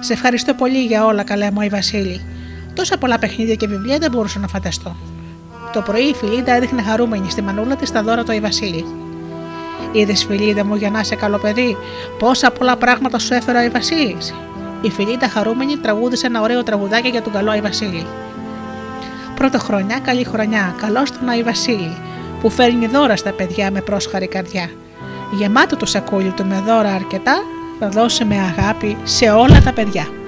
Σε 0.00 0.12
ευχαριστώ 0.12 0.54
πολύ 0.54 0.84
για 0.84 1.04
όλα, 1.04 1.22
καλέ 1.22 1.50
μου, 1.50 1.60
η 1.60 1.68
Βασίλη. 1.68 2.20
Τόσα 2.74 2.98
πολλά 2.98 3.18
παιχνίδια 3.18 3.54
και 3.54 3.66
βιβλία 3.66 3.98
δεν 3.98 4.10
μπορούσα 4.10 4.38
να 4.38 4.46
φανταστώ. 4.46 4.96
Το 5.72 5.80
πρωί 5.80 6.02
η 6.02 6.14
Φιλίντα 6.14 6.52
έδειχνε 6.52 6.82
χαρούμενη 6.82 7.30
στη 7.30 7.42
μανούλα 7.42 7.76
της 7.76 7.92
τα 7.92 8.02
δώρα 8.02 8.24
του 8.24 8.32
η 8.32 8.40
Βασίλη. 8.40 8.84
Είδες, 9.92 10.24
Φιλίντα 10.24 10.64
μου, 10.64 10.74
για 10.74 10.90
να 10.90 11.00
είσαι 11.00 11.14
καλό 11.14 11.38
παιδί, 11.38 11.76
πόσα 12.18 12.50
πολλά 12.50 12.76
πράγματα 12.76 13.18
σου 13.18 13.34
έφερε 13.34 13.66
ο 13.66 13.70
Βασίλης. 13.70 14.34
Η 14.82 14.90
Φιλίντα 14.90 15.28
χαρούμενη 15.28 15.76
τραγούδισε 15.76 16.26
ένα 16.26 16.40
ωραίο 16.40 16.62
τραγουδάκι 16.62 17.08
για 17.08 17.22
τον 17.22 17.32
καλό 17.32 17.50
Άι 17.50 17.60
Βασίλη. 17.60 18.06
Πρώτο 19.40 19.58
χρονιά, 19.58 19.98
καλή 19.98 20.24
χρονιά, 20.24 20.74
καλό 20.80 21.02
τον 21.18 21.28
Άι 21.28 21.42
Βασίλη, 21.42 21.96
που 22.40 22.50
φέρνει 22.50 22.86
δώρα 22.86 23.16
στα 23.16 23.32
παιδιά 23.32 23.70
με 23.70 23.80
πρόσχαρη 23.80 24.28
καρδιά. 24.28 24.70
Γεμάτο 25.38 25.76
το 25.76 25.86
σακούλι 25.86 26.30
του 26.30 26.46
με 26.46 26.62
δώρα 26.66 26.94
αρκετά, 26.94 27.36
θα 27.78 27.88
δώσει 27.88 28.24
με 28.24 28.36
αγάπη 28.36 28.96
σε 29.04 29.30
όλα 29.30 29.60
τα 29.60 29.72
παιδιά. 29.72 30.19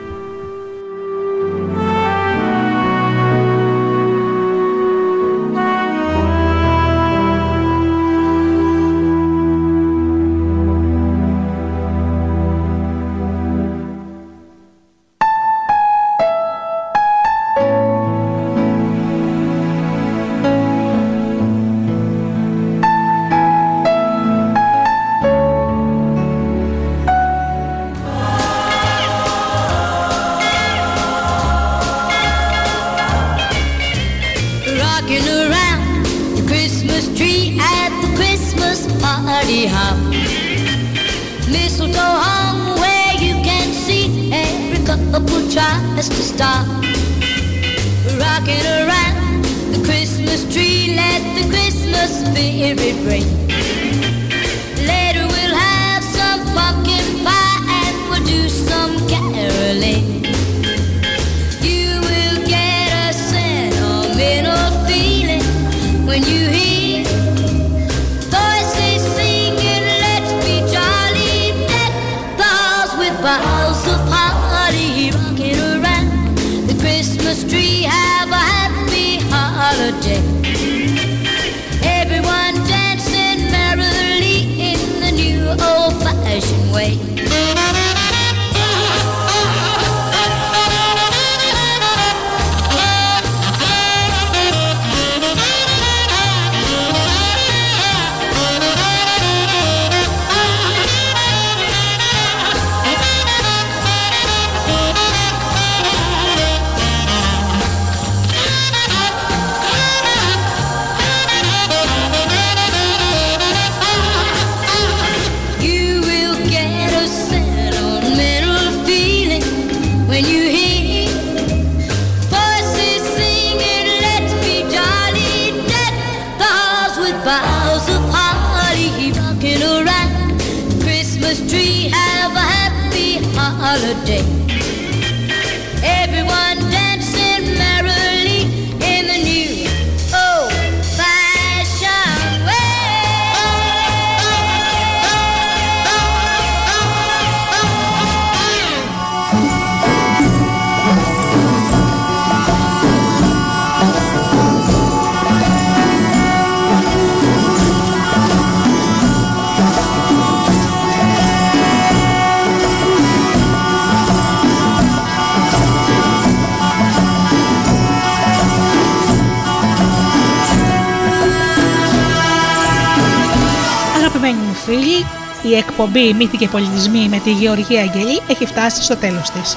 Εκπομπή 175.94 176.14
Μύθοι 176.14 176.36
και 176.36 176.48
Πολιτισμοί 176.48 177.09
με 177.09 177.19
τη 177.19 177.32
Γεωργία 177.32 177.81
Αγγελή 177.81 178.20
έχει 178.27 178.47
φτάσει 178.47 178.82
στο 178.82 178.97
τέλος 178.97 179.31
της. 179.31 179.56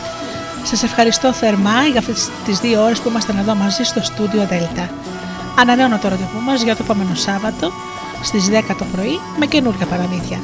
Σας 0.64 0.84
ευχαριστώ 0.84 1.34
θερμά 1.34 1.86
για 1.92 2.00
αυτές 2.00 2.30
τις 2.46 2.60
δύο 2.60 2.84
ώρες 2.84 3.00
που 3.00 3.10
ήμασταν 3.10 3.38
εδώ 3.38 3.56
μαζί 3.56 3.84
στο 3.84 4.02
στούντιο 4.04 4.46
Δέλτα. 4.46 4.90
Ανανέωνα 5.60 6.00
το 6.00 6.08
ραντεβού 6.08 6.40
μας 6.46 6.62
για 6.62 6.76
το 6.76 6.84
επόμενο 6.84 7.16
Σάββατο 7.16 7.72
στις 8.24 8.50
10 8.50 8.76
το 8.78 8.86
πρωί 8.92 9.20
με 9.40 9.46
καινούργια 9.46 9.86
παραμύθια. 9.86 10.40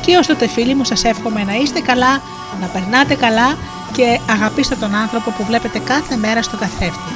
Και 0.00 0.16
ως 0.16 0.26
τότε 0.26 0.48
φίλοι 0.48 0.74
μου 0.74 0.84
σας 0.84 1.04
εύχομαι 1.04 1.44
να 1.44 1.54
είστε 1.54 1.80
καλά, 1.80 2.20
να 2.60 2.66
περνάτε 2.66 3.14
καλά 3.14 3.56
και 3.92 4.20
αγαπήστε 4.30 4.74
τον 4.74 4.94
άνθρωπο 4.94 5.30
που 5.30 5.44
βλέπετε 5.44 5.78
κάθε 5.78 6.16
μέρα 6.16 6.42
στο 6.42 6.56
καθρέφτη. 6.56 7.12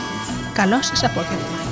Καλό 0.52 0.78
σας 0.82 1.04
απόγευμα. 1.04 1.65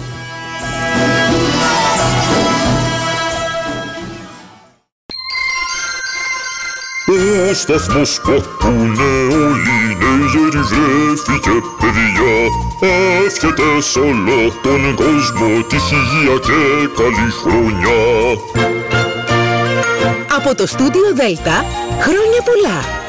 Ο 7.51 7.55
σταθμός 7.55 8.21
που 8.23 8.33
ακούνε 8.33 9.11
όλοι 9.45 9.75
οι 9.85 9.97
νέγεροι 10.01 10.63
βρέθηκε 10.71 11.51
παιδιά 11.81 12.37
Εύχεται 13.27 13.81
σε 13.81 13.99
όλο 13.99 14.53
τον 14.63 14.95
κόσμο 14.95 15.63
τύχη, 15.69 15.95
υγεία 15.95 16.39
και 16.39 16.89
καλή 16.97 17.31
χρονιά 17.31 18.03
Από 20.37 20.55
το 20.55 20.67
στούντιο 20.67 21.15
Δέλτα, 21.15 21.65
χρόνια 22.01 22.43
πολλά! 22.45 23.04